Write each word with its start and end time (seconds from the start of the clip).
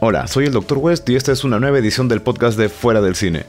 Hola, 0.00 0.26
soy 0.26 0.46
el 0.46 0.52
Dr. 0.52 0.78
West 0.78 1.08
y 1.08 1.14
esta 1.14 1.32
es 1.32 1.44
una 1.44 1.60
nueva 1.60 1.78
edición 1.78 2.08
del 2.08 2.20
podcast 2.20 2.58
de 2.58 2.68
Fuera 2.68 3.00
del 3.00 3.14
Cine. 3.14 3.46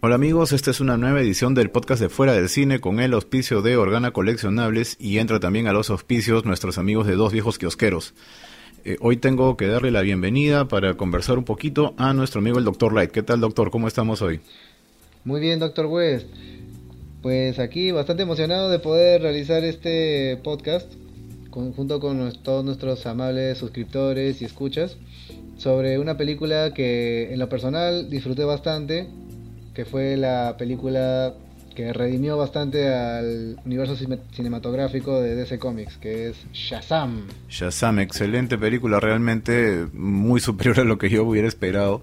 Hola 0.00 0.14
amigos, 0.14 0.52
esta 0.52 0.70
es 0.70 0.80
una 0.80 0.96
nueva 0.96 1.20
edición 1.20 1.54
del 1.54 1.70
podcast 1.70 2.00
de 2.00 2.08
Fuera 2.08 2.32
del 2.32 2.48
Cine 2.48 2.80
con 2.80 3.00
el 3.00 3.12
auspicio 3.12 3.60
de 3.60 3.76
Organa 3.76 4.12
Coleccionables 4.12 4.96
y 4.98 5.18
entra 5.18 5.40
también 5.40 5.66
a 5.66 5.72
los 5.72 5.90
auspicios 5.90 6.46
nuestros 6.46 6.78
amigos 6.78 7.06
de 7.06 7.16
Dos 7.16 7.32
Viejos 7.32 7.58
Kiosqueros. 7.58 8.14
Eh, 8.84 8.96
hoy 9.00 9.18
tengo 9.18 9.56
que 9.56 9.66
darle 9.66 9.90
la 9.90 10.00
bienvenida 10.00 10.68
para 10.68 10.94
conversar 10.94 11.38
un 11.38 11.44
poquito 11.44 11.94
a 11.98 12.14
nuestro 12.14 12.40
amigo 12.40 12.58
el 12.58 12.64
Dr. 12.64 12.94
Light. 12.94 13.10
¿Qué 13.10 13.22
tal 13.22 13.40
doctor? 13.40 13.70
¿Cómo 13.70 13.88
estamos 13.88 14.22
hoy? 14.22 14.40
Muy 15.24 15.40
bien, 15.40 15.58
Dr. 15.58 15.86
West. 15.86 16.28
Pues 17.20 17.58
aquí 17.58 17.90
bastante 17.90 18.22
emocionado 18.22 18.70
de 18.70 18.78
poder 18.78 19.20
realizar 19.22 19.64
este 19.64 20.38
podcast 20.42 20.90
junto 21.56 22.00
con 22.00 22.32
todos 22.42 22.64
nuestros 22.64 23.06
amables 23.06 23.56
suscriptores 23.56 24.42
y 24.42 24.44
escuchas 24.44 24.98
sobre 25.56 25.98
una 25.98 26.18
película 26.18 26.74
que 26.74 27.32
en 27.32 27.38
lo 27.38 27.48
personal 27.48 28.10
disfruté 28.10 28.44
bastante, 28.44 29.08
que 29.74 29.86
fue 29.86 30.18
la 30.18 30.56
película 30.58 31.34
que 31.74 31.92
redimió 31.92 32.36
bastante 32.36 32.88
al 32.88 33.58
universo 33.64 33.96
cinematográfico 34.32 35.20
de 35.20 35.34
DC 35.34 35.58
Comics, 35.58 35.96
que 35.96 36.28
es 36.28 36.36
Shazam. 36.52 37.26
Shazam, 37.48 38.00
excelente 38.00 38.58
película, 38.58 39.00
realmente 39.00 39.86
muy 39.92 40.40
superior 40.40 40.80
a 40.80 40.84
lo 40.84 40.98
que 40.98 41.08
yo 41.08 41.24
hubiera 41.24 41.48
esperado. 41.48 42.02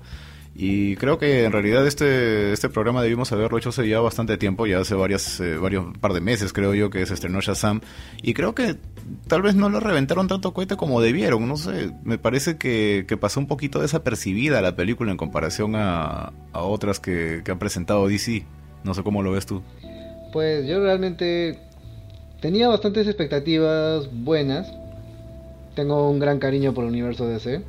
Y 0.56 0.96
creo 0.98 1.18
que 1.18 1.46
en 1.46 1.52
realidad 1.52 1.86
este, 1.88 2.54
este 2.54 2.70
programa 2.70 3.02
debimos 3.02 3.32
haberlo 3.32 3.58
hecho 3.58 3.70
hace 3.70 3.88
ya 3.88 4.00
bastante 4.02 4.38
tiempo, 4.38 4.68
ya 4.68 4.80
hace 4.80 4.94
varias, 4.94 5.40
eh, 5.40 5.58
varios 5.58 5.98
par 5.98 6.14
de 6.14 6.22
meses 6.22 6.54
creo 6.54 6.76
yo 6.76 6.92
que 6.92 7.04
se 7.08 7.16
estrenó 7.16 7.42
Shazam. 7.42 7.82
Y 8.22 8.36
creo 8.36 8.54
que 8.54 8.76
tal 9.28 9.42
vez 9.42 9.56
no 9.56 9.70
lo 9.70 9.80
reventaron 9.80 10.28
tanto 10.28 10.54
cohete 10.54 10.76
como 10.76 11.02
debieron, 11.02 11.48
no 11.48 11.58
sé, 11.58 11.92
me 12.04 12.20
parece 12.20 12.58
que, 12.58 13.06
pasó 13.20 13.40
un 13.40 13.48
poquito 13.48 13.80
desapercibida 13.80 14.62
la 14.62 14.76
película 14.76 15.12
en 15.12 15.18
comparación 15.18 15.76
a, 15.76 16.34
a 16.52 16.62
otras 16.62 17.00
que, 17.00 17.42
que 17.44 17.52
han 17.52 17.60
presentado 17.60 18.08
DC. 18.08 18.46
No 18.84 18.94
sé 18.94 19.02
cómo 19.02 19.24
lo 19.24 19.32
ves 19.32 19.46
tú. 19.46 19.64
Pues 20.34 20.68
yo 20.68 20.82
realmente 20.82 21.58
tenía 22.42 22.68
bastantes 22.68 23.08
expectativas 23.08 24.10
buenas. 24.12 24.72
Tengo 25.76 26.10
un 26.10 26.20
gran 26.20 26.38
cariño 26.38 26.74
por 26.74 26.84
el 26.84 26.92
universo 26.92 27.28
DC. 27.28 27.64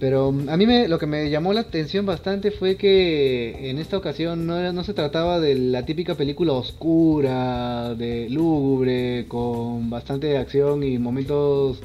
Pero 0.00 0.28
a 0.28 0.56
mí 0.56 0.66
me, 0.66 0.86
lo 0.86 0.98
que 0.98 1.06
me 1.06 1.28
llamó 1.28 1.52
la 1.52 1.60
atención 1.60 2.06
bastante 2.06 2.50
fue 2.52 2.76
que 2.76 3.70
en 3.70 3.78
esta 3.78 3.96
ocasión 3.96 4.46
no, 4.46 4.72
no 4.72 4.84
se 4.84 4.94
trataba 4.94 5.40
de 5.40 5.56
la 5.56 5.84
típica 5.84 6.14
película 6.14 6.52
oscura, 6.52 7.94
de 7.94 8.28
lúgubre, 8.30 9.26
con 9.26 9.90
bastante 9.90 10.38
acción 10.38 10.84
y 10.84 10.98
momentos 10.98 11.80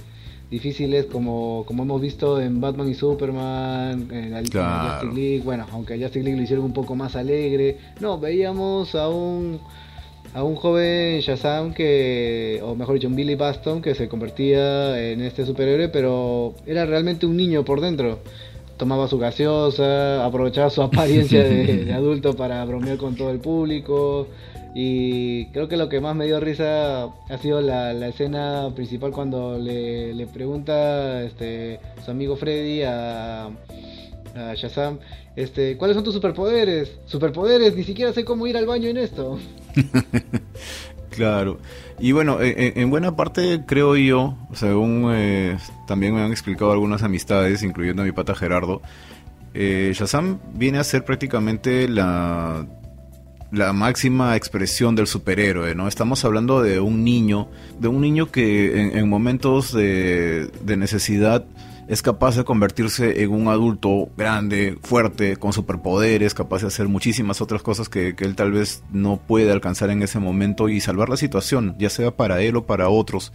difíciles 0.53 1.07
como, 1.07 1.63
como 1.65 1.81
hemos 1.81 1.99
visto 1.99 2.39
en 2.39 2.61
Batman 2.61 2.87
y 2.87 2.93
Superman, 2.93 4.07
en, 4.11 4.31
la, 4.31 4.39
Justice 4.39 5.15
League, 5.15 5.41
bueno, 5.43 5.65
aunque 5.71 5.95
a 5.95 5.97
Justice 5.97 6.23
League 6.23 6.37
lo 6.37 6.43
hicieron 6.43 6.65
un 6.65 6.73
poco 6.73 6.95
más 6.95 7.15
alegre, 7.15 7.79
no, 7.99 8.19
veíamos 8.19 8.93
a 8.93 9.09
un 9.09 9.59
a 10.33 10.43
un 10.43 10.55
joven 10.55 11.19
Shazam 11.19 11.73
que, 11.73 12.59
o 12.63 12.75
mejor 12.75 12.95
dicho, 12.95 13.07
un 13.07 13.15
Billy 13.15 13.35
Baston 13.35 13.81
que 13.81 13.93
se 13.93 14.07
convertía 14.07 14.99
en 15.11 15.21
este 15.21 15.45
superhéroe, 15.45 15.89
pero 15.89 16.55
era 16.65 16.85
realmente 16.85 17.25
un 17.25 17.37
niño 17.37 17.63
por 17.63 17.81
dentro. 17.81 18.19
Tomaba 18.77 19.07
su 19.07 19.19
gaseosa, 19.19 20.25
aprovechaba 20.25 20.69
su 20.71 20.81
apariencia 20.81 21.43
de, 21.43 21.65
de 21.85 21.93
adulto 21.93 22.35
para 22.35 22.65
bromear 22.65 22.97
con 22.97 23.15
todo 23.15 23.29
el 23.29 23.39
público. 23.39 24.27
Y 24.75 25.45
creo 25.47 25.67
que 25.67 25.77
lo 25.77 25.87
que 25.87 26.01
más 26.01 26.15
me 26.15 26.25
dio 26.25 26.39
risa 26.39 27.03
ha 27.03 27.37
sido 27.39 27.61
la, 27.61 27.91
escena 28.07 28.71
principal 28.73 29.11
cuando 29.11 29.59
le, 29.59 30.15
le, 30.15 30.25
pregunta 30.25 31.21
este, 31.21 31.79
su 32.03 32.09
amigo 32.09 32.35
Freddy 32.35 32.81
a, 32.81 33.45
a 33.45 34.53
Shazam, 34.55 34.97
este, 35.35 35.77
¿cuáles 35.77 35.93
son 35.93 36.03
tus 36.03 36.15
superpoderes? 36.15 36.91
Superpoderes, 37.05 37.75
ni 37.75 37.83
siquiera 37.83 38.13
sé 38.13 38.25
cómo 38.25 38.47
ir 38.47 38.57
al 38.57 38.65
baño 38.65 38.89
en 38.89 38.97
esto. 38.97 39.37
claro. 41.09 41.59
Y 41.99 42.11
bueno, 42.11 42.41
e, 42.41 42.49
e, 42.49 42.81
en, 42.81 42.89
buena 42.89 43.15
parte 43.15 43.63
creo 43.65 43.95
yo, 43.95 44.37
según 44.53 45.11
eh, 45.13 45.57
también 45.87 46.15
me 46.15 46.21
han 46.21 46.31
explicado 46.31 46.71
algunas 46.71 47.03
amistades, 47.03 47.63
incluyendo 47.63 48.01
a 48.01 48.05
mi 48.05 48.11
pata 48.11 48.35
Gerardo, 48.35 48.81
eh, 49.53 49.91
Shazam 49.95 50.39
viene 50.53 50.79
a 50.79 50.83
ser 50.83 51.05
prácticamente 51.05 51.87
la 51.87 52.65
la 53.53 53.71
máxima 53.71 54.35
expresión 54.35 54.95
del 54.95 55.05
superhéroe, 55.05 55.75
¿no? 55.75 55.87
Estamos 55.87 56.25
hablando 56.25 56.63
de 56.63 56.79
un 56.79 57.03
niño, 57.03 57.49
de 57.79 57.87
un 57.87 58.01
niño 58.01 58.31
que 58.31 58.97
en, 58.97 59.07
momentos 59.07 59.71
de, 59.71 60.49
necesidad 60.65 61.45
es 61.87 62.01
capaz 62.01 62.35
de 62.35 62.43
convertirse 62.43 63.23
en 63.23 63.31
un 63.31 63.47
adulto 63.47 64.09
grande, 64.17 64.77
fuerte, 64.83 65.37
con 65.37 65.53
superpoderes, 65.53 66.33
capaz 66.33 66.61
de 66.61 66.67
hacer 66.67 66.87
muchísimas 66.87 67.41
otras 67.41 67.61
cosas 67.61 67.89
que, 67.89 68.15
él 68.17 68.35
tal 68.35 68.51
vez 68.51 68.83
no 68.91 69.17
puede 69.17 69.51
alcanzar 69.51 69.89
en 69.89 70.01
ese 70.01 70.19
momento 70.19 70.69
y 70.69 70.79
salvar 70.79 71.09
la 71.09 71.17
situación, 71.17 71.75
ya 71.77 71.89
sea 71.89 72.15
para 72.15 72.41
él 72.41 72.55
o 72.55 72.65
para 72.65 72.89
otros. 72.89 73.33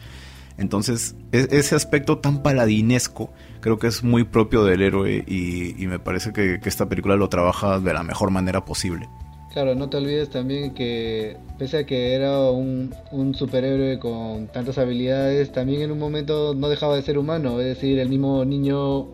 Entonces, 0.56 1.14
e, 1.32 1.46
ese 1.50 1.74
aspecto 1.76 2.18
tan 2.18 2.42
paladinesco 2.42 3.30
creo 3.60 3.78
que 3.78 3.86
es 3.86 4.02
muy 4.02 4.24
propio 4.24 4.64
del 4.64 4.82
héroe 4.82 5.24
y, 5.26 5.86
me 5.86 5.98
parece 5.98 6.32
que 6.32 6.60
esta 6.64 6.88
película 6.88 7.16
lo 7.16 7.28
trabaja 7.28 7.78
de 7.80 7.92
la 7.92 8.02
mejor 8.02 8.30
manera 8.30 8.64
posible. 8.64 9.08
Claro, 9.52 9.74
no 9.74 9.88
te 9.88 9.96
olvides 9.96 10.28
también 10.28 10.74
que 10.74 11.36
pese 11.58 11.78
a 11.78 11.86
que 11.86 12.12
era 12.12 12.50
un, 12.50 12.92
superhéroe 13.34 13.98
con 13.98 14.46
tantas 14.48 14.78
habilidades, 14.78 15.52
también 15.52 15.82
en 15.82 15.90
un 15.90 15.98
momento 15.98 16.54
no 16.54 16.68
dejaba 16.68 16.96
de 16.96 17.02
ser 17.02 17.18
humano, 17.18 17.58
es 17.60 17.66
decir, 17.66 17.98
el 17.98 18.08
mismo 18.08 18.44
niño 18.44 19.06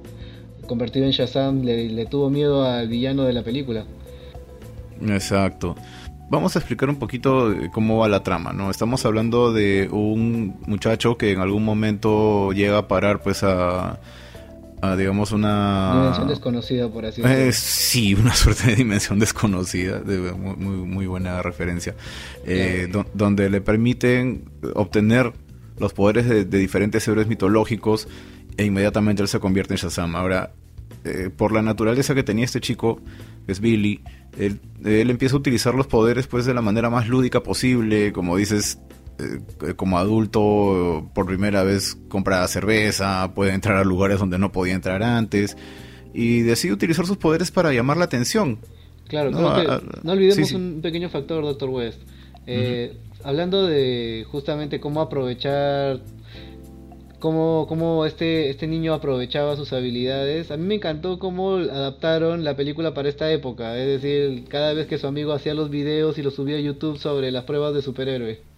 convertido 0.67 1.07
en 1.07 1.13
Shazam 1.13 1.63
le, 1.63 2.07
tuvo 2.07 2.31
miedo 2.31 2.65
al 2.65 2.89
villano 2.89 3.25
de 3.25 3.33
la 3.33 3.43
película. 3.43 3.85
Exacto. 5.01 5.77
Vamos 6.31 6.57
a 6.57 6.59
explicar 6.59 6.89
un 6.89 6.97
poquito 6.97 7.55
cómo 7.73 7.99
va 7.99 8.09
la 8.09 8.23
trama, 8.23 8.53
¿no? 8.53 8.71
Estamos 8.71 9.05
hablando 9.05 9.53
de 9.53 9.89
un 9.93 10.57
muchacho 10.67 11.17
que 11.17 11.33
en 11.33 11.41
algún 11.41 11.65
momento 11.65 12.51
llega 12.53 12.79
a 12.79 12.89
parar 12.89 13.23
pues 13.23 13.45
a 13.45 14.01
digamos, 14.97 15.33
una... 15.33 15.95
Dimensión 15.95 16.29
desconocida, 16.29 16.89
por 16.89 17.07
así 17.07 17.23
decirlo. 17.23 17.45
Eh, 17.45 17.53
sí, 17.53 18.15
una 18.15 18.35
suerte 18.35 18.69
de 18.69 18.77
dimensión 18.77 19.19
desconocida, 19.19 20.01
de, 20.01 20.33
muy, 20.33 20.77
muy 20.77 21.07
buena 21.07 21.43
referencia, 21.43 21.95
eh, 22.45 22.91
donde 23.15 23.51
le 23.51 23.61
permiten 23.61 24.45
obtener 24.75 25.33
los 25.79 25.93
poderes 25.93 26.29
de, 26.29 26.45
diferentes 26.45 27.07
héroes 27.09 27.27
mitológicos 27.27 28.09
e 28.57 28.65
inmediatamente 28.65 29.23
él 29.23 29.29
se 29.29 29.41
convierte 29.41 29.75
en 29.75 29.79
Shazam. 29.79 30.15
Ahora, 30.15 30.53
eh, 31.05 31.31
por 31.35 31.53
la 31.53 31.63
naturaleza 31.63 32.15
que 32.15 32.23
tenía 32.23 32.45
este 32.45 32.61
chico, 32.61 33.01
que 33.47 33.53
es 33.53 33.61
Billy, 33.61 34.01
él, 34.39 34.61
él, 34.85 35.11
empieza 35.11 35.35
a 35.35 35.39
utilizar 35.39 35.75
los 35.75 35.87
poderes 35.87 36.27
pues 36.27 36.47
de 36.47 36.55
la 36.55 36.63
manera 36.63 36.91
más 36.91 37.09
lúdica 37.09 37.43
posible, 37.43 38.13
como 38.13 38.37
dices, 38.37 38.79
eh, 39.19 39.75
como 39.75 39.99
adulto 39.99 41.11
por 41.15 41.27
primera 41.27 41.63
vez 41.63 41.97
compra 42.09 42.47
cerveza, 42.49 43.33
puede 43.35 43.53
entrar 43.53 43.77
a 43.77 43.85
lugares 43.85 44.19
donde 44.19 44.39
no 44.39 44.53
podía 44.53 44.75
entrar 44.75 45.03
antes 45.03 45.57
y 46.13 46.43
decide 46.43 46.73
utilizar 46.73 47.07
sus 47.07 47.17
poderes 47.17 47.51
para 47.51 47.73
llamar 47.73 47.97
la 47.97 48.05
atención. 48.05 48.59
Claro, 49.09 49.31
no, 49.31 49.41
no 50.03 50.13
olvidemos 50.13 50.53
un 50.53 50.81
pequeño 50.83 51.11
factor, 51.11 51.45
Doctor 51.45 51.69
West. 51.69 52.01
Eh, 52.47 52.97
hablando 53.23 53.67
de 53.67 54.27
justamente 54.31 54.81
cómo 54.81 55.01
aprovechar, 55.01 56.01
cómo, 57.19 57.67
cómo 57.69 58.07
este, 58.07 58.51
este 58.51 58.67
niño 58.67 58.95
aprovechaba 58.95 59.57
sus 59.57 59.73
habilidades, 59.73 60.51
a 60.51 60.57
mí 60.57 60.67
me 60.67 60.75
encantó 60.77 61.19
cómo 61.19 61.57
adaptaron 61.57 62.45
la 62.45 62.57
película 62.57 62.95
para 62.95 63.09
esta 63.09 63.31
época. 63.31 63.77
Es 63.79 64.03
decir, 64.03 64.45
cada 64.49 64.73
vez 64.73 64.87
que 64.87 64.99
su 64.99 65.07
amigo 65.07 65.33
hacía 65.33 65.55
los 65.55 65.71
videos 65.71 66.19
y 66.19 66.23
los 66.23 66.35
subía 66.35 66.57
a 66.57 66.61
YouTube 66.61 66.99
sobre 66.99 67.31
las 67.31 67.45
pruebas 67.45 67.75
de 67.75 67.83
superhéroe. 67.83 68.54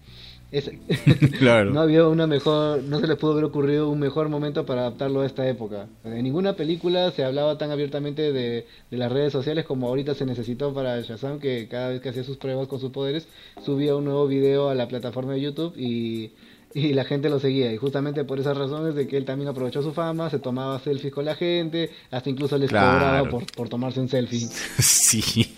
claro. 1.39 1.71
no 1.71 1.81
había 1.81 2.07
una 2.07 2.25
mejor, 2.25 2.81
no 2.83 2.99
se 2.99 3.07
les 3.07 3.17
pudo 3.17 3.33
haber 3.33 3.43
ocurrido 3.43 3.89
un 3.89 3.99
mejor 3.99 4.29
momento 4.29 4.65
para 4.65 4.81
adaptarlo 4.81 5.21
a 5.21 5.25
esta 5.25 5.47
época. 5.47 5.87
En 6.05 6.23
ninguna 6.23 6.53
película 6.53 7.11
se 7.11 7.23
hablaba 7.23 7.57
tan 7.57 7.71
abiertamente 7.71 8.31
de, 8.31 8.65
las 8.91 9.11
redes 9.11 9.33
sociales 9.33 9.65
como 9.65 9.87
ahorita 9.87 10.15
se 10.15 10.25
necesitó 10.25 10.73
para 10.73 11.01
Shazam, 11.01 11.39
que 11.39 11.67
cada 11.67 11.89
vez 11.89 12.01
que 12.01 12.09
hacía 12.09 12.23
sus 12.23 12.37
pruebas 12.37 12.67
con 12.67 12.79
sus 12.79 12.91
poderes, 12.91 13.27
subía 13.65 13.95
un 13.95 14.05
nuevo 14.05 14.27
video 14.27 14.69
a 14.69 14.75
la 14.75 14.87
plataforma 14.87 15.33
de 15.33 15.41
YouTube 15.41 15.73
y, 15.77 16.31
la 16.73 17.05
gente 17.05 17.29
lo 17.29 17.39
seguía. 17.39 17.73
Y 17.73 17.77
justamente 17.77 18.23
por 18.23 18.39
esas 18.39 18.55
razones 18.55 18.93
de 18.93 19.07
que 19.07 19.17
él 19.17 19.25
también 19.25 19.49
aprovechó 19.49 19.81
su 19.81 19.93
fama, 19.93 20.29
se 20.29 20.37
tomaba 20.37 20.79
selfies 20.79 21.11
con 21.11 21.25
la 21.25 21.35
gente, 21.35 21.89
hasta 22.11 22.29
incluso 22.29 22.57
les 22.57 22.69
cobraba 22.69 23.27
por, 23.27 23.45
por 23.51 23.67
tomarse 23.67 23.99
un 23.99 24.09
selfie. 24.09 24.47
Sí. 24.79 25.55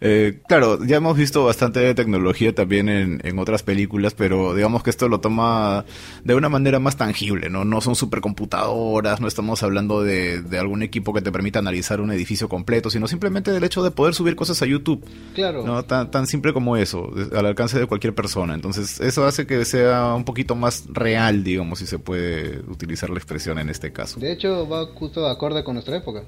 Eh, 0.00 0.40
claro, 0.48 0.84
ya 0.84 0.96
hemos 0.96 1.16
visto 1.16 1.44
bastante 1.44 1.94
tecnología 1.94 2.54
también 2.54 2.88
en, 2.88 3.38
otras 3.38 3.62
películas, 3.62 4.14
pero 4.14 4.54
digamos 4.54 4.82
que 4.82 4.90
esto 4.90 5.08
lo 5.08 5.20
toma 5.20 5.84
de 6.22 6.34
una 6.34 6.48
manera 6.48 6.78
más 6.78 6.96
tangible, 6.96 7.50
¿no? 7.50 7.64
No 7.64 7.80
son 7.80 7.96
supercomputadoras, 7.96 9.20
no 9.20 9.26
estamos 9.26 9.62
hablando 9.62 10.02
de, 10.02 10.42
algún 10.58 10.82
equipo 10.82 11.12
que 11.12 11.20
te 11.20 11.32
permita 11.32 11.58
analizar 11.58 12.00
un 12.00 12.12
edificio 12.12 12.48
completo, 12.48 12.90
sino 12.90 13.08
simplemente 13.08 13.50
del 13.50 13.64
hecho 13.64 13.82
de 13.82 13.90
poder 13.90 14.14
subir 14.14 14.36
cosas 14.36 14.62
a 14.62 14.66
YouTube. 14.66 15.04
Claro. 15.34 15.64
¿no? 15.64 15.84
Tan, 15.84 16.10
tan 16.10 16.26
simple 16.26 16.52
como 16.52 16.76
eso, 16.76 17.10
al 17.36 17.46
alcance 17.46 17.78
de 17.78 17.86
cualquier 17.86 18.14
persona. 18.14 18.54
Entonces, 18.54 19.00
eso 19.00 19.26
hace 19.26 19.46
que 19.46 19.64
sea 19.64 20.14
un 20.14 20.24
poquito 20.24 20.54
más 20.54 20.84
real, 20.88 21.42
digamos, 21.42 21.80
si 21.80 21.86
se 21.86 21.98
puede 21.98 22.60
utilizar 22.68 23.10
la 23.10 23.16
expresión 23.16 23.58
en 23.58 23.68
este 23.68 23.92
caso. 23.92 24.20
De 24.20 24.32
hecho, 24.32 24.68
va 24.68 24.86
justo 24.94 25.24
de 25.24 25.30
acorde 25.30 25.64
con 25.64 25.74
nuestra 25.74 25.96
época. 25.96 26.22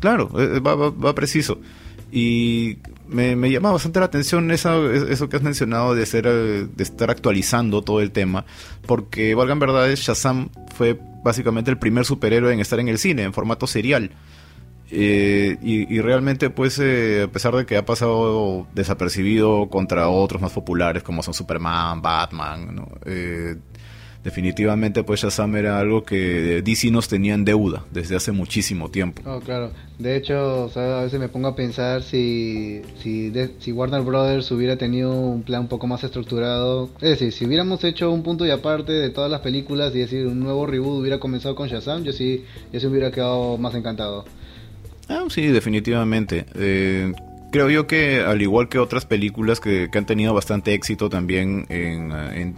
Claro, 0.00 0.30
eh, 0.36 0.58
va, 0.58 0.74
va 0.74 1.14
preciso. 1.14 1.58
Y 2.14 2.76
me, 3.08 3.36
me, 3.36 3.50
llama 3.50 3.72
bastante 3.72 3.98
la 3.98 4.04
atención 4.04 4.50
eso 4.50 5.28
que 5.30 5.36
has 5.36 5.42
mencionado 5.42 5.94
de, 5.94 6.04
ser, 6.04 6.26
eh, 6.26 6.66
de 6.66 6.82
estar 6.82 7.10
actualizando 7.10 7.80
todo 7.80 8.02
el 8.02 8.10
tema, 8.10 8.44
porque 8.86 9.34
valgan 9.34 9.58
verdades, 9.58 10.00
Shazam 10.00 10.50
fue 10.74 11.00
básicamente 11.24 11.70
el 11.70 11.78
primer 11.78 12.04
superhéroe 12.04 12.52
en 12.52 12.60
estar 12.60 12.78
en 12.80 12.88
el 12.88 12.98
cine, 12.98 13.22
en 13.22 13.32
formato 13.32 13.66
serial. 13.66 14.10
Eh, 14.90 15.56
y, 15.62 16.00
realmente, 16.02 16.50
pues, 16.50 16.78
eh, 16.78 17.22
a 17.22 17.32
pesar 17.32 17.56
de 17.56 17.64
que 17.64 17.78
ha 17.78 17.86
pasado 17.86 18.66
desapercibido 18.74 19.70
contra 19.70 20.10
otros 20.10 20.42
más 20.42 20.52
populares 20.52 21.02
como 21.02 21.22
son 21.22 21.32
Superman, 21.32 22.02
Batman, 22.02 22.74
¿no? 22.74 22.88
Definitivamente 24.24 25.02
pues 25.04 25.20
Shazam 25.22 25.56
era 25.56 25.78
algo 25.78 26.04
que 26.04 26.62
DC 26.62 26.90
nos 26.90 27.08
tenía 27.08 27.34
en 27.34 27.44
deuda 27.44 27.84
desde 27.90 28.16
hace 28.16 28.32
muchísimo 28.32 28.90
tiempo. 28.90 29.22
Oh, 29.26 29.40
claro. 29.40 29.72
De 29.98 30.16
hecho, 30.16 30.70
a 30.74 31.02
veces 31.02 31.20
me 31.20 31.28
pongo 31.28 31.48
a 31.48 31.56
pensar 31.56 32.02
si, 32.02 32.82
si, 33.02 33.32
si 33.58 33.72
Warner 33.72 34.02
Brothers 34.02 34.50
hubiera 34.50 34.76
tenido 34.76 35.12
un 35.12 35.42
plan 35.42 35.62
un 35.62 35.68
poco 35.68 35.86
más 35.86 36.02
estructurado. 36.04 36.90
Es 37.00 37.10
decir, 37.10 37.32
si 37.32 37.46
hubiéramos 37.46 37.84
hecho 37.84 38.10
un 38.10 38.22
punto 38.22 38.46
y 38.46 38.50
aparte 38.50 38.92
de 38.92 39.10
todas 39.10 39.30
las 39.30 39.40
películas 39.40 39.94
y 39.94 40.00
decir 40.00 40.26
un 40.26 40.40
nuevo 40.40 40.66
reboot 40.66 41.00
hubiera 41.00 41.18
comenzado 41.18 41.54
con 41.54 41.68
Shazam, 41.68 42.04
yo 42.04 42.12
sí, 42.12 42.44
yo 42.72 42.80
sí 42.80 42.86
hubiera 42.86 43.10
quedado 43.10 43.58
más 43.58 43.74
encantado. 43.74 44.24
Ah, 45.08 45.24
sí, 45.28 45.46
definitivamente. 45.48 46.46
Eh, 46.54 47.12
creo 47.52 47.70
yo 47.70 47.86
que 47.86 48.20
al 48.22 48.42
igual 48.42 48.68
que 48.68 48.80
otras 48.80 49.06
películas 49.06 49.60
que, 49.60 49.88
han 49.94 50.06
tenido 50.06 50.34
bastante 50.34 50.74
éxito 50.74 51.08
también 51.08 51.66
en, 51.68 52.10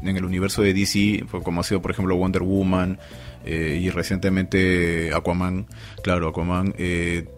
el 0.06 0.24
universo 0.24 0.62
de 0.62 0.72
DC, 0.72 1.26
como 1.42 1.60
ha 1.60 1.64
sido 1.64 1.82
por 1.82 1.90
ejemplo 1.90 2.16
Wonder 2.16 2.42
Woman 2.42 2.98
eh, 3.44 3.78
y 3.82 3.90
recientemente 3.90 5.12
Aquaman, 5.12 5.66
claro, 6.02 6.28
Aquaman, 6.28 6.74
eh, 6.78 7.28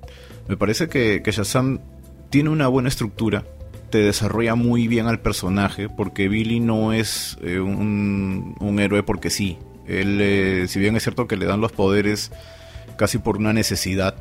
me 0.47 0.56
parece 0.56 0.88
que, 0.88 1.23
que 1.25 1.32
Shazam 1.32 1.81
tiene 2.31 2.50
una 2.50 2.69
buena 2.69 2.88
estructura, 2.88 3.44
te 3.91 3.99
desarrolla 3.99 4.55
muy 4.55 4.87
bien 4.87 5.06
al 5.06 5.20
personaje, 5.20 5.88
porque 5.88 6.29
Billy 6.29 6.61
no 6.61 6.93
es 6.93 7.38
eh, 7.43 7.58
un, 7.58 8.55
un, 8.61 8.79
héroe 8.79 9.03
porque 9.03 9.31
sí. 9.31 9.58
Él, 9.88 10.67
si 10.69 10.79
bien 10.81 10.97
es 10.97 11.05
cierto 11.05 11.26
que 11.26 11.37
le 11.37 11.47
dan 11.47 11.61
los 11.61 11.73
poderes 11.73 12.32
casi 12.97 13.19
por 13.19 13.37
una 13.37 13.53
necesidad, 13.53 14.17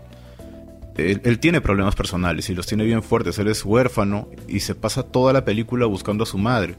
él, 0.97 1.39
tiene 1.39 1.61
problemas 1.61 1.95
personales 1.95 2.49
y 2.49 2.55
los 2.55 2.65
tiene 2.65 2.85
bien 2.85 3.03
fuertes. 3.03 3.37
Él 3.39 3.47
es 3.47 3.65
huérfano 3.65 4.29
y 4.47 4.61
se 4.61 4.75
pasa 4.75 5.03
toda 5.03 5.33
la 5.33 5.43
película 5.43 5.85
buscando 5.85 6.23
a 6.23 6.27
su 6.27 6.37
madre. 6.37 6.75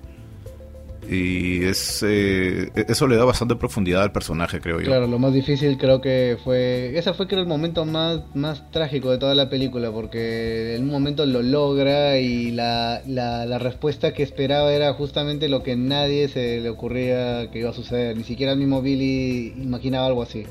Y 1.08 1.62
es 1.64 2.02
eh, 2.04 2.68
eso 2.74 3.06
le 3.06 3.16
da 3.16 3.24
bastante 3.24 3.54
profundidad 3.54 4.02
al 4.02 4.10
personaje, 4.10 4.60
creo 4.60 4.80
yo. 4.80 4.86
Claro, 4.86 5.06
lo 5.06 5.20
más 5.20 5.32
difícil 5.32 5.78
creo 5.78 6.00
que 6.00 6.36
fue... 6.42 6.98
Ese 6.98 7.12
fue 7.14 7.28
creo 7.28 7.40
el 7.40 7.46
momento 7.46 7.84
más, 7.84 8.22
más 8.34 8.68
trágico 8.72 9.12
de 9.12 9.18
toda 9.18 9.36
la 9.36 9.48
película, 9.48 9.92
porque 9.92 10.74
en 10.74 10.82
un 10.82 10.90
momento 10.90 11.24
lo 11.24 11.42
logra 11.42 12.18
y 12.18 12.50
la, 12.50 13.02
la, 13.06 13.46
la 13.46 13.58
respuesta 13.58 14.12
que 14.14 14.24
esperaba 14.24 14.72
era 14.72 14.94
justamente 14.94 15.48
lo 15.48 15.62
que 15.62 15.76
nadie 15.76 16.26
se 16.26 16.60
le 16.60 16.70
ocurría 16.70 17.52
que 17.52 17.60
iba 17.60 17.70
a 17.70 17.74
suceder. 17.74 18.16
Ni 18.16 18.24
siquiera 18.24 18.52
el 18.52 18.58
mismo 18.58 18.82
Billy 18.82 19.54
imaginaba 19.62 20.06
algo 20.06 20.24
así. 20.24 20.44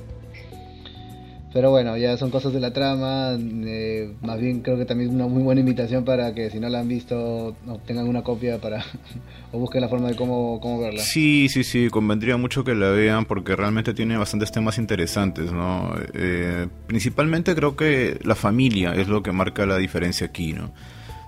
Pero 1.55 1.69
bueno, 1.69 1.95
ya 1.95 2.17
son 2.17 2.31
cosas 2.31 2.51
de 2.51 2.59
la 2.59 2.73
trama. 2.73 3.29
Eh, 3.39 4.13
más 4.21 4.41
bien 4.41 4.59
creo 4.59 4.77
que 4.77 4.83
también 4.83 5.11
es 5.11 5.15
una 5.15 5.27
muy 5.27 5.41
buena 5.41 5.61
invitación 5.61 6.03
para 6.03 6.35
que 6.35 6.49
si 6.49 6.59
no 6.59 6.67
la 6.67 6.81
han 6.81 6.89
visto, 6.89 7.55
obtengan 7.65 8.09
una 8.09 8.23
copia 8.23 8.59
para 8.59 8.83
o 9.53 9.59
busquen 9.59 9.79
la 9.79 9.87
forma 9.87 10.09
de 10.09 10.17
cómo, 10.17 10.59
cómo 10.59 10.81
verla. 10.81 11.01
Sí, 11.01 11.47
sí, 11.47 11.63
sí, 11.63 11.87
convendría 11.89 12.35
mucho 12.35 12.65
que 12.65 12.75
la 12.75 12.89
vean 12.89 13.23
porque 13.23 13.55
realmente 13.55 13.93
tiene 13.93 14.17
bastantes 14.17 14.51
temas 14.51 14.77
interesantes, 14.77 15.53
¿no? 15.53 15.95
Eh, 16.13 16.67
principalmente 16.87 17.55
creo 17.55 17.77
que 17.77 18.19
la 18.25 18.35
familia 18.35 18.93
es 18.93 19.07
lo 19.07 19.23
que 19.23 19.31
marca 19.31 19.65
la 19.65 19.77
diferencia 19.77 20.27
aquí, 20.27 20.51
¿no? 20.51 20.73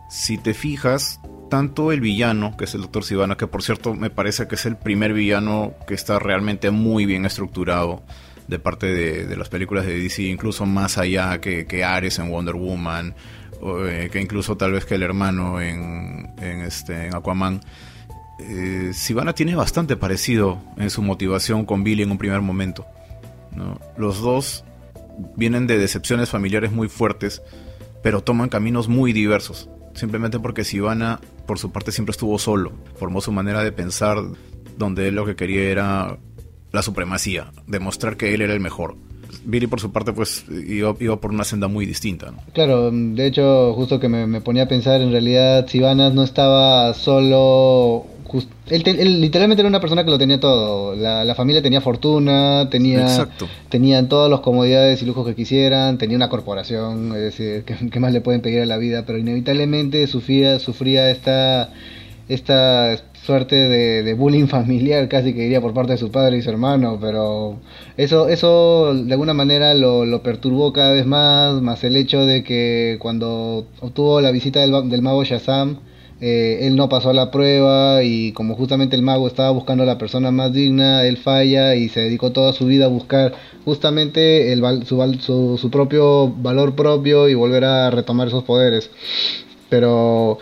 Si 0.10 0.38
te 0.38 0.54
fijas, 0.54 1.22
tanto 1.50 1.94
el 1.94 2.02
villano, 2.02 2.58
que 2.58 2.66
es 2.66 2.76
el 2.76 2.82
Dr. 2.82 3.06
Sivana, 3.06 3.38
que 3.38 3.48
por 3.48 3.64
cierto 3.64 3.94
me 3.94 4.10
parece 4.10 4.46
que 4.50 4.56
es 4.56 4.66
el 4.66 4.76
primer 4.76 5.14
villano 5.14 5.74
que 5.88 5.94
está 5.94 6.20
realmente 6.20 6.70
muy 6.70 7.06
bien 7.06 7.26
estructurado 7.26 8.04
de 8.48 8.60
parte 8.60 8.88
de, 8.88 9.36
las 9.36 9.50
películas 9.50 9.86
de 9.86 10.00
DC, 10.00 10.24
incluso 10.24 10.66
más 10.66 10.98
allá 10.98 11.40
que, 11.42 11.66
que 11.66 11.84
Ares 11.84 12.20
en 12.20 12.30
Wonder 12.30 12.56
Woman, 12.56 13.16
eh, 13.62 14.10
que 14.12 14.22
incluso 14.22 14.56
tal 14.56 14.72
vez 14.72 14.86
que 14.86 14.96
el 14.96 15.04
hermano 15.04 15.62
en, 15.62 16.34
en, 16.40 16.62
este, 16.62 17.08
en 17.08 17.16
Aquaman. 17.16 17.62
Eh, 18.40 18.92
Sivana 18.94 19.34
tiene 19.34 19.56
bastante 19.56 19.98
parecido 19.98 20.62
en 20.78 20.90
su 20.90 21.02
motivación 21.02 21.66
con 21.66 21.84
Billy 21.84 22.04
en 22.04 22.12
un 22.12 22.18
primer 22.18 22.42
momento. 22.42 22.86
¿no? 23.52 23.80
Los 23.98 24.22
dos 24.22 24.64
vienen 25.36 25.68
de 25.68 25.78
decepciones 25.78 26.30
familiares 26.30 26.72
muy 26.72 26.88
fuertes, 26.88 27.42
pero 28.04 28.22
toman 28.22 28.50
caminos 28.50 28.88
muy 28.88 29.12
diversos. 29.12 29.70
Simplemente 29.94 30.40
porque 30.40 30.64
Sivana, 30.64 31.20
por 31.48 31.58
su 31.58 31.72
parte, 31.72 31.92
siempre 31.92 32.12
estuvo 32.12 32.38
solo. 32.38 32.72
Formó 32.98 33.20
su 33.20 33.32
manera 33.32 33.64
de 33.64 33.72
pensar, 33.72 34.18
donde 34.78 35.08
él 35.08 35.16
lo 35.16 35.26
que 35.26 35.36
quería 35.36 35.64
era 35.64 36.20
la 36.72 36.82
supremacía, 36.82 37.52
demostrar 37.68 38.18
que 38.18 38.34
él 38.34 38.42
era 38.42 38.54
el 38.54 38.60
mejor. 38.60 38.96
Billy 39.44 39.68
por 39.68 39.80
su 39.80 39.92
parte 39.92 40.14
pues 40.14 40.46
iba, 40.50 40.94
por 40.94 41.32
una 41.32 41.44
senda 41.44 41.68
muy 41.68 41.86
distinta. 41.86 42.34
Claro, 42.54 42.92
de 42.92 43.26
hecho 43.26 43.74
justo 43.74 44.00
que 44.00 44.10
me, 44.10 44.42
ponía 44.42 44.64
a 44.64 44.68
pensar, 44.68 45.02
en 45.02 45.12
realidad 45.12 45.68
Sivanas 45.68 46.14
no 46.14 46.24
estaba 46.24 46.94
solo... 46.94 48.06
él, 48.70 49.22
literalmente 49.22 49.62
era 49.62 49.70
una 49.70 49.80
persona 49.80 50.04
que 50.04 50.12
lo 50.12 50.18
tenía 50.18 50.40
todo. 50.40 50.96
La, 50.96 51.34
familia 51.36 51.62
tenía 51.62 51.82
fortuna, 51.82 52.70
tenía, 52.70 53.30
tenían 53.70 54.10
todas 54.10 54.30
las 54.30 54.42
comodidades 54.42 55.02
y 55.02 55.06
lujos 55.06 55.26
que 55.26 55.36
quisieran, 55.36 55.98
tenía 55.98 56.18
una 56.18 56.30
corporación, 56.30 57.14
es 57.16 57.22
decir, 57.22 57.64
¿qué, 57.64 58.00
más 58.00 58.12
le 58.12 58.22
pueden 58.22 58.42
pedir 58.42 58.62
a 58.62 58.66
la 58.66 58.78
vida? 58.78 59.06
Pero 59.06 59.18
inevitablemente 59.18 60.06
sufría, 60.08 60.60
sufría 60.60 61.10
esta, 61.10 61.72
esta 62.28 62.92
suerte 63.28 63.56
de, 63.56 64.14
bullying 64.14 64.48
familiar, 64.58 65.08
casi 65.10 65.34
que 65.34 65.42
diría 65.42 65.62
por 65.62 65.74
parte 65.74 65.92
de 65.92 65.98
su 65.98 66.10
padre 66.10 66.38
y 66.38 66.42
su 66.42 66.50
hermano, 66.50 66.98
pero 67.00 67.60
eso, 67.98 68.30
eso 68.30 68.94
de 68.96 69.12
alguna 69.12 69.34
manera 69.34 69.74
lo, 69.74 70.24
perturbó 70.24 70.74
cada 70.74 70.94
vez 70.94 71.06
más, 71.06 71.62
más 71.62 71.84
el 71.84 71.96
hecho 71.98 72.26
de 72.26 72.44
que 72.44 72.98
cuando 73.00 73.68
obtuvo 73.82 74.22
la 74.22 74.32
visita 74.32 74.62
del, 74.62 74.90
del 74.90 75.02
mago 75.02 75.24
Shazam, 75.24 75.80
eh, 76.20 76.66
él 76.66 76.76
no 76.76 76.90
pasó 76.90 77.14
la 77.14 77.30
prueba 77.30 78.02
y 78.02 78.32
como 78.32 78.56
justamente 78.56 78.96
el 78.96 79.04
mago 79.04 79.28
estaba 79.28 79.52
buscando 79.52 79.84
a 79.84 79.86
la 79.86 80.00
persona 80.00 80.32
más 80.32 80.52
digna, 80.52 81.04
él 81.04 81.18
falla 81.18 81.76
y 81.76 81.90
se 81.90 82.00
dedicó 82.00 82.32
toda 82.32 82.54
su 82.54 82.66
vida 82.66 82.86
a 82.86 82.88
buscar 82.88 83.34
justamente 83.66 84.52
el, 84.52 84.64
su, 84.86 84.98
su, 85.20 85.58
su 85.60 85.70
propio 85.70 86.30
valor 86.30 86.76
propio 86.76 87.30
y 87.30 87.36
volver 87.36 87.66
a 87.66 87.92
retomar 87.92 88.30
esos 88.30 88.44
poderes. 88.46 88.90
Pero 89.70 90.40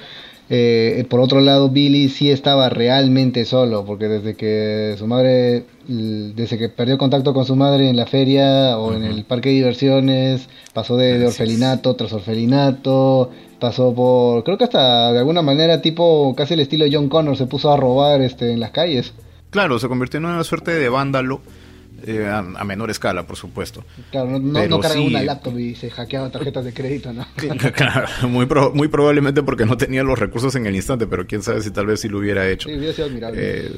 eh, 0.50 1.06
por 1.10 1.22
otro 1.22 1.42
lado, 1.42 1.70
Billy 1.70 2.10
sí 2.10 2.30
estaba 2.30 2.70
realmente 2.70 3.46
solo, 3.46 3.84
porque 3.86 4.08
desde 4.08 4.36
que 4.36 4.96
su 4.98 5.08
madre, 5.08 5.66
desde 5.88 6.58
que 6.58 6.70
perdió 6.70 6.98
contacto 6.98 7.34
con 7.34 7.46
su 7.46 7.56
madre 7.56 7.90
en 7.90 7.98
la 7.98 8.06
feria 8.06 8.78
o 8.78 8.94
en 8.94 9.04
el 9.04 9.24
parque 9.25 9.50
de 9.50 9.56
diversiones, 9.56 10.48
pasó 10.74 10.98
de, 10.98 11.25
orfelinato 11.25 11.96
tras 11.96 12.14
orfelinato, 12.14 13.32
pasó 13.60 13.94
por, 13.96 14.44
creo 14.44 14.58
que 14.58 14.66
hasta 14.66 15.12
de 15.14 15.20
alguna 15.20 15.42
manera 15.42 15.82
tipo 15.82 16.36
casi 16.36 16.54
el 16.54 16.60
estilo 16.60 16.86
John 16.92 17.10
Connor 17.10 17.36
se 17.38 17.48
puso 17.48 17.72
a 17.72 17.78
robar 17.78 18.22
este 18.22 18.52
en 18.52 18.60
las 18.60 18.72
calles. 18.72 19.14
Claro, 19.50 19.80
se 19.80 19.88
convirtió 19.88 20.20
en 20.20 20.25
una 20.25 20.44
suerte 20.44 20.72
de 20.72 20.90
vándalo 20.90 21.42
eh, 22.08 22.28
a, 22.28 22.64
menor 22.64 22.92
escala, 22.92 23.26
por 23.26 23.36
supuesto. 23.36 23.84
Claro, 24.12 24.40
no, 24.40 24.68
no, 24.68 24.80
cargaba 24.80 25.06
una 25.06 25.24
laptop 25.24 25.58
y 25.58 25.76
se 25.76 25.90
hackeaba 25.90 26.30
tarjetas 26.30 26.66
de 26.66 26.74
crédito, 26.74 27.12
¿no? 27.12 27.26
claro, 27.76 28.08
muy, 28.28 28.48
muy 28.74 28.88
probablemente 28.88 29.42
porque 29.44 29.66
no 29.66 29.76
tenía 29.76 30.04
los 30.04 30.20
recursos 30.20 30.56
en 30.56 30.66
el 30.66 30.76
instante, 30.76 31.08
pero 31.08 31.26
quién 31.26 31.42
sabe 31.42 31.62
si 31.62 31.72
tal 31.72 31.88
vez 31.88 32.02
sí 32.02 32.10
lo 32.10 32.20
hubiera 32.20 32.48
hecho. 32.50 32.70
Sí, 32.70 32.76
hubiera 32.76 32.94
sido 32.94 33.08
admirable. 33.08 33.42
Eh, 33.42 33.72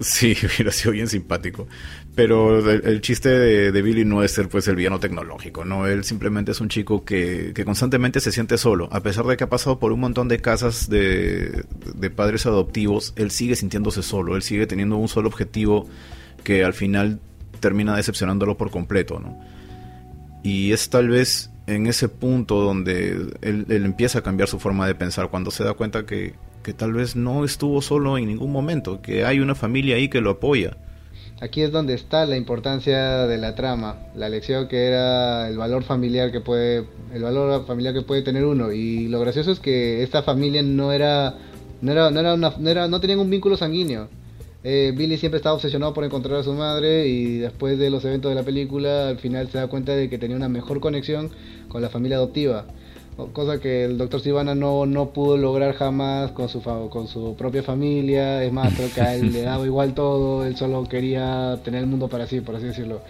sí, 0.00 0.36
hubiera 0.44 0.72
sido 0.72 0.92
bien 0.92 1.08
simpático. 1.08 1.68
Pero 2.14 2.70
el, 2.70 3.00
chiste 3.00 3.28
de, 3.28 3.82
Billy 3.82 4.04
no 4.04 4.22
es 4.22 4.30
ser 4.30 4.48
pues 4.48 4.68
el 4.68 4.76
villano 4.76 5.00
tecnológico, 5.00 5.64
¿no? 5.64 5.88
Él 5.88 6.04
simplemente 6.04 6.52
es 6.52 6.60
un 6.60 6.68
chico 6.68 7.04
que, 7.04 7.52
que 7.54 7.64
constantemente 7.64 8.20
se 8.20 8.30
siente 8.30 8.56
solo. 8.56 8.88
A 8.92 9.00
pesar 9.00 9.24
de 9.26 9.36
que 9.36 9.44
ha 9.44 9.48
pasado 9.48 9.80
por 9.80 9.92
un 9.92 9.98
montón 9.98 10.28
de 10.28 10.38
casas 10.38 10.88
de, 10.88 11.64
de 11.94 12.10
padres 12.10 12.46
adoptivos, 12.46 13.14
él 13.16 13.32
sigue 13.32 13.56
sintiéndose 13.56 14.02
solo, 14.02 14.36
él 14.36 14.42
sigue 14.42 14.66
teniendo 14.68 14.96
un 14.96 15.08
solo 15.08 15.28
objetivo 15.28 15.88
que 16.44 16.62
al 16.62 16.74
final 16.74 17.18
termina 17.64 17.96
decepcionándolo 17.96 18.58
por 18.58 18.70
completo, 18.70 19.18
¿no? 19.20 19.38
Y 20.42 20.72
es 20.72 20.90
tal 20.90 21.08
vez 21.08 21.50
en 21.66 21.86
ese 21.86 22.10
punto 22.10 22.60
donde 22.60 23.32
él, 23.40 23.64
empieza 23.70 24.18
a 24.18 24.22
cambiar 24.22 24.50
su 24.50 24.60
forma 24.60 24.86
de 24.86 24.94
pensar, 24.94 25.30
cuando 25.30 25.50
se 25.50 25.64
da 25.64 25.72
cuenta 25.72 26.04
que, 26.04 26.34
que 26.62 26.74
tal 26.74 26.92
vez 26.92 27.16
no 27.16 27.42
estuvo 27.42 27.80
solo 27.80 28.18
en 28.18 28.26
ningún 28.26 28.52
momento, 28.52 29.00
que 29.00 29.24
hay 29.24 29.40
una 29.40 29.54
familia 29.54 29.96
ahí 29.96 30.10
que 30.10 30.20
lo 30.20 30.32
apoya. 30.32 30.76
Aquí 31.40 31.62
es 31.62 31.72
donde 31.72 31.94
está 31.94 32.26
la 32.26 32.36
importancia 32.36 33.26
de 33.26 33.38
la 33.38 33.54
trama, 33.54 33.96
la 34.14 34.28
lección 34.28 34.68
que 34.68 34.84
era 34.86 35.48
el 35.48 35.56
valor 35.56 35.84
familiar 35.84 36.30
que 36.32 36.42
puede, 36.42 36.84
el 37.14 37.22
valor 37.22 37.66
familiar 37.66 37.94
que 37.94 38.02
puede 38.02 38.20
tener 38.20 38.44
uno. 38.44 38.72
Y 38.72 39.08
lo 39.08 39.20
gracioso 39.20 39.52
es 39.52 39.58
que 39.58 40.02
esta 40.02 40.22
familia 40.22 40.62
no 40.62 40.92
era, 40.92 41.38
no 41.80 41.92
era, 41.92 42.10
no 42.10 42.68
era, 42.68 42.88
no 42.88 43.00
tenían 43.00 43.20
un 43.20 43.30
vínculo 43.30 43.56
sanguíneo. 43.56 44.10
Eh, 44.64 44.92
Billy 44.96 45.18
siempre 45.18 45.36
estaba 45.36 45.54
obsesionado 45.54 45.92
por 45.94 46.04
encontrar 46.04 46.40
a 46.40 46.42
su 46.42 46.54
madre 46.54 47.06
y 47.06 47.38
después 47.38 47.78
de 47.78 47.90
los 47.90 48.04
eventos 48.04 48.30
de 48.30 48.34
la 48.34 48.42
película 48.42 49.08
al 49.08 49.18
final 49.18 49.48
se 49.50 49.58
da 49.58 49.66
cuenta 49.68 49.94
de 49.94 50.08
que 50.08 50.18
tenía 50.18 50.36
una 50.36 50.48
mejor 50.48 50.80
conexión 50.80 51.30
con 51.68 51.82
la 51.82 51.90
familia 51.90 52.16
adoptiva 52.16 52.66
cosa 53.32 53.60
que 53.60 53.84
el 53.84 53.98
doctor 53.98 54.20
Sivana 54.20 54.54
no, 54.54 54.86
no 54.86 55.10
pudo 55.10 55.36
lograr 55.36 55.74
jamás 55.74 56.32
con 56.32 56.48
su, 56.48 56.62
con 56.62 57.06
su 57.06 57.36
propia 57.36 57.62
familia, 57.62 58.42
es 58.42 58.52
más, 58.52 58.74
creo 58.74 58.88
que 58.92 59.00
a 59.00 59.14
él 59.14 59.32
le 59.32 59.42
daba 59.42 59.64
igual 59.64 59.94
todo, 59.94 60.44
él 60.44 60.56
solo 60.56 60.84
quería 60.88 61.58
tener 61.64 61.82
el 61.82 61.86
mundo 61.86 62.08
para 62.08 62.26
sí, 62.26 62.40
por 62.40 62.56
así 62.56 62.66
decirlo. 62.66 63.02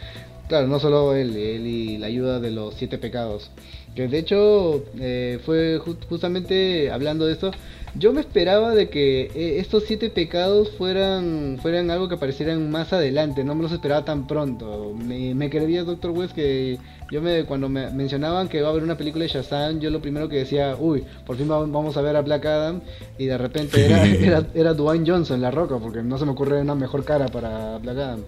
Claro, 0.48 0.66
no 0.66 0.78
solo 0.78 1.14
él, 1.14 1.34
él 1.36 1.66
y 1.66 1.96
la 1.96 2.06
ayuda 2.06 2.38
de 2.38 2.50
los 2.50 2.74
siete 2.74 2.98
pecados. 2.98 3.50
Que 3.94 4.08
de 4.08 4.18
hecho 4.18 4.84
eh, 4.98 5.38
fue 5.44 5.80
justamente 6.08 6.90
hablando 6.90 7.26
de 7.26 7.32
esto, 7.32 7.52
yo 7.96 8.12
me 8.12 8.20
esperaba 8.20 8.74
de 8.74 8.88
que 8.88 9.30
eh, 9.34 9.60
estos 9.60 9.84
siete 9.84 10.10
pecados 10.10 10.70
fueran, 10.72 11.58
fueran 11.62 11.92
algo 11.92 12.08
que 12.08 12.16
aparecieran 12.16 12.68
más 12.70 12.92
adelante, 12.92 13.44
no 13.44 13.54
me 13.54 13.62
los 13.62 13.70
esperaba 13.70 14.04
tan 14.04 14.26
pronto. 14.26 14.94
Me, 14.94 15.32
me 15.34 15.48
creía 15.48 15.84
Doctor 15.84 16.10
West 16.10 16.34
que 16.34 16.78
yo 17.12 17.22
me 17.22 17.44
cuando 17.44 17.68
me 17.68 17.90
mencionaban 17.90 18.48
que 18.48 18.62
va 18.62 18.68
a 18.68 18.70
haber 18.72 18.82
una 18.82 18.96
película 18.96 19.24
de 19.24 19.28
Shazam, 19.28 19.78
yo 19.78 19.90
lo 19.90 20.00
primero 20.00 20.28
que 20.28 20.38
decía, 20.38 20.76
uy, 20.76 21.04
por 21.24 21.36
fin 21.36 21.46
vamos 21.46 21.96
a 21.96 22.02
ver 22.02 22.16
a 22.16 22.22
Black 22.22 22.46
Adam 22.46 22.80
y 23.16 23.26
de 23.26 23.38
repente 23.38 23.86
era, 23.86 24.04
era, 24.06 24.46
era 24.54 24.74
Dwayne 24.74 25.08
Johnson, 25.08 25.40
la 25.40 25.52
roca, 25.52 25.78
porque 25.78 26.02
no 26.02 26.18
se 26.18 26.24
me 26.24 26.32
ocurre 26.32 26.60
una 26.60 26.74
mejor 26.74 27.04
cara 27.04 27.28
para 27.28 27.78
Black 27.78 27.98
Adam. 27.98 28.20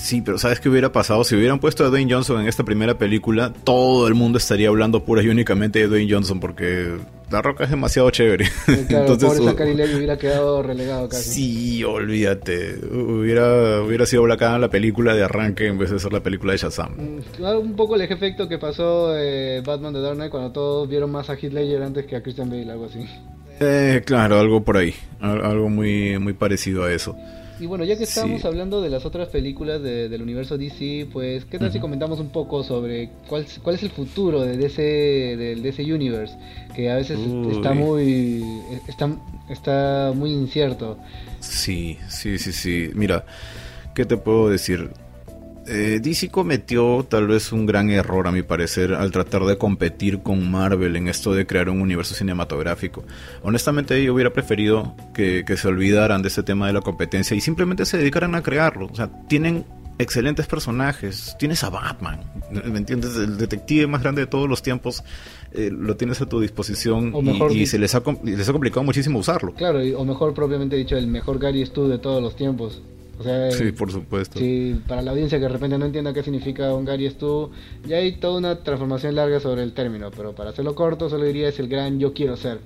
Sí, 0.00 0.22
pero 0.22 0.38
¿sabes 0.38 0.60
qué 0.60 0.68
hubiera 0.70 0.90
pasado? 0.90 1.22
Si 1.24 1.36
hubieran 1.36 1.60
puesto 1.60 1.84
a 1.84 1.88
Dwayne 1.88 2.12
Johnson 2.12 2.40
en 2.40 2.48
esta 2.48 2.64
primera 2.64 2.96
película, 2.96 3.52
todo 3.52 4.08
el 4.08 4.14
mundo 4.14 4.38
estaría 4.38 4.68
hablando 4.68 5.04
pura 5.04 5.22
y 5.22 5.28
únicamente 5.28 5.78
de 5.78 5.88
Dwayne 5.88 6.10
Johnson 6.10 6.40
porque 6.40 6.96
La 7.30 7.42
Roca 7.42 7.64
es 7.64 7.70
demasiado 7.70 8.10
chévere. 8.10 8.46
Claro, 8.64 9.12
Entonces, 9.12 9.38
pobre 9.38 9.74
uh, 9.74 9.96
hubiera 9.96 10.16
quedado 10.16 10.62
relegado 10.62 11.08
casi. 11.08 11.30
Sí, 11.30 11.84
olvídate. 11.84 12.76
Hubiera, 12.90 13.82
hubiera 13.82 14.06
sido 14.06 14.22
Black 14.22 14.40
la 14.40 14.70
película 14.70 15.14
de 15.14 15.22
arranque 15.22 15.66
en 15.66 15.76
vez 15.76 15.90
de 15.90 15.98
ser 15.98 16.14
la 16.14 16.22
película 16.22 16.52
de 16.52 16.58
Shazam. 16.58 16.96
Mm, 16.96 17.44
un 17.60 17.76
poco 17.76 17.94
el 17.94 18.00
efecto 18.00 18.48
que 18.48 18.58
pasó 18.58 19.14
eh, 19.16 19.62
Batman 19.64 19.92
de 19.92 20.00
Dark 20.00 20.16
Knight 20.16 20.30
cuando 20.30 20.50
todos 20.50 20.88
vieron 20.88 21.12
más 21.12 21.28
a 21.28 21.34
Heath 21.34 21.52
Ledger 21.52 21.82
antes 21.82 22.06
que 22.06 22.16
a 22.16 22.22
Christian 22.22 22.48
Bale, 22.48 22.72
algo 22.72 22.86
así. 22.86 23.06
Eh, 23.60 24.02
claro, 24.06 24.40
algo 24.40 24.64
por 24.64 24.78
ahí. 24.78 24.94
Algo 25.20 25.68
muy, 25.68 26.18
muy 26.18 26.32
parecido 26.32 26.84
a 26.84 26.92
eso. 26.92 27.14
Y 27.60 27.66
bueno, 27.66 27.84
ya 27.84 27.98
que 27.98 28.04
estamos 28.04 28.42
hablando 28.46 28.80
de 28.80 28.88
las 28.88 29.04
otras 29.04 29.28
películas 29.28 29.82
del 29.82 30.22
universo 30.22 30.56
DC, 30.56 31.08
pues, 31.12 31.44
¿qué 31.44 31.58
tal 31.58 31.70
si 31.70 31.78
comentamos 31.78 32.18
un 32.18 32.30
poco 32.30 32.64
sobre 32.64 33.10
cuál, 33.28 33.46
cuál 33.62 33.76
es 33.76 33.82
el 33.82 33.90
futuro 33.90 34.40
de 34.40 34.56
DC, 34.56 34.82
del 35.36 35.62
DC 35.62 35.82
Universe? 35.82 36.34
Que 36.74 36.90
a 36.90 36.96
veces 36.96 37.18
está 37.52 37.74
muy, 37.74 38.42
está, 38.88 39.10
está 39.50 40.12
muy 40.16 40.32
incierto. 40.32 40.96
Sí, 41.40 41.98
sí, 42.08 42.38
sí, 42.38 42.50
sí. 42.52 42.90
Mira, 42.94 43.26
¿qué 43.94 44.06
te 44.06 44.16
puedo 44.16 44.48
decir? 44.48 44.90
Eh, 45.66 46.00
DC 46.02 46.30
cometió 46.30 47.04
tal 47.08 47.26
vez 47.26 47.52
un 47.52 47.66
gran 47.66 47.90
error 47.90 48.26
a 48.26 48.32
mi 48.32 48.42
parecer 48.42 48.94
al 48.94 49.10
tratar 49.10 49.44
de 49.44 49.58
competir 49.58 50.20
con 50.22 50.50
Marvel 50.50 50.96
en 50.96 51.06
esto 51.08 51.34
de 51.34 51.46
crear 51.46 51.68
un 51.68 51.80
universo 51.80 52.14
cinematográfico. 52.14 53.04
Honestamente 53.42 54.02
yo 54.02 54.14
hubiera 54.14 54.32
preferido 54.32 54.94
que, 55.14 55.44
se 55.56 55.68
olvidaran 55.68 56.22
de 56.22 56.28
ese 56.28 56.42
tema 56.42 56.66
de 56.66 56.72
la 56.72 56.80
competencia 56.80 57.36
y 57.36 57.40
simplemente 57.40 57.84
se 57.84 57.98
dedicaran 57.98 58.34
a 58.34 58.42
crearlo. 58.42 58.86
O 58.90 58.96
sea, 58.96 59.10
tienen 59.28 59.64
excelentes 59.98 60.46
personajes. 60.46 61.36
Tienes 61.38 61.62
a 61.62 61.68
Batman, 61.68 62.20
¿me 62.50 62.78
entiendes? 62.78 63.14
El 63.16 63.36
detective 63.36 63.86
más 63.86 64.02
grande 64.02 64.22
de 64.22 64.26
todos 64.26 64.48
los 64.48 64.62
tiempos 64.62 65.04
eh, 65.52 65.70
lo 65.70 65.94
tienes 65.96 66.22
a 66.22 66.26
tu 66.26 66.40
disposición 66.40 67.12
y, 67.50 67.66
se 67.66 67.78
les 67.78 67.94
ha, 67.94 68.02
les 68.24 68.48
ha 68.48 68.52
complicado 68.52 68.82
muchísimo 68.82 69.18
usarlo. 69.18 69.52
Claro, 69.54 69.80
o 69.96 70.04
mejor 70.06 70.32
propiamente 70.32 70.76
dicho, 70.76 70.96
el 70.96 71.06
mejor 71.06 71.38
Gary 71.38 71.66
Stu 71.66 71.86
de 71.86 71.98
todos 71.98 72.22
los 72.22 72.34
tiempos 72.34 72.80
sí, 73.50 73.72
por 73.72 73.90
supuesto. 73.90 74.38
Sí, 74.38 74.80
para 74.86 75.02
la 75.02 75.10
audiencia 75.10 75.38
que 75.38 75.44
de 75.44 75.48
repente 75.48 75.78
no 75.78 75.86
entienda 75.86 76.12
qué 76.12 76.22
significa 76.22 76.74
un 76.74 76.84
Gary 76.84 77.08
Stu, 77.10 77.50
ya 77.86 77.98
hay 77.98 78.12
toda 78.16 78.38
una 78.38 78.62
transformación 78.62 79.14
larga 79.14 79.40
sobre 79.40 79.62
el 79.62 79.72
término, 79.72 80.10
pero 80.10 80.34
para 80.34 80.50
hacerlo 80.50 80.74
corto 80.74 81.08
solo 81.08 81.24
diría 81.24 81.48
es 81.48 81.58
el 81.58 81.68
gran 81.68 81.98
yo 81.98 82.12
quiero 82.12 82.36
ser. 82.36 82.60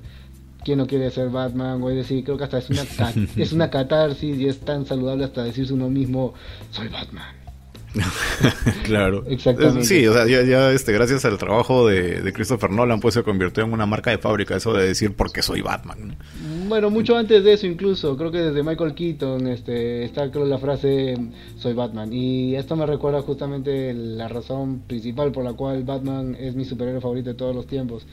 ¿Quién 0.64 0.78
no 0.78 0.86
quiere 0.86 1.10
ser 1.10 1.28
Batman? 1.28 1.82
O 1.82 1.90
es 1.90 1.96
decir, 1.96 2.24
creo 2.24 2.38
que 2.38 2.44
hasta 2.44 2.58
es 2.58 2.70
una, 2.70 2.82
es 3.36 3.52
una 3.52 3.70
catarsis 3.70 4.38
y 4.38 4.46
es 4.46 4.60
tan 4.60 4.86
saludable 4.86 5.24
hasta 5.24 5.44
decirse 5.44 5.74
uno 5.74 5.90
mismo, 5.90 6.32
soy 6.70 6.88
Batman. 6.88 7.43
claro. 8.84 9.24
Exactamente. 9.26 9.84
Sí, 9.84 10.06
o 10.06 10.12
sea, 10.12 10.26
ya, 10.26 10.72
este, 10.72 10.92
gracias 10.92 11.24
al 11.24 11.38
trabajo 11.38 11.86
de, 11.86 12.32
Christopher 12.32 12.70
Nolan, 12.70 13.00
pues 13.00 13.14
se 13.14 13.22
convirtió 13.22 13.64
en 13.64 13.72
una 13.72 13.86
marca 13.86 14.10
de 14.10 14.18
fábrica 14.18 14.56
eso 14.56 14.72
de 14.72 14.86
decir 14.86 15.14
porque 15.14 15.42
soy 15.42 15.60
Batman. 15.60 16.16
Bueno, 16.68 16.90
mucho 16.90 17.16
antes 17.16 17.44
de 17.44 17.52
eso 17.52 17.66
incluso, 17.66 18.16
creo 18.16 18.30
que 18.30 18.38
desde 18.38 18.62
Michael 18.62 18.94
Keaton 18.94 19.46
este, 19.48 20.04
está 20.04 20.30
creo 20.30 20.46
la 20.46 20.58
frase 20.58 21.16
soy 21.58 21.74
Batman. 21.74 22.12
Y 22.12 22.56
esto 22.56 22.76
me 22.76 22.86
recuerda 22.86 23.22
justamente 23.22 23.92
la 23.94 24.28
razón 24.28 24.80
principal 24.86 25.32
por 25.32 25.44
la 25.44 25.52
cual 25.52 25.84
Batman 25.84 26.36
es 26.38 26.54
mi 26.54 26.64
superhéroe 26.64 27.00
favorito 27.00 27.30
de 27.30 27.36
todos 27.36 27.54
los 27.54 27.66
tiempos. 27.66 28.06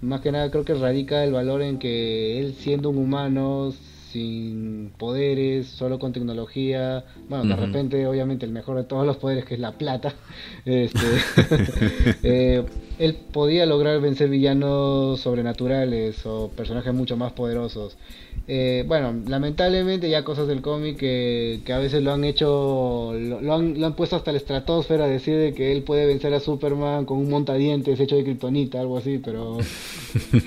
Más 0.00 0.20
que 0.20 0.32
nada 0.32 0.50
creo 0.50 0.64
que 0.64 0.74
radica 0.74 1.24
el 1.24 1.32
valor 1.32 1.62
en 1.62 1.78
que 1.78 2.40
él 2.40 2.54
siendo 2.58 2.90
un 2.90 2.98
humano 2.98 3.72
sin 4.14 4.92
poderes, 4.96 5.66
solo 5.66 5.98
con 5.98 6.12
tecnología. 6.12 7.04
Bueno, 7.28 7.56
de 7.56 7.66
repente, 7.66 8.06
obviamente, 8.06 8.46
el 8.46 8.52
mejor 8.52 8.76
de 8.76 8.84
todos 8.84 9.04
los 9.04 9.16
poderes, 9.16 9.44
que 9.44 9.54
es 9.54 9.60
la 9.60 9.72
plata. 9.72 10.14
Este, 10.64 10.98
eh, 12.22 12.64
él 12.98 13.18
podía 13.32 13.66
lograr 13.66 14.00
vencer 14.00 14.30
villanos 14.30 15.20
sobrenaturales 15.20 16.24
o 16.24 16.48
personajes 16.56 16.94
mucho 16.94 17.16
más 17.16 17.32
poderosos. 17.32 17.98
Eh, 18.46 18.84
bueno, 18.86 19.22
lamentablemente 19.26 20.10
ya 20.10 20.22
cosas 20.22 20.46
del 20.46 20.60
cómic 20.60 20.98
que, 20.98 21.62
a 21.72 21.78
veces 21.78 22.02
lo 22.02 22.12
han 22.12 22.24
hecho, 22.24 23.14
lo, 23.14 23.54
han, 23.54 23.80
lo, 23.80 23.86
han, 23.86 23.94
puesto 23.94 24.16
hasta 24.16 24.32
la 24.32 24.38
estratosfera, 24.38 25.06
decir 25.06 25.38
de 25.38 25.54
que 25.54 25.72
él 25.72 25.82
puede 25.82 26.04
vencer 26.04 26.34
a 26.34 26.40
Superman 26.40 27.06
con 27.06 27.18
un 27.18 27.30
montadientes 27.30 27.98
hecho 28.00 28.16
de 28.16 28.24
kriptonita, 28.24 28.80
algo 28.80 28.98
así, 28.98 29.18
pero... 29.18 29.56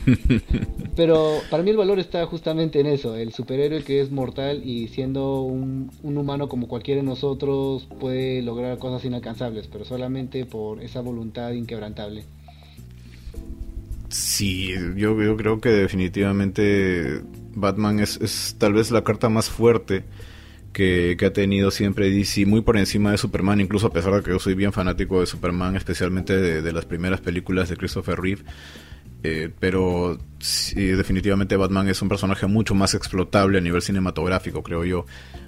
pero 0.95 1.39
para 1.49 1.63
mí 1.63 1.71
el 1.71 1.77
valor 1.77 1.97
está 1.97 2.23
justamente 2.27 2.79
en 2.79 2.85
eso, 2.85 3.15
el 3.15 3.33
superhéroe 3.33 3.83
que 3.83 3.99
es 3.99 4.11
mortal 4.11 4.61
y 4.63 4.89
siendo 4.89 5.41
un, 5.41 5.89
un 6.03 6.17
humano 6.17 6.47
como 6.49 6.67
cualquiera 6.67 7.01
de 7.01 7.07
nosotros 7.07 7.87
puede 7.99 8.43
lograr 8.43 8.77
cosas 8.77 9.05
inalcanzables, 9.05 9.67
pero 9.67 9.85
solamente 9.85 10.45
por 10.45 10.83
esa 10.83 11.01
voluntad 11.01 11.51
inquebrantable. 11.53 12.25
Sí, 14.09 14.69
yo, 14.95 15.19
yo 15.21 15.35
creo 15.35 15.59
que 15.59 15.69
definitivamente 15.69 17.21
Batman 17.57 17.99
es, 17.99 18.55
tal 18.59 18.73
vez 18.73 18.91
la 18.91 19.03
carta 19.03 19.29
más 19.29 19.49
fuerte 19.49 20.05
que, 20.73 21.17
ha 21.25 21.33
tenido 21.33 21.71
siempre 21.71 22.11
DC, 22.11 22.45
muy 22.45 22.61
por 22.61 22.77
encima 22.77 23.11
de 23.11 23.17
Superman, 23.17 23.59
incluso 23.59 23.87
a 23.87 23.93
pesar 23.93 24.13
de 24.13 24.21
que 24.21 24.29
yo 24.29 24.39
soy 24.39 24.53
bien 24.53 24.71
fanático 24.71 25.19
de 25.19 25.25
Superman, 25.25 25.75
especialmente 25.75 26.37
de, 26.37 26.71
las 26.71 26.85
primeras 26.85 27.19
películas 27.19 27.69
de 27.69 27.77
Christopher 27.77 28.19
Reeve. 28.19 28.43
Eh, 29.23 29.49
pero 29.59 30.19
definitivamente 30.75 31.57
Batman 31.57 31.89
es 31.89 32.03
un 32.03 32.07
personaje 32.07 32.45
mucho 32.45 32.75
más 32.75 32.93
explotable 32.93 33.57
a 33.57 33.61
nivel 33.61 33.81
cinematográfico, 33.81 34.61
creo 34.61 34.85
yo. 34.85 35.05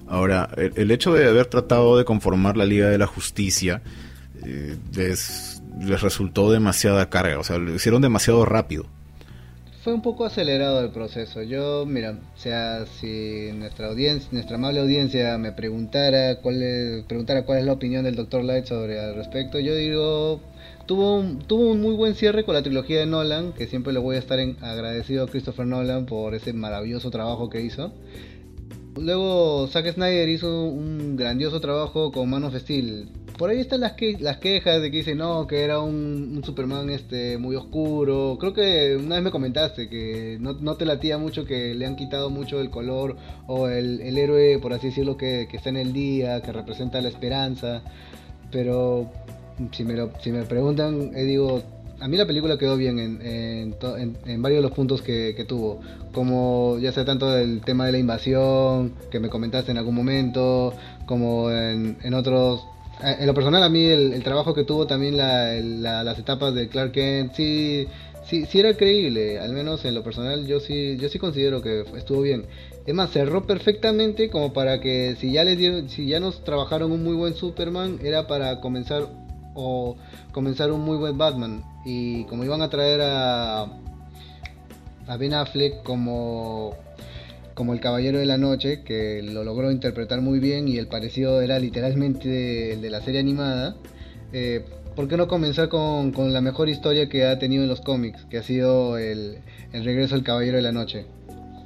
Ahora, 0.08 0.50
el, 0.58 0.90
hecho 0.90 1.14
de 1.14 1.28
haber 1.28 1.46
tratado 1.46 1.96
de 1.96 2.06
conformar 2.06 2.58
la 2.58 2.66
Liga 2.66 2.90
de 2.90 2.98
la 2.98 3.06
Justicia 3.06 3.84
eh, 4.44 4.76
les, 4.96 5.62
les 5.80 6.02
resultó 6.02 6.52
demasiada 6.52 7.08
carga, 7.12 7.38
o 7.38 7.44
sea, 7.44 7.60
lo 7.60 7.76
hicieron 7.76 8.02
demasiado 8.02 8.44
rápido 8.46 8.88
fue 9.90 9.96
un 9.96 10.04
poco 10.04 10.24
acelerado 10.24 10.82
el 10.82 10.92
proceso. 10.92 11.42
Yo, 11.42 11.84
mira, 11.88 12.12
o 12.12 12.38
sea, 12.38 12.86
si 12.86 13.50
nuestra 13.56 13.88
audiencia, 13.88 14.30
nuestra 14.32 14.58
amable 14.58 14.82
audiencia 14.82 15.36
me 15.40 15.52
preguntara 15.52 16.36
cuál 16.42 16.62
es, 16.62 17.04
preguntara 17.06 17.44
cuál 17.44 17.58
es 17.58 17.66
la 17.66 17.74
opinión 17.74 18.04
del 18.04 18.16
Dr. 18.16 18.44
Light 18.44 18.66
sobre 18.66 19.00
al 19.00 19.16
respecto, 19.16 19.58
yo 19.58 19.74
digo, 19.74 20.42
tuvo 20.86 21.18
un, 21.18 21.40
tuvo 21.40 21.72
un 21.72 21.82
muy 21.82 21.96
buen 21.96 22.14
cierre 22.14 22.46
con 22.46 22.54
la 22.54 22.62
trilogía 22.62 23.00
de 23.00 23.08
Nolan, 23.08 23.52
que 23.54 23.66
siempre 23.66 23.92
le 23.92 23.98
voy 23.98 24.18
a 24.18 24.20
estar 24.20 24.38
agradecido 24.62 25.24
a 25.24 25.28
Christopher 25.28 25.66
Nolan 25.66 26.06
por 26.06 26.36
ese 26.36 26.54
maravilloso 26.54 27.10
trabajo 27.10 27.50
que 27.50 27.62
hizo. 27.62 27.92
Luego 29.00 29.68
Zack 29.68 29.94
Snyder 29.94 30.28
hizo 30.30 30.66
un 30.66 31.16
grandioso 31.16 31.60
trabajo 31.60 32.12
con 32.12 32.30
Man 32.30 32.44
of 32.44 32.56
Steel. 32.56 33.10
Por 33.38 33.50
ahí 33.50 33.60
están 33.62 33.80
las, 33.80 33.94
que, 33.94 34.18
las 34.20 34.38
quejas 34.38 34.82
de 34.82 34.92
que 34.92 34.98
dice 34.98 35.16
no, 35.16 35.48
que 35.48 35.64
era 35.64 35.80
un, 35.80 36.42
Superman 36.44 36.90
este 36.90 37.38
muy 37.38 37.56
oscuro. 37.56 38.38
Creo 38.40 38.54
que 38.54 38.98
una 38.98 39.16
vez 39.16 39.24
me 39.24 39.32
comentaste 39.32 39.88
que 39.88 40.38
no, 40.42 40.54
no, 40.54 40.76
te 40.76 40.86
latía 40.86 41.18
mucho 41.18 41.46
que 41.46 41.74
le 41.74 41.86
han 41.86 41.96
quitado 41.96 42.30
mucho 42.30 42.60
el 42.60 42.70
color 42.70 43.16
o 43.48 43.70
el, 43.70 44.02
el 44.02 44.18
héroe, 44.18 44.60
por 44.60 44.74
así 44.74 44.88
decirlo, 44.88 45.16
que, 45.16 45.48
que 45.50 45.58
está 45.58 45.70
en 45.70 45.78
el 45.78 45.94
día, 45.94 46.42
que 46.42 46.52
representa 46.52 47.02
la 47.02 47.08
esperanza. 47.08 47.82
Pero 48.52 49.10
si 49.72 49.84
me, 49.84 49.94
lo, 49.94 50.12
si 50.22 50.32
me 50.32 50.44
preguntan, 50.44 51.12
eh, 51.16 51.24
digo, 51.24 51.62
a 52.00 52.08
mí 52.08 52.18
la 52.18 52.26
película 52.26 52.58
quedó 52.58 52.78
bien 52.78 53.00
en, 53.00 53.20
en, 53.22 54.42
varios 54.42 54.60
de 54.60 54.62
los 54.62 54.72
puntos 54.72 55.02
que, 55.02 55.46
tuvo, 55.48 55.82
como 56.14 56.78
ya 56.80 56.92
sea 56.92 57.06
tanto 57.06 57.38
el 57.38 57.62
tema 57.62 57.86
de 57.86 57.92
la 57.92 57.98
invasión, 57.98 58.94
que 59.12 59.20
me 59.20 59.30
comentaste 59.30 59.72
en 59.72 59.78
algún 59.78 59.96
momento, 59.96 60.74
como 61.06 61.52
en, 61.52 62.14
otros... 62.14 62.62
Eh, 63.04 63.18
en 63.20 63.28
lo 63.28 63.34
personal 63.34 63.64
a 63.64 63.70
mí 63.70 63.86
el, 63.86 64.22
trabajo 64.24 64.54
que 64.54 64.64
tuvo 64.64 64.88
también 64.88 65.18
las 65.18 66.20
etapas 66.20 66.54
de 66.54 66.70
Clark 66.70 66.92
Kent, 66.92 67.34
sí, 67.34 67.88
sí, 68.26 68.46
sí 68.46 68.60
era 68.60 68.76
creíble, 68.76 69.40
al 69.40 69.54
menos 69.54 69.84
en 69.86 69.96
lo 69.96 70.04
personal 70.04 70.46
yo 70.48 70.60
sí, 70.60 70.98
yo 70.98 71.10
sí 71.10 71.20
considero 71.20 71.62
que 71.62 71.86
estuvo 71.96 72.22
bien. 72.22 72.46
Es 72.86 72.96
más, 72.96 73.12
cerró 73.12 73.46
perfectamente 73.46 74.30
como 74.30 74.54
para 74.54 74.80
que 74.80 75.16
si 75.20 75.34
ya 75.34 75.44
les 75.44 75.58
dieron, 75.58 75.90
si 75.90 76.08
ya 76.08 76.20
nos 76.20 76.44
trabajaron 76.44 76.92
un 76.92 77.04
muy 77.04 77.16
buen 77.16 77.36
Superman, 77.36 78.00
era 78.04 78.26
para 78.26 78.62
comenzar 78.62 79.08
o 79.54 79.96
comenzar 80.32 80.72
un 80.72 80.82
muy 80.82 80.98
buen 80.98 81.18
Batman. 81.18 81.64
Y 81.92 82.24
como 82.26 82.44
iban 82.44 82.62
a 82.62 82.70
traer 82.70 83.02
a, 83.02 83.64
a 83.64 85.18
Ben 85.18 85.34
Affleck 85.34 85.82
como, 85.82 86.76
como 87.56 87.74
el 87.74 87.80
Caballero 87.80 88.20
de 88.20 88.28
la 88.28 88.38
Noche, 88.38 88.84
que 88.84 89.24
lo 89.24 89.44
logró 89.44 89.72
interpretar 89.72 90.22
muy 90.22 90.40
bien 90.40 90.68
y 90.68 90.78
el 90.78 90.86
parecido 90.86 91.42
era 91.42 91.58
literalmente 91.58 92.74
el 92.74 92.82
de 92.82 92.92
la 92.92 93.02
serie 93.02 93.20
animada, 93.20 93.76
eh, 94.34 94.64
¿por 94.96 95.08
qué 95.08 95.18
no 95.18 95.28
comenzar 95.28 95.70
con, 95.70 96.12
con, 96.12 96.32
la 96.32 96.42
mejor 96.42 96.70
historia 96.70 97.10
que 97.10 97.26
ha 97.26 97.40
tenido 97.40 97.64
en 97.64 97.70
los 97.70 97.82
cómics, 97.82 98.24
que 98.30 98.38
ha 98.38 98.44
sido 98.44 99.00
el, 99.00 99.40
el 99.74 99.84
regreso 99.84 100.14
del 100.14 100.24
Caballero 100.24 100.58
de 100.58 100.64
la 100.64 100.72
Noche? 100.72 101.08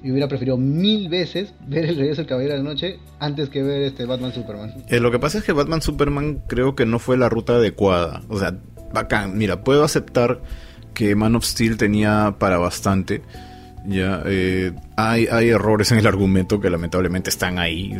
y 0.03 0.11
hubiera 0.11 0.27
preferido 0.27 0.57
mil 0.57 1.07
veces 1.07 1.53
ver 1.65 1.85
el 1.85 1.95
regreso 1.95 2.21
del 2.21 2.27
Caballero 2.27 2.53
de 2.53 2.59
la 2.59 2.69
Noche 2.69 2.99
antes 3.19 3.47
que 3.47 3.63
ver 3.63 3.81
este 3.83 4.05
Batman 4.05 4.33
Superman. 4.33 4.83
Eh, 4.89 4.99
lo 4.99 5.11
que 5.11 5.17
pasa 5.17 5.37
es 5.37 5.45
que 5.45 5.53
Batman 5.53 5.81
Superman 5.81 6.41
creo 6.45 6.75
que 6.75 6.85
no 6.85 6.99
fue 6.99 7.17
la 7.17 7.29
ruta 7.29 7.53
adecuada. 7.53 8.21
O 8.27 8.37
sea, 8.37 8.59
bacán. 8.93 9.37
Mira, 9.37 9.63
puedo 9.63 9.83
aceptar 9.83 10.41
que 10.93 11.15
Man 11.15 11.35
of 11.35 11.43
Steel 11.43 11.77
tenía 11.77 12.35
para 12.39 12.57
bastante. 12.57 13.21
Ya, 13.85 14.21
eh, 14.25 14.71
hay, 14.95 15.27
hay 15.27 15.49
errores 15.49 15.91
en 15.91 15.97
el 15.97 16.07
argumento 16.07 16.59
que 16.59 16.69
lamentablemente 16.69 17.29
están 17.29 17.59
ahí. 17.59 17.97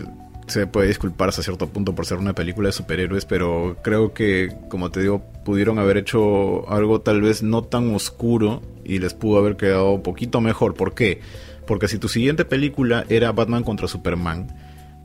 Se 0.48 0.68
puede 0.68 0.88
disculpar 0.88 1.30
hasta 1.30 1.42
cierto 1.42 1.68
punto 1.68 1.96
por 1.96 2.06
ser 2.06 2.18
una 2.18 2.34
película 2.34 2.70
de 2.70 2.74
superhéroes, 2.74 3.26
pero 3.26 3.78
creo 3.82 4.14
que, 4.14 4.56
como 4.70 4.92
te 4.92 5.02
digo, 5.02 5.24
pudieron 5.44 5.80
haber 5.80 5.98
hecho 5.98 6.70
algo 6.70 7.02
tal 7.02 7.22
vez 7.22 7.44
no 7.44 7.64
tan 7.64 7.94
oscuro 7.94 8.62
y 8.84 9.00
les 9.00 9.14
pudo 9.14 9.40
haber 9.40 9.58
quedado 9.58 9.92
un 9.92 10.04
poquito 10.04 10.42
mejor. 10.42 10.74
¿Por 10.74 10.94
qué? 10.94 11.22
Porque 11.66 11.88
si 11.88 11.98
tu 11.98 12.10
siguiente 12.10 12.46
película 12.46 13.06
era 13.10 13.32
Batman 13.32 13.64
contra 13.64 13.88
Superman, 13.88 14.48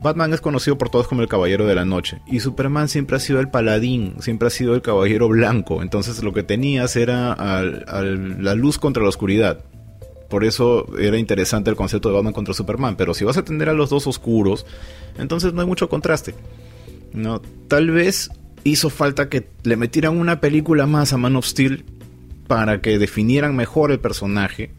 Batman 0.01 0.33
es 0.33 0.39
conocido 0.39 0.77
por 0.77 0.89
todos 0.89 1.07
como 1.07 1.21
el 1.21 1.27
Caballero 1.27 1.67
de 1.67 1.75
la 1.75 1.83
Noche 1.83 2.21
y 2.25 2.39
Superman 2.39 2.87
siempre 2.87 3.17
ha 3.17 3.19
sido 3.19 3.39
el 3.39 3.49
paladín, 3.49 4.15
siempre 4.19 4.47
ha 4.47 4.51
sido 4.51 4.73
el 4.73 4.81
Caballero 4.81 5.27
Blanco, 5.27 5.81
entonces 5.81 6.23
lo 6.23 6.33
que 6.33 6.43
tenías 6.43 6.95
era 6.95 7.35
la 7.35 8.55
luz 8.55 8.77
contra 8.77 9.03
la 9.03 9.09
oscuridad. 9.09 9.63
Por 10.29 10.45
eso 10.45 10.85
era 10.97 11.17
interesante 11.17 11.69
el 11.69 11.75
concepto 11.75 12.09
de 12.09 12.15
Batman 12.15 12.33
contra 12.33 12.53
Superman, 12.53 12.95
pero 12.95 13.13
si 13.13 13.25
vas 13.25 13.37
a 13.37 13.43
tener 13.43 13.67
a 13.67 13.73
los 13.73 13.89
dos 13.89 14.07
oscuros, 14.07 14.65
entonces 15.17 15.53
no 15.53 15.61
hay 15.61 15.67
mucho 15.67 15.89
contraste. 15.89 16.35
No, 17.11 17.41
tal 17.67 17.89
vez 17.89 18.29
hizo 18.63 18.89
falta 18.89 19.27
que 19.27 19.49
le 19.63 19.75
metieran 19.75 20.17
una 20.17 20.39
película 20.39 20.85
más 20.85 21.13
a 21.13 21.17
Man 21.17 21.35
of 21.35 21.45
Steel 21.45 21.83
para 22.47 22.81
que 22.81 22.99
definieran 22.99 23.55
mejor 23.55 23.91
el 23.91 23.99
personaje 23.99 24.71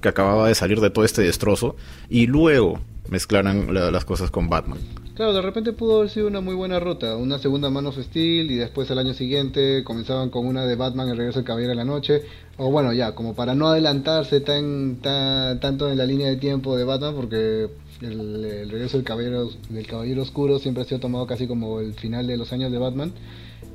que 0.00 0.08
acababa 0.08 0.48
de 0.48 0.54
salir 0.54 0.80
de 0.80 0.90
todo 0.90 1.04
este 1.04 1.22
destrozo, 1.22 1.76
y 2.08 2.26
luego 2.26 2.80
mezclaran 3.08 3.72
las 3.72 4.04
cosas 4.04 4.30
con 4.30 4.48
Batman. 4.48 4.78
Claro, 5.14 5.32
de 5.32 5.42
repente 5.42 5.72
pudo 5.72 5.98
haber 5.98 6.10
sido 6.10 6.26
una 6.26 6.40
muy 6.40 6.56
buena 6.56 6.80
ruta, 6.80 7.16
una 7.16 7.38
segunda 7.38 7.70
Man 7.70 7.86
of 7.86 7.96
y 8.14 8.54
después 8.56 8.90
el 8.90 8.98
año 8.98 9.14
siguiente 9.14 9.84
comenzaban 9.84 10.28
con 10.30 10.44
una 10.44 10.66
de 10.66 10.74
Batman 10.74 11.08
el 11.08 11.16
regreso 11.16 11.38
del 11.38 11.46
Caballero 11.46 11.70
de 11.70 11.76
la 11.76 11.84
Noche, 11.84 12.22
o 12.56 12.70
bueno, 12.70 12.92
ya, 12.92 13.14
como 13.14 13.34
para 13.34 13.54
no 13.54 13.68
adelantarse 13.68 14.40
tan, 14.40 14.96
tanto 15.02 15.88
en 15.88 15.98
la 15.98 16.04
línea 16.04 16.26
de 16.28 16.36
tiempo 16.36 16.76
de 16.76 16.82
Batman, 16.82 17.14
porque 17.14 17.68
el, 18.00 18.70
regreso 18.70 18.96
del 18.96 19.06
Caballero, 19.06 19.50
del 19.68 19.86
Caballero 19.86 20.22
Oscuro 20.22 20.58
siempre 20.58 20.82
ha 20.82 20.86
sido 20.86 20.98
tomado 20.98 21.26
casi 21.28 21.46
como 21.46 21.78
el 21.80 21.94
final 21.94 22.26
de 22.26 22.36
los 22.36 22.52
años 22.52 22.72
de 22.72 22.78
Batman 22.78 23.12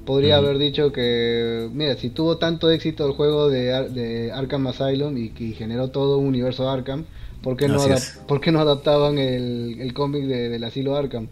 podría 0.05 0.37
haber 0.37 0.57
dicho 0.57 0.91
que, 0.91 1.69
mira, 1.73 1.95
si 1.95 2.09
tuvo 2.09 2.37
tanto 2.37 2.69
éxito 2.71 3.05
el 3.05 3.13
juego 3.13 3.49
de, 3.49 3.89
de 3.89 4.31
Arkham 4.31 4.67
Asylum 4.67 5.17
y 5.17 5.29
que 5.29 5.51
generó 5.51 5.89
todo 5.89 6.17
un 6.17 6.27
universo 6.27 6.69
Arkham, 6.69 7.05
¿por 7.41 7.57
qué 7.57 7.67
no, 7.67 7.79
¿por 8.27 8.41
qué 8.41 8.51
no 8.51 8.59
adaptaban 8.59 9.17
el, 9.17 9.77
el 9.79 9.93
cómic 9.93 10.25
de, 10.25 10.49
del 10.49 10.63
asilo 10.63 10.95
Arkham? 10.95 11.27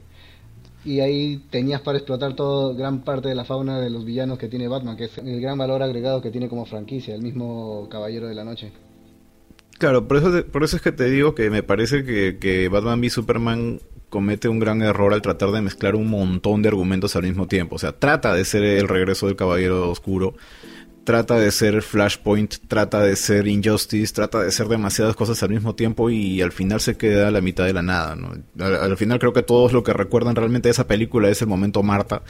Y 0.85 1.01
ahí 1.01 1.43
tenías 1.49 1.81
para 1.81 1.97
explotar 1.97 2.35
todo 2.35 2.73
gran 2.73 3.03
parte 3.03 3.27
de 3.27 3.35
la 3.35 3.43
fauna 3.43 3.81
de 3.81 3.89
los 3.89 4.05
villanos 4.05 4.37
que 4.37 4.47
tiene 4.47 4.67
Batman, 4.67 4.95
que 4.95 5.05
es 5.05 5.17
el 5.17 5.41
gran 5.41 5.57
valor 5.57 5.83
agregado 5.83 6.21
que 6.21 6.31
tiene 6.31 6.47
como 6.47 6.65
franquicia, 6.65 7.13
el 7.13 7.21
mismo 7.21 7.89
Caballero 7.89 8.27
de 8.27 8.35
la 8.35 8.45
Noche. 8.45 8.71
Claro, 9.77 10.07
por 10.07 10.17
eso, 10.17 10.45
por 10.51 10.63
eso 10.63 10.77
es 10.77 10.81
que 10.81 10.91
te 10.91 11.09
digo 11.09 11.35
que 11.35 11.49
me 11.49 11.61
parece 11.61 12.03
que, 12.03 12.37
que 12.39 12.67
Batman 12.69 12.99
v 12.99 13.09
Superman 13.09 13.79
comete 14.09 14.47
un 14.47 14.59
gran 14.59 14.81
error 14.81 15.13
al 15.13 15.21
tratar 15.21 15.51
de 15.51 15.61
mezclar 15.61 15.95
un 15.95 16.09
montón 16.09 16.61
de 16.61 16.69
argumentos 16.69 17.15
al 17.15 17.23
mismo 17.23 17.47
tiempo. 17.47 17.75
O 17.75 17.79
sea, 17.79 17.91
trata 17.91 18.33
de 18.33 18.45
ser 18.45 18.63
el 18.63 18.87
regreso 18.87 19.27
del 19.27 19.35
Caballero 19.35 19.89
Oscuro, 19.89 20.35
trata 21.07 21.39
de 21.39 21.51
ser 21.51 21.81
Flashpoint, 21.83 22.55
trata 22.67 22.99
de 22.99 23.15
ser 23.15 23.47
Injustice, 23.47 24.13
trata 24.13 24.43
de 24.43 24.51
ser 24.51 24.67
demasiadas 24.67 25.15
cosas 25.15 25.41
al 25.41 25.51
mismo 25.51 25.73
tiempo 25.73 26.09
y 26.09 26.41
al 26.41 26.51
final 26.51 26.81
se 26.81 26.97
queda 26.97 27.29
a 27.29 27.31
la 27.31 27.39
mitad 27.39 27.63
de 27.63 27.71
la 27.71 27.81
nada. 27.81 28.17
¿no? 28.17 28.33
Al, 28.61 28.97
final 28.97 29.17
creo 29.17 29.31
que 29.31 29.41
todos 29.41 29.71
lo 29.71 29.83
que 29.83 29.93
recuerdan 29.93 30.35
realmente 30.35 30.67
de 30.67 30.71
esa 30.71 30.85
película 30.85 31.29
es 31.29 31.41
el 31.41 31.47
momento 31.47 31.81
Marta 31.81 32.23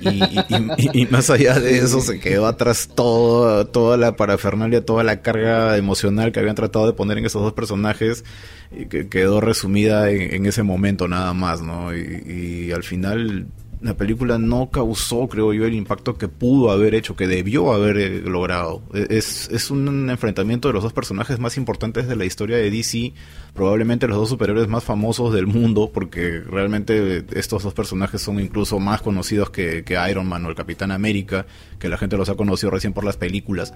y, 0.00 1.08
más 1.10 1.28
allá 1.28 1.58
de 1.58 1.78
eso 1.78 2.00
se 2.00 2.20
quedó 2.20 2.46
atrás 2.46 2.88
todo, 2.94 3.66
toda 3.66 3.96
la 3.96 4.14
parafernalia, 4.14 4.84
toda 4.84 5.02
la 5.02 5.22
carga 5.22 5.76
emocional 5.76 6.30
que 6.30 6.38
habían 6.38 6.54
tratado 6.54 6.86
de 6.86 6.92
poner 6.92 7.18
en 7.18 7.26
esos 7.26 7.42
dos 7.42 7.54
personajes 7.54 8.24
y 8.70 8.86
que 8.86 9.08
quedó 9.08 9.40
resumida 9.40 10.08
en, 10.08 10.46
ese 10.46 10.62
momento 10.62 11.08
nada 11.08 11.34
más, 11.34 11.62
¿no? 11.62 11.92
y 11.92 12.70
al 12.70 12.84
final 12.84 13.48
la 13.82 13.96
película 13.96 14.38
no 14.38 14.70
causó, 14.70 15.26
creo 15.28 15.54
yo, 15.54 15.64
el 15.64 15.74
impacto 15.74 16.18
que 16.18 16.28
pudo 16.28 16.70
haber 16.70 16.94
hecho, 16.94 17.16
que 17.16 17.26
debió 17.26 17.72
haber 17.72 17.96
eh, 17.96 18.20
logrado. 18.20 18.82
E, 18.92 19.06
es, 19.10 19.48
es 19.50 19.70
un 19.70 20.10
enfrentamiento 20.10 20.68
de 20.68 20.74
los 20.74 20.82
dos 20.82 20.92
personajes 20.92 21.38
más 21.38 21.56
importantes 21.56 22.06
de 22.06 22.16
la 22.16 22.26
historia 22.26 22.58
de 22.58 22.70
DC, 22.70 23.14
probablemente 23.54 24.06
los 24.06 24.18
dos 24.18 24.28
superiores 24.28 24.68
más 24.68 24.84
famosos 24.84 25.32
del 25.32 25.46
mundo, 25.46 25.90
porque 25.92 26.40
realmente 26.40 27.24
estos 27.32 27.62
dos 27.62 27.72
personajes 27.72 28.20
son 28.20 28.38
incluso 28.38 28.78
más 28.78 29.00
conocidos 29.00 29.50
que, 29.50 29.84
Iron 30.10 30.28
Man 30.28 30.44
o 30.44 30.50
el 30.50 30.54
Capitán 30.54 30.90
América, 30.90 31.46
que 31.78 31.88
la 31.88 31.96
gente 31.96 32.16
los 32.16 32.28
ha 32.28 32.34
conocido 32.34 32.70
recién 32.70 32.92
por 32.92 33.04
las 33.04 33.16
películas. 33.16 33.72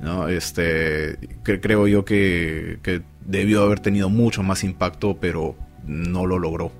¿no? 0.00 0.28
Este, 0.28 1.18
creo 1.42 1.86
yo 1.86 2.04
que 2.04 2.78
debió 3.24 3.62
haber 3.62 3.80
tenido 3.80 4.08
mucho 4.08 4.42
más 4.42 4.64
impacto, 4.64 5.18
pero 5.20 5.56
no 5.84 6.26
lo 6.26 6.38
logró. 6.38 6.72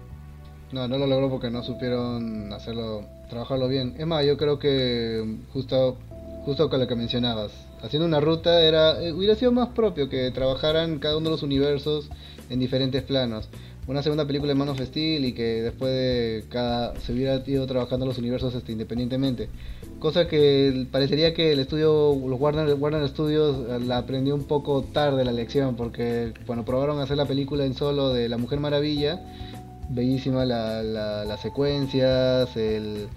No, 0.73 0.89
no 0.89 0.97
lo 0.97 1.07
logró 1.07 1.29
porque 1.29 1.51
no 1.51 1.63
supieron 1.63 2.51
hacerlo, 2.53 3.05
trabajarlo 3.29 3.69
bien. 3.69 3.95
Es 3.99 4.07
más, 4.07 4.25
yo 4.25 4.39
creo 4.39 4.59
que 4.59 5.37
justo, 5.53 5.99
justo 6.47 6.71
con 6.71 6.81
lo 6.81 6.89
que 6.89 6.97
mencionabas, 6.97 7.53
haciendo 7.83 8.07
una 8.07 8.21
ruta 8.21 8.63
era 8.63 9.03
eh, 9.03 9.13
hubiera 9.13 9.35
sido 9.35 9.53
más 9.53 9.69
propio 9.69 10.09
que 10.09 10.31
trabajaran 10.31 10.99
cada 10.99 11.19
uno 11.19 11.27
de 11.27 11.31
los 11.33 11.43
universos 11.43 12.09
en 12.49 12.59
diferentes 12.59 13.03
planos. 13.03 13.51
Una 13.87 14.03
segunda 14.03 14.27
película 14.27 14.53
de 14.53 14.59
Man 14.59 14.69
of 14.69 14.81
Steel 14.81 15.25
y 15.25 15.33
que 15.33 15.61
después 15.61 15.93
de 15.93 16.45
cada 16.49 16.99
se 17.01 17.13
hubiera 17.13 17.43
ido 17.45 17.67
trabajando 17.67 18.07
los 18.07 18.17
universos 18.17 18.55
este, 18.55 18.73
independientemente. 18.73 19.49
Cosa 19.99 20.29
que 20.29 20.87
parecería 20.91 21.35
que 21.35 21.53
el 21.53 21.59
estudio, 21.59 22.17
los 22.27 22.41
Warner, 22.41 22.75
Warner 22.75 23.07
Studios 23.09 23.57
eh, 23.69 23.81
la 23.85 23.99
aprendió 23.99 24.37
un 24.37 24.45
poco 24.45 24.83
tarde 24.85 25.25
la 25.25 25.33
lección 25.33 25.75
porque 25.77 26.33
bueno, 26.47 26.65
probaron 26.65 27.01
hacer 27.01 27.17
la 27.17 27.27
película 27.27 27.67
en 27.67 27.75
solo 27.75 28.11
de 28.11 28.29
La 28.29 28.39
Mujer 28.39 28.61
Maravilla 28.61 29.21
bellísima 29.89 30.45
la, 30.45 30.83
las 30.83 31.41
secuencias, 31.41 32.57
el, 32.57 33.09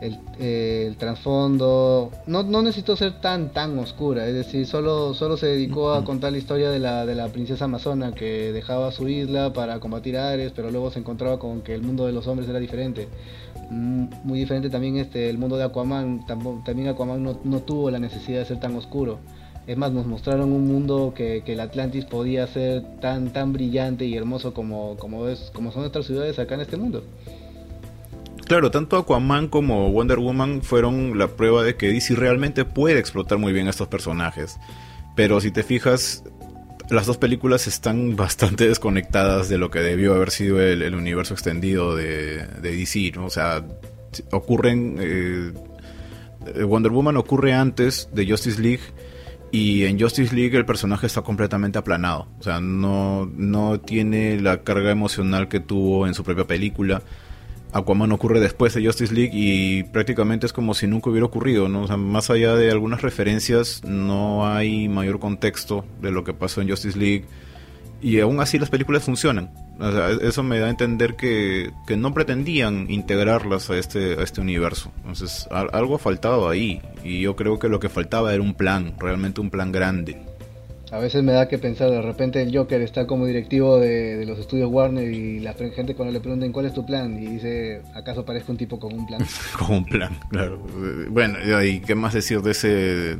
el, 0.00 0.96
trasfondo. 0.96 2.10
No, 2.26 2.42
no 2.42 2.62
necesitó 2.62 2.96
ser 2.96 3.20
tan 3.20 3.52
tan 3.52 3.78
oscura, 3.78 4.26
es 4.26 4.34
decir, 4.34 4.66
solo, 4.66 5.14
solo 5.14 5.36
se 5.36 5.46
dedicó 5.46 5.92
a 5.92 6.04
contar 6.04 6.32
la 6.32 6.38
historia 6.38 6.70
de 6.70 6.78
la, 6.78 7.06
de 7.06 7.14
la 7.14 7.28
princesa 7.28 7.64
amazona 7.66 8.12
que 8.12 8.52
dejaba 8.52 8.92
su 8.92 9.08
isla 9.08 9.52
para 9.52 9.80
combatir 9.80 10.16
a 10.16 10.30
Ares, 10.30 10.52
pero 10.54 10.70
luego 10.70 10.90
se 10.90 11.00
encontraba 11.00 11.38
con 11.38 11.62
que 11.62 11.74
el 11.74 11.82
mundo 11.82 12.06
de 12.06 12.12
los 12.12 12.26
hombres 12.26 12.48
era 12.48 12.58
diferente. 12.58 13.08
Mm, 13.70 14.06
muy 14.24 14.38
diferente 14.38 14.70
también 14.70 14.96
este 14.96 15.30
el 15.30 15.38
mundo 15.38 15.56
de 15.56 15.64
Aquaman, 15.64 16.26
también 16.26 16.88
Aquaman 16.88 17.22
no, 17.22 17.38
no 17.44 17.60
tuvo 17.60 17.90
la 17.90 17.98
necesidad 17.98 18.40
de 18.40 18.44
ser 18.44 18.60
tan 18.60 18.74
oscuro. 18.76 19.18
Es 19.66 19.76
más, 19.76 19.92
nos 19.92 20.06
mostraron 20.06 20.52
un 20.52 20.66
mundo 20.66 21.12
que, 21.14 21.42
el 21.46 21.60
Atlantis 21.60 22.04
podía 22.04 22.46
ser 22.46 22.82
tan, 23.00 23.32
tan 23.32 23.52
brillante 23.52 24.04
y 24.04 24.16
hermoso 24.16 24.52
como, 24.52 24.96
como, 24.96 25.28
es, 25.28 25.50
como 25.54 25.70
son 25.70 25.82
nuestras 25.82 26.06
ciudades 26.06 26.38
acá 26.38 26.56
en 26.56 26.62
este 26.62 26.76
mundo. 26.76 27.04
Claro, 28.46 28.70
tanto 28.70 28.96
Aquaman 28.96 29.48
como 29.48 29.90
Wonder 29.92 30.18
Woman 30.18 30.62
fueron 30.62 31.16
la 31.16 31.28
prueba 31.28 31.62
de 31.62 31.76
que 31.76 31.88
DC 31.88 32.16
realmente 32.16 32.64
puede 32.64 32.98
explotar 32.98 33.38
muy 33.38 33.52
bien 33.52 33.68
a 33.68 33.70
estos 33.70 33.88
personajes. 33.88 34.58
Pero 35.14 35.40
si 35.40 35.52
te 35.52 35.62
fijas, 35.62 36.24
las 36.90 37.06
dos 37.06 37.18
películas 37.18 37.68
están 37.68 38.16
bastante 38.16 38.66
desconectadas 38.66 39.48
de 39.48 39.58
lo 39.58 39.70
que 39.70 39.78
debió 39.78 40.14
haber 40.14 40.30
sido 40.30 40.60
el, 40.60 40.94
universo 40.94 41.34
extendido 41.34 41.94
de, 41.94 42.46
DC, 42.60 43.12
¿no? 43.14 43.26
O 43.26 43.30
sea, 43.30 43.64
ocurren 44.32 44.96
eh, 45.00 45.52
eh, 46.46 46.62
Wonder 46.64 46.92
Woman 46.92 47.16
ocurre 47.16 47.52
antes 47.52 48.08
de 48.12 48.26
Justice 48.28 48.60
League 48.60 48.82
y 49.52 49.84
en 49.84 50.00
Justice 50.00 50.34
League 50.34 50.56
el 50.56 50.64
personaje 50.64 51.06
está 51.06 51.20
completamente 51.20 51.78
aplanado. 51.78 52.26
O 52.40 52.42
sea, 52.42 52.58
no, 52.58 53.30
no 53.36 53.78
tiene 53.78 54.40
la 54.40 54.62
carga 54.62 54.90
emocional 54.90 55.48
que 55.48 55.60
tuvo 55.60 56.06
en 56.06 56.14
su 56.14 56.24
propia 56.24 56.46
película. 56.46 57.02
Aquaman 57.74 58.12
ocurre 58.12 58.40
después 58.40 58.74
de 58.74 58.84
Justice 58.84 59.14
League 59.14 59.32
y 59.34 59.82
prácticamente 59.84 60.46
es 60.46 60.54
como 60.54 60.72
si 60.72 60.86
nunca 60.86 61.10
hubiera 61.10 61.26
ocurrido, 61.26 61.68
¿no? 61.68 61.82
O 61.82 61.86
sea, 61.86 61.98
más 61.98 62.30
allá 62.30 62.54
de 62.56 62.70
algunas 62.70 63.02
referencias, 63.02 63.82
no 63.84 64.46
hay 64.46 64.88
mayor 64.88 65.20
contexto 65.20 65.84
de 66.00 66.12
lo 66.12 66.24
que 66.24 66.32
pasó 66.32 66.62
en 66.62 66.70
Justice 66.70 66.98
League. 66.98 67.26
Y 68.02 68.18
aún 68.20 68.40
así 68.40 68.58
las 68.58 68.68
películas 68.68 69.04
funcionan. 69.04 69.50
O 69.78 69.90
sea, 69.90 70.10
eso 70.10 70.42
me 70.42 70.58
da 70.58 70.66
a 70.66 70.70
entender 70.70 71.14
que, 71.14 71.70
que 71.86 71.96
no 71.96 72.12
pretendían 72.12 72.90
integrarlas 72.90 73.70
a 73.70 73.78
este, 73.78 74.14
a 74.18 74.22
este 74.22 74.40
universo. 74.40 74.92
Entonces, 74.98 75.48
algo 75.50 75.94
ha 75.94 75.98
faltado 75.98 76.48
ahí. 76.48 76.82
Y 77.04 77.20
yo 77.20 77.36
creo 77.36 77.58
que 77.58 77.68
lo 77.68 77.80
que 77.80 77.88
faltaba 77.88 78.34
era 78.34 78.42
un 78.42 78.54
plan, 78.54 78.94
realmente 78.98 79.40
un 79.40 79.50
plan 79.50 79.70
grande. 79.70 80.20
A 80.92 80.98
veces 80.98 81.22
me 81.22 81.32
da 81.32 81.48
que 81.48 81.56
pensar, 81.56 81.90
de 81.90 82.02
repente 82.02 82.42
el 82.42 82.54
Joker 82.54 82.82
está 82.82 83.06
como 83.06 83.24
directivo 83.24 83.78
de, 83.78 84.26
los 84.26 84.38
estudios 84.38 84.70
Warner 84.70 85.10
y 85.10 85.40
la 85.40 85.54
gente 85.54 85.94
cuando 85.94 86.12
le 86.12 86.20
pregunten 86.20 86.52
cuál 86.52 86.66
es 86.66 86.74
tu 86.74 86.84
plan 86.84 87.16
y 87.18 87.28
dice, 87.28 87.80
¿acaso 87.94 88.26
parezca 88.26 88.52
un 88.52 88.58
tipo 88.58 88.78
con 88.78 88.92
un 88.92 89.06
plan? 89.06 89.24
con 89.58 89.76
un 89.76 89.84
plan, 89.86 90.20
claro. 90.28 90.62
Bueno, 91.08 91.38
¿y 91.64 91.80
qué 91.80 91.94
más 91.94 92.12
decir 92.12 92.42
de 92.42 92.50
ese... 92.50 93.18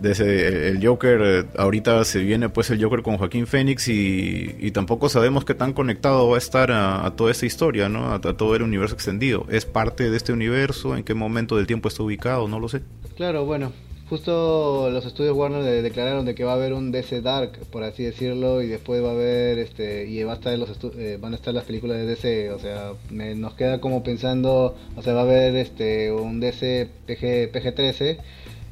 De 0.00 0.12
ese, 0.12 0.68
el 0.68 0.86
Joker, 0.86 1.20
eh, 1.22 1.44
ahorita 1.56 2.04
se 2.04 2.20
viene 2.20 2.48
pues 2.48 2.70
el 2.70 2.82
Joker 2.82 3.02
con 3.02 3.18
Joaquín 3.18 3.46
Phoenix 3.46 3.88
y, 3.88 4.70
tampoco 4.72 5.08
sabemos 5.08 5.44
qué 5.44 5.54
tan 5.54 5.72
conectado 5.72 6.28
va 6.28 6.36
a 6.36 6.38
estar 6.38 6.70
a, 6.72 7.12
toda 7.16 7.30
esta 7.32 7.44
historia, 7.44 7.88
¿no? 7.88 8.12
a 8.12 8.20
todo 8.20 8.54
el 8.56 8.62
universo 8.62 8.94
extendido. 8.94 9.46
¿Es 9.50 9.66
parte 9.66 10.10
de 10.10 10.16
este 10.16 10.32
universo? 10.32 10.96
¿En 10.96 11.04
qué 11.04 11.14
momento 11.14 11.56
del 11.56 11.66
tiempo 11.66 11.88
está 11.88 12.02
ubicado? 12.02 12.48
No 12.48 12.60
lo 12.60 12.68
sé. 12.68 12.82
Claro, 13.16 13.44
bueno, 13.44 13.72
Justo 14.10 14.90
los 14.90 15.06
estudios 15.06 15.36
Warner 15.36 15.82
declararon 15.84 16.26
de 16.26 16.34
que 16.34 16.42
va 16.42 16.50
a 16.50 16.54
haber 16.56 16.72
un 16.72 16.90
DC 16.90 17.20
Dark, 17.20 17.60
por 17.70 17.84
así 17.84 18.02
decirlo, 18.02 18.60
y 18.60 18.66
después 18.66 19.04
va 19.04 19.10
a 19.10 19.12
haber 19.12 19.60
este 19.60 20.04
y 20.08 20.24
va 20.24 20.32
a 20.32 20.34
estar 20.34 20.58
los 20.58 20.68
eh, 20.96 21.16
van 21.20 21.32
a 21.32 21.36
estar 21.36 21.54
las 21.54 21.62
películas 21.62 21.98
de 21.98 22.06
DC, 22.06 22.50
o 22.50 22.58
sea, 22.58 22.94
nos 23.12 23.54
queda 23.54 23.80
como 23.80 24.02
pensando, 24.02 24.74
o 24.96 25.02
sea, 25.02 25.14
va 25.14 25.20
a 25.20 25.22
haber 25.22 25.54
este 25.54 26.10
un 26.10 26.40
DC 26.40 26.88
PG 27.06 27.52
PG-13 27.52 28.18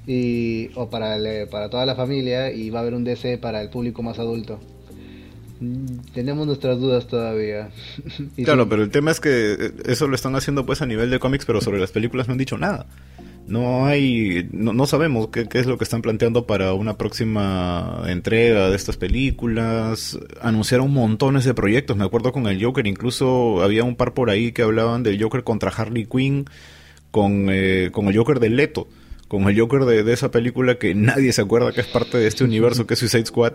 y 0.08 0.70
o 0.74 0.90
para 0.90 1.16
para 1.48 1.70
toda 1.70 1.86
la 1.86 1.94
familia 1.94 2.50
y 2.50 2.70
va 2.70 2.80
a 2.80 2.82
haber 2.82 2.94
un 2.94 3.04
DC 3.04 3.38
para 3.38 3.62
el 3.62 3.68
público 3.68 4.02
más 4.02 4.18
adulto. 4.18 4.58
Mm, 5.60 5.98
tenemos 6.14 6.46
nuestras 6.46 6.80
dudas 6.80 7.06
todavía. 7.06 7.70
claro, 8.44 8.68
pero 8.68 8.82
el 8.82 8.90
tema 8.90 9.12
es 9.12 9.20
que 9.20 9.72
eso 9.86 10.08
lo 10.08 10.16
están 10.16 10.34
haciendo 10.34 10.66
pues 10.66 10.82
a 10.82 10.86
nivel 10.86 11.10
de 11.10 11.20
cómics, 11.20 11.44
pero 11.44 11.60
sobre 11.60 11.78
las 11.78 11.92
películas 11.92 12.26
no 12.26 12.32
han 12.32 12.38
dicho 12.38 12.58
nada 12.58 12.86
no 13.48 13.86
hay, 13.86 14.46
no, 14.52 14.86
sabemos 14.86 15.28
qué, 15.28 15.48
es 15.50 15.66
lo 15.66 15.78
que 15.78 15.84
están 15.84 16.02
planteando 16.02 16.46
para 16.46 16.74
una 16.74 16.98
próxima 16.98 18.02
entrega 18.06 18.68
de 18.68 18.76
estas 18.76 18.98
películas. 18.98 20.18
Anunciaron 20.42 20.92
montones 20.92 21.44
de 21.44 21.54
proyectos, 21.54 21.96
me 21.96 22.04
acuerdo 22.04 22.30
con 22.32 22.46
el 22.46 22.62
Joker, 22.62 22.86
incluso 22.86 23.62
había 23.62 23.84
un 23.84 23.96
par 23.96 24.12
por 24.12 24.28
ahí 24.28 24.52
que 24.52 24.62
hablaban 24.62 25.02
del 25.02 25.20
Joker 25.20 25.44
contra 25.44 25.70
Harley 25.70 26.04
Quinn, 26.04 26.44
con, 27.10 27.46
eh, 27.50 27.88
con 27.90 28.08
el 28.08 28.16
Joker 28.16 28.38
de 28.38 28.50
Leto, 28.50 28.86
con 29.28 29.48
el 29.48 29.58
Joker 29.58 29.84
de, 29.84 30.12
esa 30.12 30.30
película 30.30 30.78
que 30.78 30.94
nadie 30.94 31.32
se 31.32 31.42
acuerda 31.42 31.72
que 31.72 31.82
es 31.82 31.86
parte 31.86 32.18
de 32.18 32.26
este 32.26 32.44
universo 32.44 32.86
que 32.86 32.94
es 32.94 33.00
Suicide 33.00 33.26
Squad, 33.26 33.52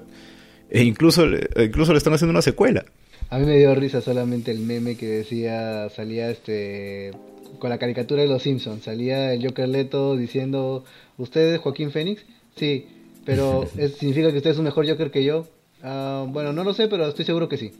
e 0.70 0.84
incluso, 0.84 1.26
incluso 1.58 1.92
le 1.92 1.98
están 1.98 2.14
haciendo 2.14 2.32
una 2.32 2.42
secuela. 2.42 2.86
A 3.30 3.40
mí 3.40 3.46
me 3.46 3.58
dio 3.58 3.74
risa 3.76 4.02
solamente 4.02 4.52
el 4.52 4.60
meme 4.60 4.96
que 4.96 5.08
decía, 5.08 5.90
salía 5.90 6.30
este 6.30 7.12
con 7.60 7.70
la 7.70 7.78
caricatura 7.78 8.22
de 8.22 8.28
los 8.28 8.44
Simpsons. 8.44 8.84
Salía 8.84 9.34
el 9.34 9.46
Joker 9.46 9.68
Leto 9.68 10.16
diciendo, 10.16 10.84
¿usted 11.18 11.56
es 11.56 11.62
Joaquín 11.62 11.92
Phoenix? 11.92 12.24
Sí, 12.56 12.88
pero 13.26 13.66
¿significa 13.98 14.32
que 14.32 14.38
usted 14.38 14.52
es 14.52 14.58
un 14.58 14.66
mejor 14.66 14.88
Joker 14.88 15.12
que 15.12 15.24
yo? 15.24 15.48
Ah, 15.82 16.26
bueno, 16.28 16.54
no 16.54 16.64
lo 16.64 16.74
sé, 16.74 16.88
pero 16.88 17.08
estoy 17.08 17.26
seguro 17.26 17.50
que 17.50 17.58
sí. 17.58 17.72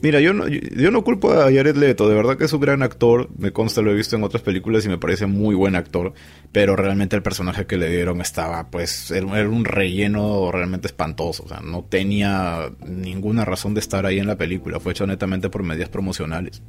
Mira, 0.00 0.20
yo 0.20 0.32
no, 0.32 0.46
yo 0.46 0.90
no 0.92 1.02
culpo 1.02 1.32
a 1.32 1.52
Jared 1.52 1.76
Leto, 1.76 2.08
de 2.08 2.14
verdad 2.14 2.36
que 2.36 2.44
es 2.44 2.52
un 2.52 2.60
gran 2.60 2.82
actor, 2.82 3.28
me 3.36 3.50
consta, 3.50 3.82
lo 3.82 3.90
he 3.90 3.94
visto 3.94 4.14
en 4.14 4.22
otras 4.22 4.42
películas 4.42 4.84
y 4.84 4.88
me 4.88 4.98
parece 4.98 5.26
muy 5.26 5.56
buen 5.56 5.74
actor, 5.74 6.12
pero 6.52 6.76
realmente 6.76 7.16
el 7.16 7.22
personaje 7.22 7.66
que 7.66 7.76
le 7.76 7.90
dieron 7.90 8.20
estaba, 8.20 8.70
pues, 8.70 9.10
era, 9.10 9.26
un 9.48 9.64
relleno 9.64 10.52
realmente 10.52 10.86
espantoso, 10.86 11.42
o 11.44 11.48
sea, 11.48 11.60
no 11.60 11.84
tenía 11.84 12.70
ninguna 12.86 13.44
razón 13.44 13.74
de 13.74 13.80
estar 13.80 14.06
ahí 14.06 14.20
en 14.20 14.28
la 14.28 14.36
película, 14.36 14.78
fue 14.78 14.92
hecho 14.92 15.06
netamente 15.06 15.50
por 15.50 15.64
medidas 15.64 15.88
promocionales. 15.88 16.62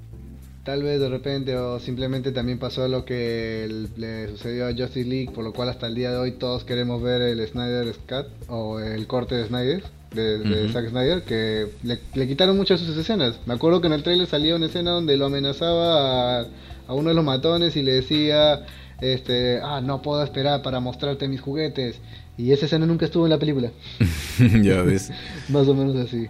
Tal 0.63 0.83
vez 0.83 0.99
de 0.99 1.09
repente 1.09 1.55
o 1.55 1.79
simplemente 1.79 2.31
también 2.31 2.59
pasó 2.59 2.87
lo 2.87 3.05
que 3.05 3.87
le 3.95 4.27
sucedió 4.27 4.67
a 4.67 4.71
Justice 4.71 5.05
League, 5.07 5.31
por 5.33 5.43
lo 5.43 5.53
cual 5.53 5.69
hasta 5.69 5.87
el 5.87 5.95
día 5.95 6.11
de 6.11 6.17
hoy 6.17 6.31
todos 6.33 6.63
queremos 6.63 7.01
ver 7.01 7.21
el 7.21 7.47
Snyder 7.47 7.95
Cut 8.07 8.27
o 8.49 8.79
el 8.79 9.07
corte 9.07 9.35
de 9.35 9.47
Snyder 9.47 9.83
de, 10.13 10.69
Zack 10.71 10.89
Snyder 10.89 11.23
que 11.23 11.67
le, 11.83 12.27
quitaron 12.27 12.57
muchas 12.57 12.79
de 12.81 12.87
sus 12.87 12.97
escenas. 12.97 13.39
Me 13.45 13.53
acuerdo 13.53 13.81
que 13.81 13.87
en 13.87 13.93
el 13.93 14.03
trailer 14.03 14.27
salía 14.27 14.55
una 14.55 14.67
escena 14.67 14.91
donde 14.91 15.17
lo 15.17 15.25
amenazaba 15.25 16.41
a, 16.41 16.93
uno 16.93 17.09
de 17.09 17.15
los 17.15 17.23
matones 17.23 17.75
y 17.75 17.83
le 17.83 17.93
decía, 17.93 18.65
este, 19.01 19.59
ah, 19.61 19.81
no 19.81 20.01
puedo 20.01 20.23
esperar 20.23 20.61
para 20.61 20.79
mostrarte 20.79 21.27
mis 21.27 21.41
juguetes. 21.41 21.99
Y 22.37 22.51
esa 22.51 22.65
escena 22.65 22.85
nunca 22.85 23.05
estuvo 23.05 23.25
en 23.25 23.31
la 23.31 23.37
película. 23.37 23.71
ya 24.61 24.81
ves. 24.81 25.11
Más 25.49 25.67
o 25.67 25.73
menos 25.73 25.95
así. 25.97 26.29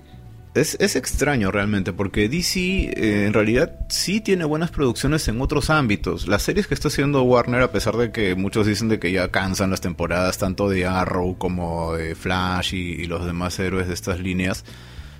Es, 0.55 0.95
extraño 0.95 1.51
realmente, 1.51 1.93
porque 1.93 2.27
DC 2.27 2.59
eh, 2.59 3.25
en 3.27 3.33
realidad 3.33 3.75
sí 3.87 4.19
tiene 4.19 4.45
buenas 4.45 4.71
producciones 4.71 5.27
en 5.27 5.39
otros 5.41 5.69
ámbitos. 5.69 6.27
Las 6.27 6.41
series 6.41 6.65
que 6.65 6.73
está 6.73 6.87
haciendo 6.87 7.21
Warner, 7.21 7.61
a 7.61 7.71
pesar 7.71 7.95
de 7.97 8.11
que 8.11 8.33
muchos 8.33 8.65
dicen 8.65 8.89
de 8.89 8.99
que 8.99 9.11
ya 9.11 9.29
cansan 9.29 9.69
las 9.69 9.79
temporadas 9.79 10.39
tanto 10.39 10.67
de 10.67 10.87
Arrow 10.87 11.37
como 11.37 11.93
de 11.93 12.15
Flash 12.15 12.73
y, 12.73 13.05
los 13.05 13.25
demás 13.25 13.59
héroes 13.59 13.87
de 13.87 13.93
estas 13.93 14.19
líneas, 14.19 14.65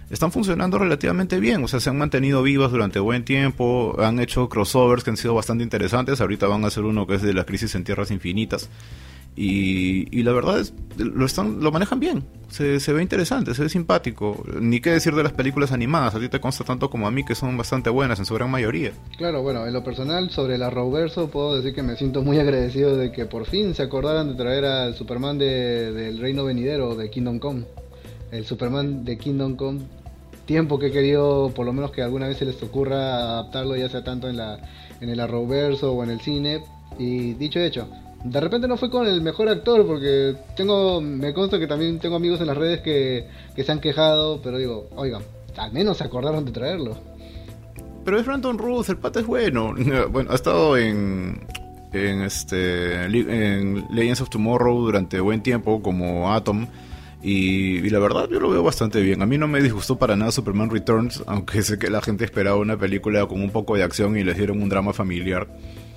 están 0.10 0.32
funcionando 0.32 0.80
relativamente 0.80 1.40
bien. 1.40 1.64
O 1.64 1.68
sea, 1.68 1.80
se 1.80 1.92
han 1.92 1.98
mantenido 2.00 2.42
vivas 2.42 2.72
durante 2.72 3.00
buen 3.00 3.24
tiempo, 3.24 3.96
han 4.00 4.20
hecho 4.20 4.50
crossovers 4.50 5.04
que 5.04 5.12
han 5.12 5.18
sido 5.18 5.36
bastante 5.36 5.64
interesantes. 5.64 6.22
Ahorita 6.22 6.48
van 6.48 6.64
a 6.64 6.68
hacer 6.68 6.86
uno 6.86 7.06
que 7.06 7.16
es 7.16 7.22
de 7.22 7.36
la 7.36 7.46
crisis 7.46 7.76
en 7.76 7.84
tierras 7.84 8.10
infinitas. 8.10 8.68
Y, 9.36 10.22
la 10.24 10.34
verdad 10.34 10.60
es, 10.60 10.74
lo, 10.98 11.26
están, 11.26 11.62
lo 11.62 11.72
manejan 11.72 12.00
bien. 12.00 12.26
Se, 12.50 12.92
ve 12.92 13.02
interesante, 13.02 13.54
se 13.54 13.64
ve 13.64 13.70
simpático. 13.70 14.44
Ni 14.60 14.82
qué 14.82 14.92
decir 14.92 15.16
de 15.16 15.24
las 15.24 15.32
películas 15.32 15.72
animadas. 15.72 16.16
A 16.16 16.20
ti 16.20 16.28
te 16.28 16.42
consta 16.42 16.64
tanto 16.64 16.90
como 16.90 17.08
a 17.08 17.12
mí 17.12 17.24
que 17.24 17.36
son 17.36 17.56
bastante 17.56 17.90
buenas 17.90 18.20
en 18.20 18.26
su 18.26 18.34
gran 18.34 18.52
mayoría. 18.52 18.92
Claro, 19.18 19.42
bueno, 19.42 19.66
en 19.66 19.74
lo 19.74 19.84
personal, 19.84 20.30
sobre 20.30 20.58
la 20.58 20.68
Arrowverso, 20.68 21.30
puedo 21.30 21.56
decir 21.56 21.74
que 21.74 21.84
me 21.84 21.96
siento 21.96 22.22
muy 22.22 22.38
agradecido 22.40 22.98
de 22.98 23.12
que 23.12 23.26
por 23.26 23.46
fin 23.46 23.74
se 23.76 23.84
acordaran 23.84 24.28
de 24.28 24.36
traer 24.36 24.66
al 24.66 24.96
Superman 24.96 25.38
de, 25.38 25.94
del 25.94 26.20
Reino 26.20 26.44
Venidero, 26.44 26.96
de 26.96 27.10
Kingdom 27.10 27.40
Come. 27.40 27.64
El 28.32 28.46
Superman 28.46 29.06
de 29.06 29.18
Kingdom 29.18 29.56
Come. 29.56 29.82
Tiempo 30.46 30.80
que 30.80 30.88
he 30.88 30.92
querido, 30.92 31.54
por 31.56 31.66
lo 31.66 31.72
menos 31.72 31.92
que 31.92 32.02
alguna 32.02 32.28
vez 32.28 32.38
se 32.38 32.46
les 32.46 32.62
ocurra 32.62 33.20
adaptarlo, 33.20 33.76
ya 33.76 33.88
sea 33.88 34.04
tanto 34.04 34.28
en, 34.28 34.36
la, 34.36 34.60
en 35.00 35.10
el 35.10 35.20
Arrowverso 35.20 35.94
o 35.94 36.04
en 36.04 36.10
el 36.10 36.20
cine. 36.20 36.64
Y 36.98 37.36
dicho 37.36 37.60
y 37.60 37.64
hecho, 37.64 37.88
de 38.24 38.40
repente 38.40 38.68
no 38.68 38.78
fue 38.78 38.90
con 38.90 39.08
el 39.08 39.22
mejor 39.22 39.50
actor, 39.50 39.86
porque 39.86 40.36
tengo, 40.56 41.00
me 41.02 41.34
consta 41.34 41.60
que 41.60 41.68
también 41.68 42.00
tengo 42.00 42.18
amigos 42.18 42.42
en 42.42 42.48
las 42.48 42.58
redes 42.58 42.82
que, 42.82 43.28
se 43.56 43.72
han 43.72 43.80
quejado, 43.80 44.42
pero 44.42 44.58
digo, 44.58 44.90
oigan, 44.96 45.22
al 45.58 45.72
menos 45.72 45.98
se 45.98 46.04
acordaron 46.04 46.46
de 46.46 46.52
traerlo. 46.52 46.98
Pero 48.04 48.20
es 48.20 48.26
Brandon 48.26 48.58
Ruth, 48.58 48.90
el 48.90 48.98
pata 48.98 49.20
es 49.20 49.26
bueno. 49.26 49.74
Bueno, 50.12 50.32
ha 50.32 50.36
estado 50.36 50.78
en, 50.78 51.42
en, 51.94 52.22
este, 52.22 53.06
en 53.06 53.86
Legends 53.92 54.22
of 54.22 54.30
Tomorrow 54.30 54.82
durante 54.82 55.20
buen 55.20 55.42
tiempo 55.42 55.82
como 55.82 56.34
Atom. 56.34 56.68
Y, 57.22 57.80
y, 57.80 57.90
la 57.90 58.00
verdad 58.00 58.30
yo 58.32 58.40
lo 58.40 58.50
veo 58.50 58.64
bastante 58.64 59.02
bien. 59.02 59.22
A 59.22 59.26
mí 59.26 59.38
no 59.38 59.48
me 59.48 59.62
disgustó 59.62 59.98
para 59.98 60.16
nada 60.16 60.32
Superman 60.32 60.70
Returns, 60.70 61.24
aunque 61.28 61.62
sé 61.62 61.78
que 61.78 61.90
la 61.90 62.02
gente 62.02 62.24
esperaba 62.24 62.58
una 62.58 62.78
película 62.78 63.26
con 63.28 63.42
un 63.42 63.52
poco 63.52 63.76
de 63.76 63.84
acción 63.84 64.18
y 64.18 64.24
les 64.24 64.38
dieron 64.38 64.62
un 64.62 64.70
drama 64.70 64.94
familiar. 64.94 65.48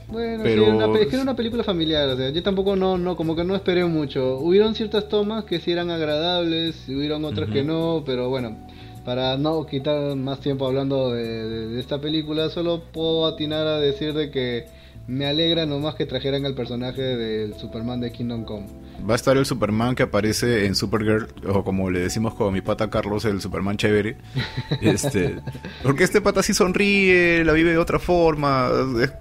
Bueno, 0.08 0.42
pero... 0.42 0.96
es 0.96 1.06
que 1.06 1.14
era 1.14 1.22
una 1.22 1.36
película 1.36 1.64
familiar, 1.64 2.08
o 2.08 2.16
sea, 2.16 2.30
yo 2.30 2.42
tampoco 2.42 2.76
no, 2.76 2.98
no, 2.98 3.16
como 3.16 3.34
que 3.34 3.44
no 3.44 3.54
esperé 3.54 3.84
mucho. 3.84 4.38
Hubieron 4.38 4.74
ciertas 4.74 5.08
tomas 5.08 5.44
que 5.44 5.60
sí 5.60 5.72
eran 5.72 5.90
agradables, 5.90 6.88
hubieron 6.88 7.24
otras 7.24 7.50
que 7.50 7.62
no, 7.62 8.02
pero 8.04 8.28
bueno, 8.28 8.56
para 9.04 9.36
no 9.36 9.66
quitar 9.66 10.16
más 10.16 10.40
tiempo 10.40 10.66
hablando 10.66 11.12
de, 11.12 11.78
esta 11.80 12.00
película, 12.00 12.50
solo 12.50 12.82
puedo 12.92 13.26
atinar 13.26 13.66
a 13.66 13.80
decir 13.80 14.14
de 14.14 14.30
que 14.30 14.66
me 15.06 15.26
alegra 15.26 15.66
nomás 15.66 15.94
que 15.94 16.06
trajeran 16.06 16.46
al 16.46 16.54
personaje 16.54 17.02
del 17.02 17.54
Superman 17.54 18.00
de 18.00 18.12
Kingdom 18.12 18.44
Come 18.44 18.66
va 19.08 19.14
a 19.14 19.16
estar 19.16 19.36
el 19.36 19.46
Superman 19.46 19.94
que 19.94 20.04
aparece 20.04 20.66
en 20.66 20.74
Supergirl, 20.74 21.28
o 21.46 21.64
como 21.64 21.90
le 21.90 22.00
decimos 22.00 22.34
con 22.34 22.52
mi 22.52 22.60
pata 22.60 22.90
Carlos, 22.90 23.24
el 23.24 23.40
Superman 23.40 23.76
chévere. 23.76 24.16
Este, 24.80 25.36
porque 25.82 26.04
este 26.04 26.20
pata 26.20 26.42
sí 26.42 26.54
sonríe, 26.54 27.44
la 27.44 27.52
vive 27.52 27.70
de 27.70 27.78
otra 27.78 27.98
forma, 27.98 28.68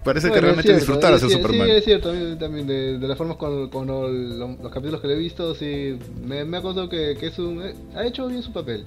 parece 0.04 0.32
que 0.32 0.42
realmente 0.42 0.74
disfrutar 0.74 1.14
a 1.14 1.20
ser 1.20 1.30
Superman. 1.30 1.68
Sí, 1.68 1.74
es 1.74 1.86
cierto, 1.86 2.38
también 2.38 2.68
de, 2.68 2.98
de 2.98 3.08
la 3.08 3.16
forma 3.16 3.38
con, 3.38 3.70
con 3.70 3.88
los 3.88 4.72
capítulos 4.72 5.02
que 5.02 5.08
le 5.08 5.14
he 5.14 5.18
visto, 5.18 5.54
sí, 5.56 5.98
me, 6.26 6.44
me 6.46 6.58
ha 6.58 6.62
contado 6.62 6.90
que, 6.90 7.16
que 7.20 7.28
es 7.28 7.40
un, 7.40 7.62
eh, 7.62 7.76
ha 7.96 8.06
hecho 8.06 8.28
bien 8.28 8.42
su 8.42 8.52
papel. 8.52 8.86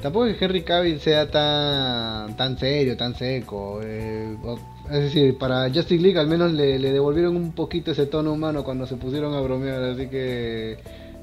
Tampoco 0.00 0.26
es 0.26 0.36
que 0.36 0.44
Henry 0.44 0.62
Cavill 0.62 1.00
sea 1.00 1.30
tan, 1.30 2.36
tan 2.36 2.58
serio, 2.58 2.96
tan 2.96 3.14
seco. 3.14 3.80
Eh, 3.82 4.36
Es 4.90 5.02
decir, 5.02 5.36
para 5.36 5.68
Justice 5.68 6.02
League 6.02 6.18
al 6.18 6.28
menos 6.28 6.52
le, 6.52 6.78
devolvieron 6.78 7.36
un 7.36 7.52
poquito 7.52 7.90
ese 7.90 8.06
tono 8.06 8.32
humano 8.32 8.62
cuando 8.62 8.86
se 8.86 8.96
pusieron 8.96 9.34
a 9.34 9.40
bromear, 9.40 9.82
así 9.82 10.06
que 10.08 10.78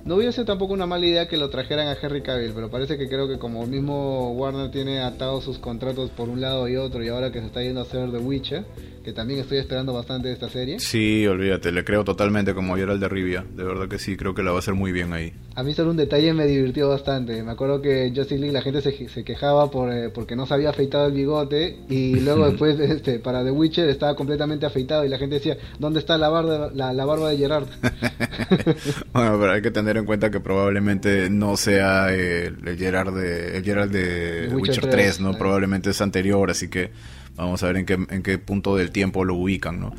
no 0.05 0.15
hubiera 0.15 0.33
sido 0.33 0.43
tampoco 0.43 0.73
una 0.73 0.85
mala 0.85 1.05
idea 1.05 1.27
que 1.29 1.37
lo 1.37 1.49
trajeran 1.49 1.87
a 1.87 1.95
Henry 2.01 2.21
Cavill, 2.21 2.51
pero 2.53 2.69
parece 2.69 2.97
que 2.97 3.07
creo 3.07 3.27
que 3.27 3.39
como 3.39 3.63
el 3.63 3.69
mismo 3.69 4.33
Warner 4.33 4.69
tiene 4.69 4.99
atados 4.99 5.45
sus 5.45 5.59
contratos 5.59 6.09
por 6.09 6.27
un 6.27 6.41
lado 6.41 6.67
y 6.67 6.75
otro, 6.75 7.01
y 7.03 7.07
ahora 7.07 7.31
que 7.31 7.39
se 7.39 7.45
está 7.45 7.61
yendo 7.61 7.79
a 7.79 7.83
hacer 7.83 8.11
The 8.11 8.17
Witcher, 8.17 8.65
que 9.03 9.13
también 9.13 9.39
estoy 9.39 9.59
esperando 9.59 9.93
bastante 9.93 10.27
de 10.27 10.33
esta 10.33 10.49
serie. 10.49 10.79
Sí, 10.79 11.25
olvídate, 11.25 11.71
le 11.71 11.85
creo 11.85 12.03
totalmente 12.03 12.53
como 12.53 12.75
era 12.75 12.91
el 12.91 12.99
de 12.99 13.07
Rivia. 13.07 13.45
De 13.55 13.63
verdad 13.63 13.87
que 13.87 13.97
sí, 13.97 14.17
creo 14.17 14.35
que 14.35 14.43
la 14.43 14.51
va 14.51 14.57
a 14.57 14.59
hacer 14.59 14.73
muy 14.73 14.91
bien 14.91 15.13
ahí. 15.13 15.33
A 15.55 15.61
mí 15.61 15.73
solo 15.73 15.91
un 15.91 15.97
detalle 15.97 16.33
me 16.33 16.47
divirtió 16.47 16.89
bastante. 16.89 17.43
Me 17.43 17.51
acuerdo 17.51 17.79
que 17.79 18.11
Justice 18.15 18.39
League 18.39 18.51
la 18.53 18.63
gente 18.63 18.81
se, 18.81 19.07
se 19.07 19.23
quejaba 19.23 19.69
por, 19.69 19.93
eh, 19.93 20.09
porque 20.09 20.35
no 20.35 20.47
se 20.47 20.55
había 20.55 20.71
afeitado 20.71 21.05
el 21.05 21.13
bigote 21.13 21.77
y 21.89 22.15
luego 22.21 22.49
después 22.49 22.79
este, 22.79 23.19
para 23.19 23.43
The 23.43 23.51
Witcher 23.51 23.87
estaba 23.87 24.15
completamente 24.15 24.65
afeitado 24.65 25.05
y 25.05 25.09
la 25.09 25.19
gente 25.19 25.35
decía, 25.35 25.57
¿dónde 25.77 25.99
está 25.99 26.17
la 26.17 26.29
barba, 26.29 26.71
la, 26.73 26.91
la 26.91 27.05
barba 27.05 27.29
de 27.29 27.37
Gerard? 27.37 27.67
bueno, 29.13 29.37
pero 29.39 29.51
hay 29.51 29.61
que 29.61 29.71
tener 29.71 29.97
en 29.97 30.05
cuenta 30.05 30.31
que 30.31 30.39
probablemente 30.39 31.29
no 31.29 31.55
sea 31.55 32.11
el, 32.11 32.57
el 32.67 32.77
Gerard 32.77 33.13
de, 33.13 33.57
el 33.57 33.63
Gerard 33.63 33.91
de 33.91 34.49
Witcher 34.51 34.55
Witcher 34.55 34.89
3, 34.89 34.91
3, 34.91 35.19
¿no? 35.19 35.31
eh. 35.31 35.35
Probablemente 35.37 35.91
es 35.91 36.01
anterior, 36.01 36.49
así 36.49 36.67
que 36.67 36.89
vamos 37.35 37.61
a 37.61 37.67
ver 37.67 37.77
en 37.77 37.85
qué, 37.85 37.93
en 37.93 38.23
qué 38.23 38.39
punto 38.39 38.75
del 38.75 38.89
tiempo 38.89 39.23
lo 39.23 39.35
ubican, 39.35 39.79
¿no? 39.79 39.93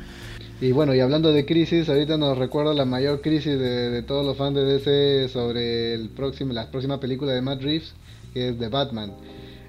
Y 0.65 0.71
bueno, 0.71 0.95
y 0.95 0.99
hablando 0.99 1.31
de 1.31 1.45
crisis, 1.45 1.89
ahorita 1.89 2.17
nos 2.17 2.39
recuerda 2.39 2.73
la 2.73 2.85
mayor 2.85 3.21
crisis 3.21 3.59
de, 3.59 3.91
de 3.91 4.01
todos 4.01 4.25
los 4.25 4.35
fans 4.35 4.55
de 4.55 4.63
DC 4.63 5.29
sobre 5.29 5.93
el 5.93 6.09
próximo, 6.09 6.53
la 6.53 6.71
próxima 6.71 6.99
película 6.99 7.33
de 7.33 7.41
Matt 7.43 7.61
Reeves, 7.61 7.93
que 8.33 8.49
es 8.49 8.57
The 8.57 8.69
Batman. 8.69 9.13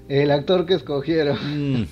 El 0.09 0.31
actor 0.31 0.65
que 0.65 0.73
escogieron. 0.73 1.37
Mm. 1.81 1.87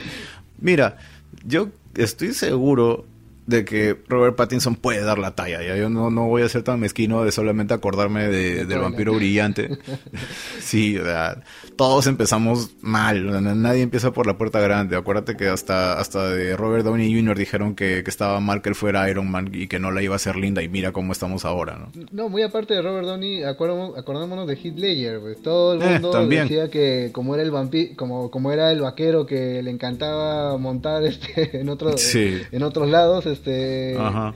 Mira, 0.58 0.96
yo 1.44 1.68
estoy 1.96 2.32
seguro 2.32 3.04
de 3.46 3.64
que 3.64 3.96
Robert 4.08 4.36
Pattinson 4.36 4.74
puede 4.74 5.02
dar 5.02 5.18
la 5.18 5.34
talla. 5.34 5.62
Ya 5.62 5.76
yo 5.76 5.88
no, 5.88 6.10
no 6.10 6.26
voy 6.26 6.42
a 6.42 6.48
ser 6.48 6.62
tan 6.62 6.80
mezquino 6.80 7.24
de 7.24 7.32
solamente 7.32 7.74
acordarme 7.74 8.28
de, 8.28 8.64
del 8.66 8.78
vampiro 8.80 9.14
brillante. 9.14 9.78
sí, 10.60 10.98
o 10.98 11.04
sea, 11.04 11.42
todos 11.76 12.06
empezamos 12.06 12.70
mal. 12.80 13.28
o 13.28 13.32
sea, 13.32 13.40
nadie 13.40 13.82
empieza 13.82 14.12
por 14.12 14.26
la 14.26 14.36
puerta 14.38 14.60
grande. 14.60 14.96
Acuérdate 14.96 15.36
que 15.36 15.48
hasta, 15.48 15.98
hasta 15.98 16.28
de 16.30 16.56
Robert 16.56 16.84
Downey 16.84 17.14
Jr. 17.14 17.38
dijeron 17.38 17.74
que, 17.74 18.02
que 18.02 18.10
estaba 18.10 18.40
mal 18.40 18.62
que 18.62 18.68
él 18.70 18.74
fuera 18.74 19.08
Iron 19.10 19.30
Man 19.30 19.50
y 19.52 19.68
que 19.68 19.78
no 19.78 19.90
la 19.90 20.02
iba 20.02 20.14
a 20.14 20.16
hacer 20.16 20.36
linda. 20.36 20.62
Y 20.62 20.68
mira 20.68 20.92
cómo 20.92 21.12
estamos 21.12 21.44
ahora, 21.44 21.78
¿no? 21.78 21.92
No, 22.12 22.28
muy 22.28 22.42
aparte 22.42 22.74
de 22.74 22.82
Robert 22.82 23.06
Downey, 23.06 23.42
acordémonos 23.44 24.46
de 24.46 24.54
Heath 24.54 24.76
Ledger, 24.78 25.20
pues 25.20 25.42
todo 25.42 25.74
el 25.74 25.82
Eh, 25.82 26.00
mundo 26.00 26.26
decía 26.26 26.68
que 26.70 27.10
como 27.12 27.34
era 27.34 27.42
el 27.42 27.50
vampi 27.50 27.94
como, 27.94 28.30
como 28.30 28.52
era 28.52 28.70
el 28.72 28.80
vaquero 28.80 29.26
que 29.26 29.62
le 29.62 29.70
encantaba 29.70 30.56
montar 30.58 31.04
este 31.06 31.60
en 31.60 31.68
otros 31.68 32.00
Sí. 32.00 32.40
en 32.50 32.62
otros 32.62 32.88
lados, 32.88 33.26
este 33.36 33.96
Ajá. 33.96 34.34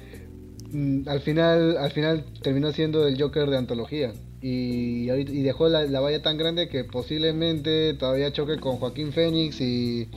mm, 0.72 1.08
al 1.08 1.20
final 1.20 1.76
al 1.78 1.90
final 1.90 2.24
terminó 2.42 2.72
siendo 2.72 3.06
el 3.06 3.20
Joker 3.20 3.48
de 3.50 3.58
antología 3.58 4.12
y, 4.42 5.06
dejó 5.42 5.68
la, 5.68 5.84
la 5.84 6.00
valla 6.00 6.22
tan 6.22 6.38
grande 6.38 6.68
que 6.68 6.84
posiblemente 6.84 7.92
todavía 7.94 8.32
choque 8.32 8.58
con 8.58 8.76
Joaquín 8.76 9.12
Phoenix 9.12 9.60
y 9.60 10.08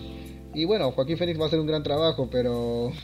y 0.53 0.65
bueno, 0.65 0.91
Joaquín 0.91 1.17
Phoenix 1.17 1.39
va 1.39 1.45
a 1.45 1.47
hacer 1.47 1.59
un 1.59 1.67
gran 1.67 1.83
trabajo, 1.83 2.29
pero 2.31 2.91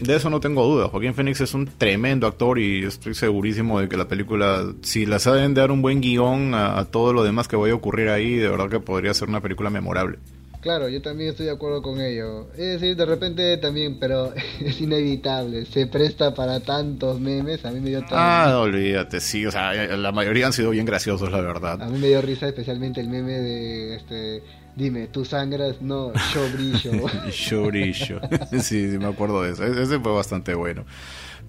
De 0.00 0.16
eso 0.16 0.30
no 0.30 0.40
tengo 0.40 0.66
duda. 0.66 0.88
Joaquín 0.88 1.14
Phoenix 1.14 1.40
es 1.40 1.54
un 1.54 1.66
tremendo 1.66 2.26
actor 2.26 2.58
y 2.58 2.84
estoy 2.84 3.14
segurísimo 3.14 3.80
de 3.80 3.88
que 3.88 3.96
la 3.96 4.08
película, 4.08 4.64
si 4.82 5.06
la 5.06 5.18
saben 5.18 5.54
dar 5.54 5.70
un 5.70 5.82
buen 5.82 6.00
guion 6.00 6.54
a, 6.54 6.78
a 6.78 6.84
todo 6.86 7.12
lo 7.12 7.22
demás 7.22 7.46
que 7.46 7.56
vaya 7.56 7.72
a 7.72 7.76
ocurrir 7.76 8.08
ahí, 8.08 8.34
de 8.36 8.48
verdad 8.48 8.68
que 8.68 8.80
podría 8.80 9.14
ser 9.14 9.28
una 9.28 9.40
película 9.40 9.70
memorable. 9.70 10.18
Claro, 10.62 10.88
yo 10.88 11.02
también 11.02 11.30
estoy 11.30 11.46
de 11.46 11.52
acuerdo 11.52 11.82
con 11.82 12.00
ello. 12.00 12.46
Es 12.52 12.80
decir, 12.80 12.96
de 12.96 13.04
repente 13.04 13.56
también, 13.58 13.98
pero 13.98 14.32
es 14.60 14.80
inevitable, 14.80 15.66
se 15.66 15.86
presta 15.88 16.32
para 16.34 16.60
tantos 16.60 17.20
memes. 17.20 17.64
A 17.66 17.72
mí 17.72 17.80
me 17.80 17.90
dio 17.90 18.00
tan- 18.00 18.10
Ah, 18.12 18.46
no, 18.50 18.60
olvídate, 18.62 19.20
sí, 19.20 19.44
o 19.44 19.50
sea, 19.50 19.74
la 19.74 20.12
mayoría 20.12 20.46
han 20.46 20.52
sido 20.52 20.70
bien 20.70 20.86
graciosos, 20.86 21.30
la 21.32 21.38
a 21.38 21.42
verdad. 21.42 21.78
mí 21.88 21.98
me 21.98 22.06
dio 22.08 22.22
risa 22.22 22.46
especialmente 22.46 23.00
el 23.00 23.08
meme 23.08 23.32
de 23.32 23.96
este 23.96 24.42
dime, 24.74 25.06
tú 25.08 25.24
sangras, 25.24 25.82
no, 25.82 26.12
yo 26.32 26.48
brillo. 26.54 26.92
Yo 27.50 27.66
brillo. 27.66 28.20
sí, 28.50 28.60
sí, 28.60 28.76
me 28.98 29.06
acuerdo 29.06 29.42
de 29.42 29.52
eso. 29.52 29.64
E- 29.64 29.82
Ese 29.82 29.98
fue 30.00 30.12
bastante 30.12 30.54
bueno. 30.54 30.86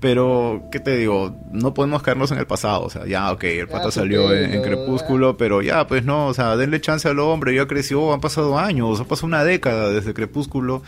Pero, 0.03 0.63
¿qué 0.69 0.81
te 0.81 0.97
digo? 0.97 1.33
No 1.53 1.73
podemos 1.73 2.03
caernos 2.03 2.29
en 2.33 2.37
el 2.37 2.45
pasado. 2.45 2.83
O 2.83 2.89
sea, 2.89 3.07
ya, 3.07 3.31
ok, 3.31 3.45
el 3.45 3.69
pata 3.69 3.87
Ah, 3.87 3.91
salió 3.91 4.33
en, 4.33 4.61
Crepúsculo, 4.61 5.37
pero 5.37 5.61
ya, 5.61 5.87
pues 5.87 6.03
no, 6.03 6.27
o 6.27 6.33
sea, 6.33 6.57
denle 6.57 6.81
chance 6.81 7.07
al 7.07 7.19
hombre, 7.19 7.55
ya 7.55 7.67
creció, 7.67 8.13
han 8.13 8.19
pasado 8.19 8.59
años, 8.59 8.99
ha 8.99 9.05
pasado 9.05 9.27
una 9.27 9.45
década 9.45 9.91
desde 9.91 10.13
Crepúsculo. 10.13 10.83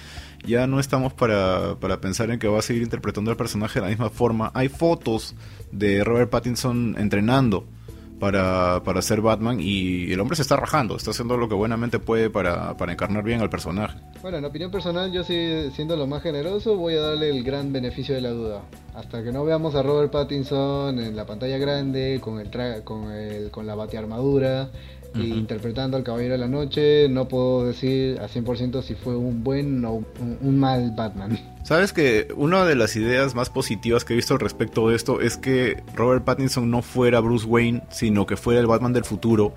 Ya 0.45 0.67
no 0.67 0.82
estamos 0.82 1.13
para, 1.13 1.75
para 1.80 2.01
pensar 2.01 2.30
en 2.30 2.39
que 2.39 2.49
va 2.49 2.60
a 2.60 2.62
seguir 2.62 2.84
interpretando 2.84 3.32
el 3.32 3.38
personaje 3.38 3.80
de 3.80 3.86
la 3.86 3.89
misma 3.89 4.10
forma. 4.10 4.51
Hay 4.54 4.67
fotos 4.67 5.34
de 5.71 6.04
Robert 6.04 6.30
Pattinson 6.30 6.97
entrenando 6.99 7.65
para, 8.25 8.81
para 8.83 9.03
ser 9.03 9.21
Batman 9.21 9.59
y 9.61 10.11
el 10.11 10.19
hombre 10.19 10.35
se 10.35 10.41
está 10.41 10.55
rajando, 10.55 10.95
está 10.95 11.11
haciendo 11.11 11.38
lo 11.38 11.47
que 11.47 11.53
buenamente 11.53 11.99
puede 11.99 12.31
para, 12.31 12.75
para 12.75 12.91
encarnar 12.93 13.23
bien 13.23 13.39
al 13.39 13.51
personaje. 13.51 13.99
Bueno, 14.23 14.39
en 14.39 14.45
opinión 14.45 14.71
personal, 14.71 15.11
yo 15.11 15.23
sí, 15.23 15.69
siendo 15.75 15.95
lo 15.95 16.07
más 16.07 16.23
generoso, 16.23 16.75
voy 16.75 16.95
a 16.95 17.01
darle 17.01 17.29
el 17.29 17.43
gran 17.43 17.71
beneficio 17.71 18.15
de 18.15 18.21
la 18.21 18.31
duda. 18.31 18.61
Hasta 18.95 19.23
que 19.23 19.31
no 19.31 19.45
veamos 19.45 19.75
a 19.75 19.83
Robert 19.83 20.11
Pattinson 20.11 20.97
en 20.97 21.15
la 21.15 21.27
pantalla 21.27 21.59
grande, 21.59 22.19
con 22.19 22.39
el 22.39 22.49
tra- 22.49 22.83
con 22.83 23.11
el, 23.11 23.51
con 23.51 23.67
la 23.67 23.75
batearmadura, 23.75 24.69
y 25.15 25.32
Ujú. 25.32 25.39
interpretando 25.39 25.97
al 25.97 26.04
Caballero 26.04 26.34
de 26.34 26.38
la 26.39 26.47
Noche, 26.47 27.08
no 27.10 27.28
puedo 27.28 27.65
decir 27.65 28.19
a 28.19 28.28
100% 28.28 28.82
si 28.84 28.95
fue 28.95 29.15
un 29.15 29.43
buen 29.43 29.84
o 29.86 29.93
un, 29.93 30.06
un 30.41 30.60
mal 30.60 30.93
Batman. 30.95 31.39
Sabes 31.63 31.93
que 31.93 32.28
una 32.36 32.65
de 32.65 32.75
las 32.75 32.95
ideas 32.95 33.34
más 33.34 33.49
positivas 33.49 34.06
que 34.06 34.13
he 34.13 34.15
visto 34.15 34.34
al 34.34 34.39
respecto 34.39 34.89
de 34.89 34.95
esto 34.95 35.21
es 35.21 35.38
que 35.38 35.82
Robert 35.95 36.23
Pattinson 36.23 36.69
no 36.69 36.82
fuera 36.82 37.19
Bruce 37.21 37.45
Wayne, 37.47 37.82
sino 37.89 38.25
que 38.25 38.36
fuera 38.38 38.60
el 38.60 38.67
Batman 38.67 38.93
del 38.93 39.04
futuro 39.06 39.54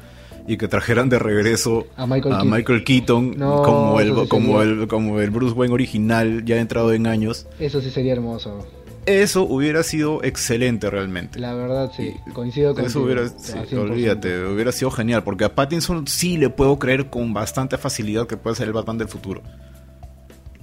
y 0.47 0.57
que 0.57 0.67
trajeran 0.69 1.11
de 1.11 1.19
regreso 1.19 1.87
A 1.97 2.07
Michael 2.07 2.33
a 2.35 2.39
Keaton. 2.39 2.51
Michael 2.51 2.85
Keaton 2.85 3.35
No, 3.37 3.63
como 3.63 4.01
el 4.01 4.15
sí 4.15 4.29
como 4.29 4.63
el 4.63 4.89
como 4.89 5.21
el 5.21 5.29
Bruce 5.31 5.55
Wayne 5.55 5.75
original 5.75 6.45
ya 6.47 6.57
entrado 6.59 6.95
en 6.95 7.07
años. 7.07 7.47
Eso 7.61 7.83
sí 7.83 7.91
sería 7.91 8.15
hermoso. 8.15 8.67
Eso 9.09 9.43
hubiera 9.45 9.83
sido 9.83 10.23
excelente 10.23 10.91
realmente. 10.91 11.39
La 11.41 11.55
verdad, 11.55 11.91
sí, 11.97 12.15
Y 12.27 12.31
coincido 12.33 12.75
con 12.75 12.85
Eso 12.85 13.01
hubiera, 13.03 13.29
sí, 13.29 13.75
olvídate, 13.75 14.45
hubiera 14.47 14.71
sido 14.73 14.91
genial, 14.91 15.25
porque 15.25 15.45
a 15.45 15.55
Pattinson 15.55 16.07
sí 16.07 16.37
le 16.37 16.51
puedo 16.51 16.79
creer 16.79 17.09
con 17.11 17.33
bastante 17.33 17.79
facilidad 17.79 18.27
que 18.27 18.37
puede 18.37 18.57
ser 18.57 18.67
el 18.67 18.73
Batman 18.75 18.99
del 18.99 19.09
futuro. 19.09 19.43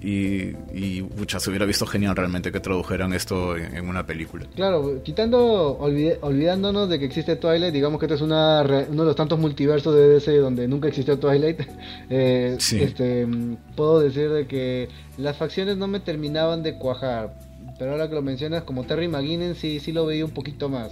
Y, 0.01 0.53
y 0.71 1.01
pucha, 1.01 1.39
se 1.39 1.49
hubiera 1.49 1.65
visto 1.65 1.87
genial 1.87 2.15
realmente 2.15 2.51
que 2.51 2.59
tradujeran 2.59 3.11
esto 3.13 3.57
en, 3.57 3.75
en 3.75 3.87
una 3.89 4.05
película. 4.05 4.45
Claro, 4.55 5.01
quitando, 5.03 5.79
olvide- 5.79 6.19
olvidándonos 6.21 6.87
de 6.89 6.99
que 6.99 7.05
existe 7.05 7.37
Twilight, 7.37 7.73
digamos 7.73 7.99
que 7.99 8.05
este 8.05 8.15
es 8.15 8.21
una, 8.21 8.61
uno 8.61 9.01
de 9.01 9.07
los 9.07 9.15
tantos 9.15 9.39
multiversos 9.39 9.95
de 9.95 10.07
DC 10.09 10.37
donde 10.37 10.67
nunca 10.67 10.89
existió 10.89 11.17
Twilight. 11.17 11.61
eh, 12.11 12.55
Sí. 12.59 12.83
este, 12.83 13.25
mm, 13.25 13.55
puedo 13.75 13.99
decir 13.99 14.29
de 14.29 14.45
que 14.45 14.89
las 15.17 15.37
facciones 15.37 15.77
no 15.77 15.87
me 15.87 15.99
terminaban 16.01 16.61
de 16.61 16.77
cuajar, 16.77 17.33
pero 17.77 17.91
ahora 17.91 18.07
que 18.07 18.15
lo 18.15 18.21
mencionas, 18.21 18.63
como 18.63 18.85
Terry 18.85 19.07
McGuinness 19.07 19.57
sí, 19.57 19.79
sí 19.79 19.91
lo 19.91 20.05
veía 20.05 20.25
un 20.25 20.31
poquito 20.31 20.69
más. 20.69 20.91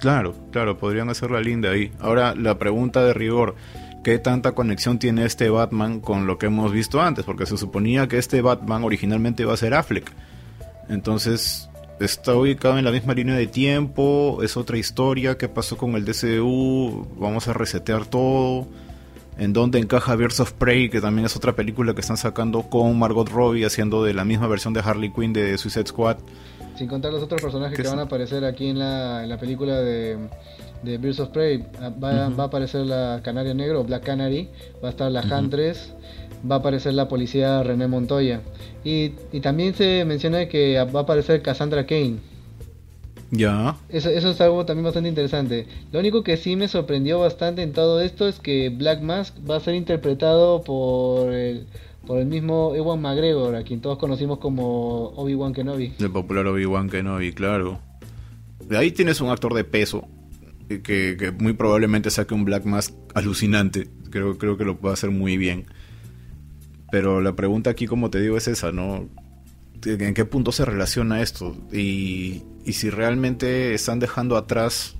Claro, 0.00 0.34
claro, 0.50 0.78
podrían 0.78 1.10
hacerla 1.10 1.40
linda 1.40 1.70
ahí. 1.70 1.92
Ahora, 2.00 2.34
la 2.34 2.58
pregunta 2.58 3.04
de 3.04 3.12
rigor, 3.12 3.54
¿qué 4.02 4.18
tanta 4.18 4.52
conexión 4.52 4.98
tiene 4.98 5.24
este 5.24 5.50
Batman 5.50 6.00
con 6.00 6.26
lo 6.26 6.38
que 6.38 6.46
hemos 6.46 6.72
visto 6.72 7.02
antes? 7.02 7.24
Porque 7.24 7.46
se 7.46 7.58
suponía 7.58 8.08
que 8.08 8.18
este 8.18 8.40
Batman 8.40 8.82
originalmente 8.82 9.42
iba 9.42 9.52
a 9.52 9.58
ser 9.58 9.74
Affleck. 9.74 10.10
Entonces, 10.88 11.68
está 12.00 12.34
ubicado 12.34 12.78
en 12.78 12.84
la 12.84 12.90
misma 12.90 13.12
línea 13.12 13.34
de 13.34 13.46
tiempo, 13.46 14.40
es 14.42 14.56
otra 14.56 14.78
historia, 14.78 15.36
¿qué 15.36 15.48
pasó 15.48 15.76
con 15.76 15.94
el 15.94 16.04
DCU? 16.06 17.06
Vamos 17.18 17.46
a 17.46 17.52
resetear 17.52 18.06
todo. 18.06 18.66
En 19.38 19.52
dónde 19.54 19.78
encaja 19.78 20.16
Birds 20.16 20.40
of 20.40 20.52
Prey, 20.52 20.90
que 20.90 21.00
también 21.00 21.24
es 21.26 21.34
otra 21.36 21.54
película 21.56 21.94
que 21.94 22.00
están 22.00 22.16
sacando 22.18 22.62
con 22.64 22.98
Margot 22.98 23.28
Robbie 23.28 23.64
haciendo 23.64 24.04
de 24.04 24.12
la 24.12 24.24
misma 24.24 24.46
versión 24.48 24.74
de 24.74 24.80
Harley 24.80 25.10
Quinn 25.12 25.32
de 25.32 25.56
Suicide 25.56 25.86
Squad. 25.86 26.18
Sin 26.76 26.88
contar 26.88 27.12
los 27.12 27.22
otros 27.22 27.40
personajes 27.40 27.76
¿Qué 27.76 27.82
que 27.82 27.88
es? 27.88 27.90
van 27.94 28.00
a 28.00 28.04
aparecer 28.04 28.44
aquí 28.44 28.68
en 28.68 28.78
la, 28.78 29.22
en 29.22 29.28
la 29.28 29.38
película 29.38 29.80
de, 29.80 30.18
de 30.82 30.98
Birds 30.98 31.20
of 31.20 31.28
Prey. 31.30 31.64
Ah, 31.80 31.90
Va, 31.90 32.26
a 32.26 32.44
aparecer 32.44 32.86
la 32.86 33.20
Canaria 33.22 33.54
Negro, 33.54 33.82
Black 33.84 34.04
Canary, 34.04 34.48
va 34.82 34.88
a 34.88 34.90
estar 34.90 35.10
la 35.10 35.20
Ujú. 35.20 35.34
Huntress, 35.34 35.94
va 36.50 36.56
a 36.56 36.58
aparecer 36.58 36.92
la 36.94 37.08
policía 37.08 37.62
René 37.62 37.86
Montoya. 37.86 38.40
Y, 38.84 39.12
y 39.32 39.40
también 39.40 39.74
se 39.74 40.04
menciona 40.06 40.46
que 40.48 40.76
va 40.94 41.00
a 41.00 41.02
aparecer 41.02 41.40
Cassandra 41.42 41.86
Kane. 41.86 42.16
Ya. 43.30 43.76
Eso, 43.88 44.10
eso 44.10 44.30
es 44.30 44.40
algo 44.40 44.66
también 44.66 44.84
bastante 44.84 45.08
interesante. 45.08 45.66
Lo 45.92 46.00
único 46.00 46.24
que 46.24 46.36
sí 46.36 46.56
me 46.56 46.68
sorprendió 46.68 47.20
bastante 47.20 47.62
en 47.62 47.72
todo 47.72 48.00
esto 48.00 48.26
es 48.26 48.40
que 48.40 48.70
Black 48.70 49.02
Mask 49.02 49.34
va 49.48 49.56
a 49.56 49.60
ser 49.60 49.74
interpretado 49.74 50.62
por 50.62 51.32
el, 51.32 51.66
por 52.06 52.18
el 52.18 52.26
mismo 52.26 52.74
Ewan 52.74 53.00
McGregor, 53.00 53.54
a 53.54 53.62
quien 53.62 53.80
todos 53.80 53.98
conocimos 53.98 54.38
como 54.38 55.10
Obi-Wan 55.16 55.52
Kenobi. 55.52 55.94
El 55.98 56.10
popular 56.10 56.46
Obi-Wan 56.48 56.90
Kenobi, 56.90 57.32
claro. 57.32 57.78
De 58.68 58.76
ahí 58.76 58.90
tienes 58.90 59.20
un 59.20 59.30
actor 59.30 59.54
de 59.54 59.64
peso 59.64 60.08
eh, 60.68 60.80
que, 60.82 61.16
que 61.16 61.30
muy 61.30 61.52
probablemente 61.52 62.10
saque 62.10 62.34
un 62.34 62.44
Black 62.44 62.64
Mask 62.64 62.94
alucinante. 63.14 63.88
Creo, 64.10 64.38
creo 64.38 64.56
que 64.56 64.64
lo 64.64 64.78
puede 64.78 64.94
hacer 64.94 65.10
muy 65.10 65.36
bien. 65.36 65.66
Pero 66.90 67.20
la 67.20 67.36
pregunta 67.36 67.70
aquí, 67.70 67.86
como 67.86 68.10
te 68.10 68.20
digo, 68.20 68.36
es 68.36 68.48
esa, 68.48 68.72
¿no? 68.72 69.08
¿En 69.84 70.14
qué 70.14 70.24
punto 70.24 70.52
se 70.52 70.64
relaciona 70.64 71.22
esto? 71.22 71.56
Y, 71.72 72.42
y 72.64 72.72
si 72.74 72.90
realmente 72.90 73.74
están 73.74 73.98
dejando 73.98 74.36
atrás, 74.36 74.96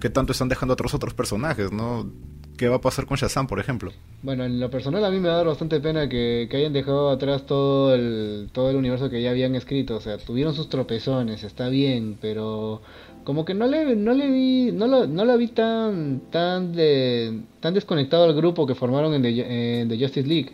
¿qué 0.00 0.10
tanto 0.10 0.32
están 0.32 0.48
dejando 0.48 0.74
atrás 0.74 0.94
otros 0.94 1.14
personajes, 1.14 1.72
¿no? 1.72 2.10
¿Qué 2.58 2.68
va 2.68 2.76
a 2.76 2.80
pasar 2.80 3.06
con 3.06 3.16
Shazam, 3.16 3.46
por 3.46 3.60
ejemplo? 3.60 3.92
Bueno, 4.20 4.44
en 4.44 4.58
lo 4.58 4.68
personal 4.68 5.04
a 5.04 5.10
mí 5.10 5.20
me 5.20 5.28
da 5.28 5.44
bastante 5.44 5.78
pena 5.78 6.08
que, 6.08 6.48
que, 6.50 6.56
hayan 6.56 6.72
dejado 6.72 7.08
atrás 7.10 7.46
todo 7.46 7.94
el, 7.94 8.48
todo 8.50 8.68
el 8.70 8.76
universo 8.76 9.08
que 9.08 9.22
ya 9.22 9.30
habían 9.30 9.54
escrito. 9.54 9.96
O 9.96 10.00
sea, 10.00 10.18
tuvieron 10.18 10.54
sus 10.54 10.68
tropezones, 10.68 11.44
está 11.44 11.68
bien, 11.68 12.18
pero 12.20 12.82
como 13.22 13.44
que 13.44 13.54
no 13.54 13.68
le, 13.68 13.94
no 13.94 14.12
le 14.12 14.28
vi, 14.28 14.72
no 14.72 14.88
lo, 14.88 15.06
no 15.06 15.24
lo 15.24 15.38
vi 15.38 15.48
tan, 15.48 16.22
tan, 16.32 16.72
de, 16.72 17.42
tan 17.60 17.74
desconectado 17.74 18.24
al 18.24 18.34
grupo 18.34 18.66
que 18.66 18.74
formaron 18.74 19.14
en 19.14 19.22
The, 19.22 19.82
en 19.82 19.88
The 19.88 19.96
Justice 19.96 20.28
League. 20.28 20.50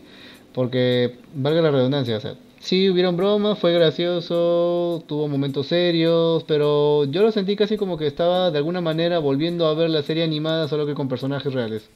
Porque, 0.53 1.17
valga 1.35 1.63
la 1.63 1.71
redundancia, 1.71 2.19
o 2.19 2.21
sea, 2.21 2.35
sí 2.65 2.89
hubieron 2.89 3.17
bromas, 3.17 3.59
fue 3.59 3.73
gracioso, 3.73 5.05
tuvo 5.07 5.29
momentos 5.29 5.69
serios, 5.69 6.45
pero 6.45 7.05
yo 7.05 7.23
lo 7.23 7.31
sentí 7.31 7.57
casi 7.57 7.77
como 7.77 7.99
que 7.99 8.07
estaba 8.07 8.51
de 8.51 8.59
alguna 8.59 8.81
manera 8.81 9.19
volviendo 9.19 9.67
a 9.67 9.75
ver 9.75 9.91
la 9.91 10.03
serie 10.03 10.25
animada 10.25 10.67
solo 10.67 10.87
que 10.87 10.95
con 10.95 11.09
personajes 11.09 11.53
reales. 11.53 11.89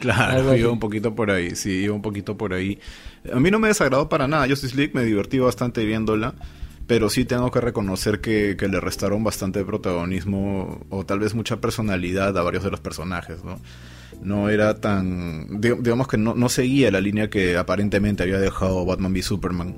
Claro, 0.00 0.56
iba 0.56 0.70
un 0.70 0.78
poquito 0.78 1.14
por 1.14 1.30
ahí, 1.30 1.54
sí, 1.56 1.84
iba 1.84 1.94
un 1.94 2.02
poquito 2.02 2.36
por 2.36 2.52
ahí. 2.52 2.78
A 3.32 3.40
mí 3.40 3.50
no 3.50 3.58
me 3.58 3.68
desagradó 3.68 4.08
para 4.08 4.28
nada, 4.28 4.46
Justice 4.48 4.76
League 4.76 4.92
me 4.94 5.04
divertí 5.04 5.38
bastante 5.38 5.84
viéndola, 5.84 6.34
pero 6.86 7.08
sí 7.10 7.24
tengo 7.24 7.50
que 7.50 7.60
reconocer 7.60 8.20
que, 8.20 8.56
que 8.56 8.68
le 8.68 8.80
restaron 8.80 9.24
bastante 9.24 9.64
protagonismo 9.64 10.80
o 10.90 11.04
tal 11.04 11.20
vez 11.20 11.34
mucha 11.34 11.60
personalidad 11.60 12.36
a 12.38 12.42
varios 12.42 12.62
de 12.62 12.70
los 12.70 12.80
personajes, 12.80 13.42
¿no? 13.44 13.58
no 14.22 14.48
era 14.48 14.80
tan 14.80 15.60
digamos 15.60 16.06
que 16.06 16.16
no, 16.16 16.34
no, 16.34 16.48
seguía 16.48 16.90
la 16.92 17.00
línea 17.00 17.28
que 17.28 17.56
aparentemente 17.56 18.22
había 18.22 18.38
dejado 18.38 18.84
Batman 18.84 19.12
v 19.12 19.22
Superman 19.22 19.74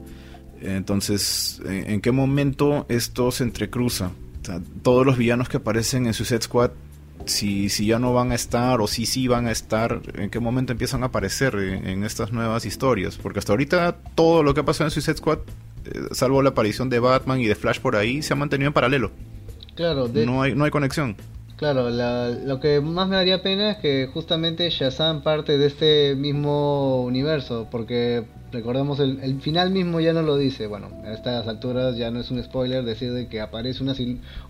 entonces, 0.61 1.61
¿en, 1.67 2.01
qué 2.01 2.13
momento 2.13 2.87
esto 2.89 3.31
se 3.31 3.45
entrecruza? 3.45 4.11
todos 4.83 5.05
los 5.05 5.19
villanos 5.19 5.49
que 5.49 5.57
aparecen 5.57 6.07
en 6.07 6.15
Suicide 6.15 6.43
Squad, 6.43 6.71
si, 7.25 7.69
si 7.69 7.87
ya 7.87 7.99
no 7.99 8.13
van 8.13 8.31
a 8.31 8.35
estar 8.35 8.81
o 8.81 8.87
si 8.87 9.07
sí 9.07 9.27
van 9.27 9.47
a 9.47 9.51
estar, 9.51 10.01
¿en 10.15 10.31
qué 10.31 10.39
momento 10.39 10.73
empiezan 10.73 11.03
a 11.03 11.07
aparecer 11.07 11.57
en, 11.57 12.05
estas 12.05 12.33
nuevas 12.33 12.65
historias? 12.65 13.17
Porque 13.17 13.41
hasta 13.41 13.53
ahorita 13.53 13.97
todo 14.15 14.43
lo 14.43 14.55
que 14.55 14.61
ha 14.61 14.65
pasado 14.65 14.87
en 14.87 14.91
Suicide 14.93 15.17
Squad, 15.17 15.39
eh, 15.85 16.01
salvo 16.13 16.43
la 16.43 16.51
aparición 16.51 16.89
de 16.89 17.01
Batman 17.01 17.41
y 17.41 17.47
de 17.47 17.55
Flash 17.55 17.81
por 17.81 17.97
ahí, 17.97 18.23
se 18.23 18.33
ha 18.33 18.37
mantenido 18.37 18.69
en 18.69 18.73
paralelo. 18.73 19.11
Claro, 19.75 20.09
no, 20.09 20.43
hay, 20.43 20.55
no 20.55 20.65
hay 20.65 20.71
conexión. 20.71 21.17
Claro, 21.57 21.89
lo 21.91 22.61
que 22.61 22.81
más 22.81 23.09
me 23.09 23.17
daría 23.17 23.43
pena 23.43 23.73
es 23.73 23.79
que 23.79 24.11
justamente 24.13 24.69
Shazam 24.69 25.23
parte 25.23 25.57
de 25.57 25.67
este 25.67 26.15
mismo 26.15 27.03
universo, 27.03 27.69
porque 27.71 28.27
recordemos 28.53 29.01
el, 29.01 29.21
el 29.23 29.41
final 29.41 29.71
mismo 29.71 30.01
ya 30.01 30.13
no 30.13 30.23
lo 30.23 30.37
dice, 30.37 30.67
bueno, 30.67 30.91
a 31.05 31.13
estas 31.13 31.47
alturas 31.47 31.97
ya 31.97 32.11
no 32.11 32.21
es 32.21 32.31
un 32.31 32.43
spoiler 32.43 32.85
decir 32.85 33.13
de 33.13 33.29
que 33.29 33.41
aparece 33.41 33.83
una, 33.83 33.95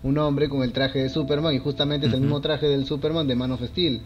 un 0.03 0.17
hombre 0.17 0.49
con 0.49 0.63
el 0.63 0.71
traje 0.71 0.99
de 0.99 1.09
Superman 1.09 1.53
y 1.53 1.59
justamente 1.59 2.07
es 2.07 2.13
el 2.13 2.21
mismo 2.21 2.41
traje 2.41 2.67
del 2.67 2.85
Superman 2.85 3.27
de 3.27 3.35
Man 3.35 3.51
of 3.51 3.61
Steel. 3.63 4.01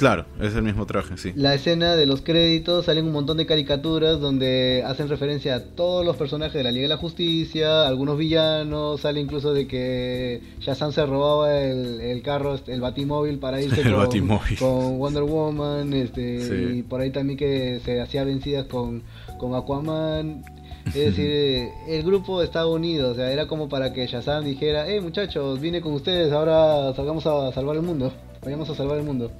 Claro, 0.00 0.24
es 0.40 0.54
el 0.54 0.62
mismo 0.62 0.86
traje, 0.86 1.18
sí. 1.18 1.32
La 1.34 1.54
escena 1.54 1.94
de 1.94 2.06
los 2.06 2.22
créditos 2.22 2.86
salen 2.86 3.04
un 3.04 3.12
montón 3.12 3.36
de 3.36 3.44
caricaturas 3.44 4.18
donde 4.18 4.82
hacen 4.86 5.10
referencia 5.10 5.56
a 5.56 5.60
todos 5.60 6.06
los 6.06 6.16
personajes 6.16 6.54
de 6.54 6.64
la 6.64 6.70
Liga 6.70 6.84
de 6.84 6.88
la 6.88 6.96
Justicia, 6.96 7.86
algunos 7.86 8.16
villanos, 8.16 9.02
sale 9.02 9.20
incluso 9.20 9.52
de 9.52 9.66
que 9.66 10.40
Shazam 10.60 10.92
se 10.92 11.04
robaba 11.04 11.54
el, 11.54 12.22
carro, 12.22 12.54
este, 12.54 12.72
el 12.72 12.80
batimóvil 12.80 13.38
para 13.38 13.60
irse 13.62 13.82
con, 14.58 14.98
Wonder 14.98 15.24
Woman, 15.24 15.92
este, 15.92 16.76
y 16.76 16.82
por 16.82 17.02
ahí 17.02 17.10
también 17.10 17.38
que 17.38 17.80
se 17.84 18.00
hacía 18.00 18.24
vencidas 18.24 18.66
con, 18.66 19.02
con 19.40 19.54
Aquaman. 19.54 20.44
Es 20.86 20.94
decir, 20.94 21.68
el 21.88 22.02
grupo 22.02 22.42
estaba 22.42 22.66
unido, 22.66 23.10
o 23.10 23.14
sea, 23.14 23.30
era 23.30 23.46
como 23.46 23.68
para 23.68 23.92
que 23.92 24.06
Shazam 24.06 24.44
dijera, 24.44 24.84
hey 24.86 25.00
muchachos, 25.00 25.60
vine 25.60 25.80
con 25.80 25.92
ustedes, 25.92 26.32
ahora 26.32 26.92
salgamos 26.94 27.26
a 27.26 27.52
salvar 27.52 27.76
el 27.76 27.82
mundo, 27.82 28.12
vayamos 28.42 28.68
a 28.70 28.74
salvar 28.74 28.98
el 28.98 29.04
mundo. 29.04 29.30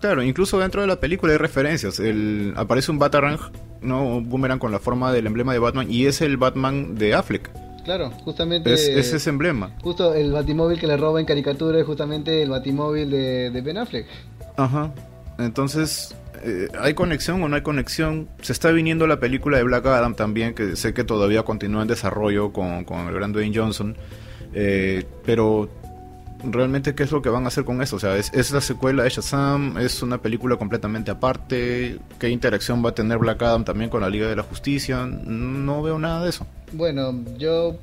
Claro, 0.00 0.22
incluso 0.22 0.58
dentro 0.60 0.80
de 0.80 0.86
la 0.86 1.00
película 1.00 1.32
hay 1.32 1.38
referencias. 1.38 1.98
El, 1.98 2.54
aparece 2.56 2.92
un 2.92 2.98
Batarang, 2.98 3.38
¿no? 3.82 4.04
Un 4.04 4.28
boomerang 4.28 4.60
con 4.60 4.70
la 4.70 4.78
forma 4.78 5.12
del 5.12 5.26
emblema 5.26 5.52
de 5.52 5.58
Batman 5.58 5.90
y 5.90 6.06
es 6.06 6.20
el 6.20 6.36
Batman 6.36 6.94
de 6.94 7.14
Affleck. 7.14 7.50
Claro, 7.84 8.10
justamente. 8.24 8.72
Es, 8.72 8.86
ese 8.86 9.30
emblema. 9.30 9.72
Justo 9.82 10.14
el 10.14 10.30
batimóvil 10.30 10.78
que 10.78 10.86
le 10.86 10.96
roba 10.96 11.20
en 11.20 11.26
caricatura 11.26 11.80
es 11.80 11.86
justamente 11.86 12.42
el 12.42 12.50
batimóvil 12.50 13.10
de, 13.10 13.50
de 13.50 13.60
Ben 13.60 13.78
Affleck. 13.78 14.06
Ajá. 14.56 14.92
Entonces, 15.38 16.14
eh, 16.42 16.68
¿hay 16.78 16.94
conexión 16.94 17.42
o 17.42 17.48
no 17.48 17.56
hay 17.56 17.62
conexión? 17.62 18.28
Se 18.42 18.52
está 18.52 18.70
viniendo 18.70 19.06
la 19.06 19.20
película 19.20 19.56
de 19.56 19.64
Black 19.64 19.86
Adam 19.86 20.14
también, 20.14 20.54
que 20.54 20.76
sé 20.76 20.94
que 20.94 21.04
todavía 21.04 21.42
continúa 21.42 21.82
en 21.82 21.88
desarrollo 21.88 22.52
con, 22.52 22.84
con 22.84 23.08
el 23.08 23.14
gran 23.14 23.32
Dwayne 23.32 23.56
Johnson. 23.56 23.96
Eh, 24.54 25.04
pero 25.24 25.68
realmente 26.44 26.94
qué 26.94 27.02
es 27.02 27.10
lo 27.12 27.22
que 27.22 27.28
van 27.28 27.44
a 27.44 27.48
hacer 27.48 27.64
con 27.64 27.82
eso. 27.82 27.96
O 27.96 27.98
sea, 27.98 28.16
es, 28.16 28.50
la 28.50 28.60
secuela 28.60 29.02
de 29.02 29.10
Shazam, 29.10 29.78
es 29.78 30.02
una 30.02 30.18
película 30.18 30.56
completamente 30.56 31.10
aparte. 31.10 31.98
¿Qué 32.18 32.28
interacción 32.28 32.84
va 32.84 32.90
a 32.90 32.94
tener 32.94 33.18
Black 33.18 33.42
Adam 33.42 33.64
también 33.64 33.90
con 33.90 34.00
la 34.00 34.10
Liga 34.10 34.28
de 34.28 34.36
la 34.36 34.42
Justicia? 34.42 35.06
No 35.06 35.82
veo 35.82 35.98
nada 35.98 36.22
de 36.24 36.30
eso. 36.30 36.46
Bueno, 36.72 37.14
yo 37.36 37.78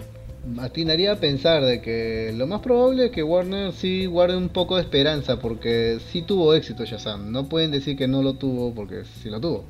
atinaría 0.59 1.13
a 1.13 1.15
pensar 1.15 1.63
de 1.63 1.81
que 1.81 2.33
lo 2.35 2.47
más 2.47 2.61
probable 2.61 3.05
es 3.05 3.11
que 3.11 3.23
Warner 3.23 3.73
sí 3.73 4.05
guarde 4.05 4.37
un 4.37 4.49
poco 4.49 4.75
de 4.75 4.83
esperanza 4.83 5.39
porque 5.39 5.99
sí 6.11 6.21
tuvo 6.21 6.53
éxito 6.53 6.85
Shazam. 6.85 7.31
No 7.31 7.47
pueden 7.47 7.71
decir 7.71 7.97
que 7.97 8.07
no 8.07 8.21
lo 8.21 8.33
tuvo 8.33 8.73
porque 8.73 9.03
sí 9.21 9.29
lo 9.29 9.39
tuvo. 9.39 9.65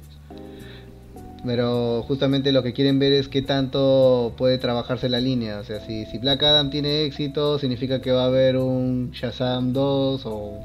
Pero 1.46 2.04
justamente 2.08 2.52
lo 2.52 2.64
que 2.64 2.74
quieren 2.74 2.98
ver 2.98 3.14
es 3.14 3.28
qué 3.28 3.44
tanto 3.44 4.34
puede 4.36 4.58
trabajarse 4.58 5.10
la 5.10 5.20
línea. 5.20 5.60
O 5.60 5.64
sea, 5.64 5.80
si, 5.80 6.06
si 6.06 6.18
Black 6.18 6.42
Adam 6.42 6.72
tiene 6.72 7.04
éxito, 7.04 7.60
significa 7.60 8.02
que 8.02 8.12
va 8.12 8.24
a 8.24 8.28
haber 8.28 8.58
un 8.58 9.12
Shazam 9.12 9.72
2 9.72 10.26
o, 10.26 10.60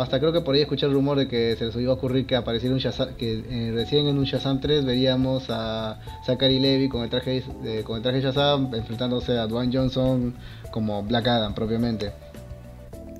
hasta 0.00 0.18
creo 0.20 0.32
que 0.32 0.40
por 0.40 0.54
ahí 0.54 0.62
escuché 0.62 0.86
el 0.86 0.92
rumor 0.92 1.18
de 1.18 1.28
que 1.28 1.56
se 1.56 1.66
les 1.66 1.76
iba 1.76 1.92
a 1.92 1.94
ocurrir 1.94 2.26
que 2.26 2.36
apareciera 2.36 2.74
un 2.74 2.80
Shazam, 2.80 3.14
que 3.14 3.42
eh, 3.48 3.72
recién 3.74 4.06
en 4.06 4.18
un 4.18 4.24
Shazam 4.24 4.60
3 4.60 4.84
veríamos 4.84 5.46
a 5.48 5.98
Zachary 6.24 6.58
Levy 6.58 6.88
con 6.88 7.02
el 7.02 7.10
traje 7.10 7.42
de, 7.62 7.82
con 7.82 7.96
el 7.96 8.02
traje 8.02 8.20
Shazam 8.20 8.74
enfrentándose 8.74 9.38
a 9.38 9.46
Dwayne 9.46 9.76
Johnson 9.76 10.34
como 10.70 11.02
Black 11.02 11.26
Adam 11.28 11.54
propiamente. 11.54 12.12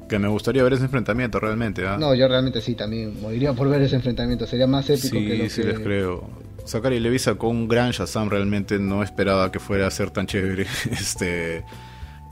Que 0.09 0.19
me 0.19 0.29
gustaría 0.29 0.63
ver 0.63 0.75
ese 0.75 0.85
enfrentamiento 0.85 1.41
realmente. 1.41 1.87
¿ah? 1.87 1.97
No, 1.99 2.15
yo 2.15 2.29
realmente 2.29 2.61
sí, 2.61 2.75
también 2.75 3.21
moriría 3.21 3.53
por 3.55 3.69
ver 3.69 3.83
ese 3.83 3.97
enfrentamiento. 3.97 4.47
Sería 4.47 4.67
más 4.67 4.89
épico 4.89 5.17
que 5.19 5.37
lo 5.37 5.49
sí, 5.49 5.63
les 5.63 5.81
creo. 5.81 6.29
Zachary 6.65 7.01
Levi 7.01 7.19
sacó 7.19 7.49
un 7.49 7.69
gran 7.69 7.91
Shazam, 7.91 8.29
realmente 8.29 8.79
no 8.79 9.03
esperaba 9.03 9.51
que 9.51 9.59
fuera 9.59 9.87
a 9.87 9.91
ser 9.91 10.11
tan 10.11 10.27
chévere. 10.27 10.67
este 10.91 11.65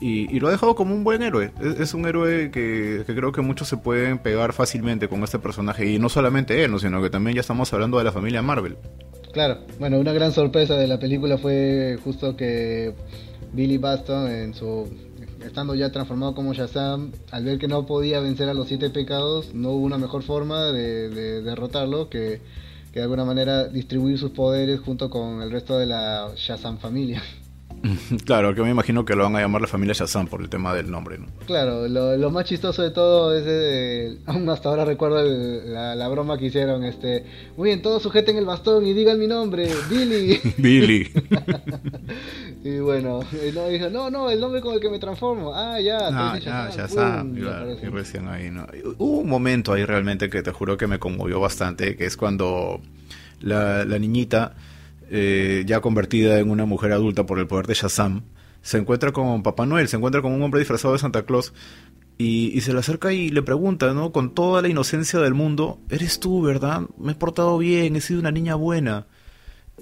y, 0.05 0.39
lo 0.39 0.47
ha 0.47 0.51
dejado 0.51 0.75
como 0.75 0.93
un 0.93 1.03
buen 1.03 1.21
héroe. 1.21 1.51
Es, 1.79 1.93
un 1.93 2.05
héroe 2.05 2.51
que, 2.51 3.03
creo 3.05 3.31
que 3.31 3.41
muchos 3.41 3.67
se 3.67 3.77
pueden 3.77 4.19
pegar 4.19 4.53
fácilmente 4.53 5.07
con 5.07 5.23
este 5.23 5.39
personaje. 5.39 5.89
Y 5.89 5.99
no 5.99 6.09
solamente 6.09 6.63
él, 6.63 6.79
sino 6.79 7.01
que 7.01 7.09
también 7.09 7.35
ya 7.35 7.41
estamos 7.41 7.73
hablando 7.73 7.97
de 7.97 8.03
la 8.03 8.11
familia 8.11 8.41
Marvel. 8.41 8.77
Claro, 9.33 9.59
bueno, 9.79 9.99
una 9.99 10.13
gran 10.13 10.31
sorpresa 10.31 10.75
de 10.75 10.87
la 10.87 10.99
película 10.99 11.37
fue 11.37 11.97
justo 12.03 12.37
que 12.37 12.93
Billy 13.53 13.77
Baston, 13.77 14.31
en 14.31 14.53
su, 14.53 14.87
estando 15.43 15.75
ya 15.75 15.91
transformado 15.91 16.35
como 16.35 16.53
Shazam, 16.53 17.11
al 17.31 17.43
ver 17.43 17.57
que 17.57 17.67
no 17.67 17.85
podía 17.85 18.19
vencer 18.19 18.47
a 18.47 18.53
los 18.53 18.67
siete 18.67 18.89
pecados, 18.89 19.53
no 19.53 19.71
hubo 19.71 19.85
una 19.85 19.97
mejor 19.97 20.23
forma 20.23 20.71
de 20.71 21.41
derrotarlo 21.41 22.09
que 22.09 22.41
que 22.95 22.99
de 23.01 23.03
alguna 23.03 23.25
manera 23.25 23.67
distribuir 23.67 24.17
sus 24.17 24.31
poderes 24.31 24.79
junto 24.79 25.09
con 25.09 25.41
el 25.41 25.51
resto 25.51 25.77
de 25.77 25.85
la 25.85 26.31
Shazam 26.37 26.77
familia. 26.77 27.21
Claro, 28.25 28.55
que 28.55 28.61
me 28.61 28.69
imagino 28.69 29.05
que 29.05 29.15
lo 29.15 29.23
van 29.23 29.35
a 29.35 29.41
llamar 29.41 29.61
la 29.61 29.67
familia 29.67 29.93
Shazam 29.93 30.27
por 30.27 30.41
el 30.41 30.49
tema 30.49 30.73
del 30.73 30.89
nombre, 30.89 31.17
¿no? 31.17 31.27
Claro, 31.45 31.87
lo, 31.87 32.31
más 32.31 32.45
chistoso 32.45 32.81
de 32.81 32.91
todo 32.91 33.35
es, 33.35 34.17
aún 34.25 34.49
hasta 34.49 34.69
ahora 34.69 34.85
recuerdo 34.85 35.23
la, 35.23 36.07
broma 36.07 36.37
que 36.37 36.45
hicieron, 36.45 36.83
este, 36.83 37.25
muy 37.57 37.69
bien, 37.69 37.81
todos 37.81 38.01
sujeten 38.03 38.37
el 38.37 38.45
bastón 38.45 38.85
y 38.85 38.93
digan 38.93 39.19
mi 39.19 39.27
nombre, 39.27 39.69
Billy. 39.89 40.39
Billy. 40.57 41.11
y 42.63 42.79
bueno, 42.79 43.19
no 43.53 43.67
dijo, 43.67 43.89
no, 43.89 44.09
no, 44.09 44.29
el 44.29 44.39
nombre 44.39 44.61
con 44.61 44.73
el 44.73 44.79
que 44.79 44.89
me 44.89 44.99
transformo, 44.99 45.53
ah, 45.53 45.79
ya, 45.79 45.97
ah, 46.01 46.37
ya, 46.37 46.69
Shazam, 46.69 47.37
y 47.37 47.87
recién 47.87 48.27
ahí, 48.27 48.49
¿no? 48.49 48.67
Hubo 48.97 49.19
un 49.19 49.29
momento 49.29 49.73
ahí 49.73 49.85
realmente 49.85 50.29
que 50.29 50.41
te 50.41 50.51
juro 50.51 50.77
que 50.77 50.87
me 50.87 50.99
conmovió 50.99 51.39
bastante, 51.39 51.95
que 51.95 52.05
es 52.05 52.17
cuando 52.17 52.81
la, 53.41 53.85
la 53.85 53.99
niñita 53.99 54.55
eh, 55.09 55.63
ya 55.65 55.81
convertida 55.81 56.39
en 56.39 56.49
una 56.49 56.65
mujer 56.65 56.91
adulta 56.91 57.25
por 57.25 57.39
el 57.39 57.47
poder 57.47 57.67
de 57.67 57.73
Shazam, 57.73 58.23
se 58.61 58.77
encuentra 58.77 59.11
con 59.11 59.43
Papá 59.43 59.65
Noel, 59.65 59.87
se 59.87 59.97
encuentra 59.97 60.21
con 60.21 60.31
un 60.31 60.41
hombre 60.41 60.59
disfrazado 60.59 60.93
de 60.93 60.99
Santa 60.99 61.23
Claus 61.23 61.53
y, 62.17 62.61
se 62.61 62.73
le 62.73 62.79
acerca 62.79 63.11
y 63.13 63.29
le 63.29 63.41
pregunta, 63.41 63.93
¿no? 63.93 64.11
Con 64.11 64.33
toda 64.33 64.61
la 64.61 64.69
inocencia 64.69 65.19
del 65.19 65.33
mundo, 65.33 65.79
eres 65.89 66.19
tú, 66.19 66.41
¿verdad? 66.41 66.83
Me 66.97 67.11
he 67.11 67.15
portado 67.15 67.57
bien, 67.57 67.95
he 67.95 68.01
sido 68.01 68.21
una 68.21 68.31
niña 68.31 68.55
buena. 68.55 69.07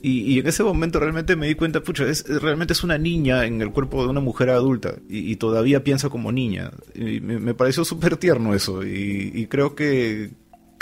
Y, 0.02 0.40
en 0.40 0.48
ese 0.48 0.64
momento 0.64 1.00
realmente 1.00 1.36
me 1.36 1.48
di 1.48 1.56
cuenta, 1.56 1.82
pucha, 1.82 2.06
es, 2.06 2.26
realmente 2.42 2.74
es 2.74 2.84
una 2.84 2.98
niña 2.98 3.46
en 3.46 3.62
el 3.62 3.72
cuerpo 3.72 4.04
de 4.04 4.10
una 4.10 4.20
mujer 4.20 4.50
adulta 4.50 4.96
y, 5.08 5.36
todavía 5.36 5.84
piensa 5.84 6.10
como 6.10 6.32
niña. 6.32 6.72
Y 6.96 7.20
me, 7.22 7.54
pareció 7.54 7.86
súper 7.86 8.18
tierno 8.18 8.56
eso 8.56 8.84
y, 8.84 9.48
creo 9.48 9.76
que, 9.76 10.32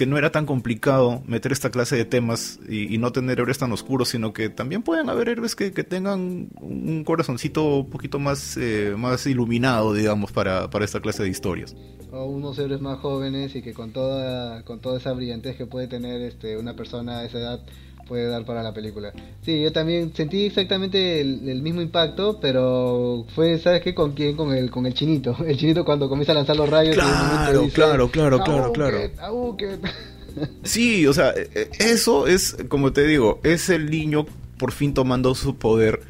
que 0.01 0.07
no 0.07 0.17
era 0.17 0.31
tan 0.31 0.47
complicado 0.47 1.21
meter 1.27 1.51
esta 1.51 1.69
clase 1.69 1.95
de 1.95 2.05
temas 2.05 2.59
y, 2.67 2.97
no 2.97 3.11
tener 3.11 3.39
héroes 3.39 3.59
tan 3.59 3.71
oscuros, 3.71 4.09
sino 4.09 4.33
que 4.33 4.49
también 4.49 4.81
pueden 4.81 5.11
haber 5.11 5.29
héroes 5.29 5.55
que, 5.55 5.69
tengan 5.69 6.49
un 6.59 7.03
corazoncito 7.03 7.81
un 7.81 7.89
poquito 7.91 8.17
más, 8.17 8.57
eh, 8.57 8.95
más 8.97 9.27
iluminado, 9.27 9.93
digamos, 9.93 10.31
para, 10.31 10.71
para 10.71 10.85
esta 10.85 11.01
clase 11.01 11.21
de 11.21 11.29
historias. 11.29 11.75
O 12.11 12.25
unos 12.25 12.57
héroes 12.57 12.81
más 12.81 12.97
jóvenes 12.97 13.55
y 13.55 13.61
que 13.61 13.75
con 13.75 13.91
toda, 13.91 14.63
con 14.63 14.79
toda 14.79 14.97
esa 14.97 15.13
brillantez 15.13 15.55
que 15.55 15.67
puede 15.67 15.87
tener 15.87 16.19
este, 16.21 16.57
una 16.57 16.75
persona 16.75 17.19
a 17.19 17.25
esa 17.25 17.37
edad 17.37 17.59
puede 18.11 18.27
dar 18.27 18.43
para 18.43 18.61
la 18.61 18.73
película. 18.73 19.13
Sí, 19.41 19.63
yo 19.63 19.71
también 19.71 20.13
sentí 20.13 20.47
exactamente 20.47 21.21
el, 21.21 21.61
mismo 21.61 21.81
impacto, 21.81 22.39
pero 22.41 23.25
fue, 23.33 23.57
¿sabes 23.57 23.81
qué? 23.81 23.95
¿Con 23.95 24.11
quién? 24.11 24.35
Con 24.35 24.53
el, 24.53 24.69
con 24.69 24.85
el 24.85 24.93
chinito. 24.93 25.33
El 25.47 25.57
chinito 25.57 25.85
cuando 25.85 26.09
comienza 26.09 26.33
a 26.33 26.35
lanzar 26.35 26.57
los 26.57 26.69
rayos. 26.69 26.95
Claro, 26.95 27.69
claro, 27.73 28.11
claro, 28.11 28.43
claro, 28.43 28.73
claro. 28.73 28.97
Sí, 30.63 31.07
o 31.07 31.13
sea, 31.13 31.29
e, 31.29 31.49
e, 31.53 31.69
eso 31.79 32.27
es, 32.27 32.57
como 32.67 32.91
te 32.91 33.07
digo, 33.07 33.39
es 33.43 33.69
el 33.69 33.89
niño 33.89 34.25
por 34.57 34.73
fin 34.73 34.93
tomando 34.93 35.33
su 35.33 35.55
poder 35.55 36.01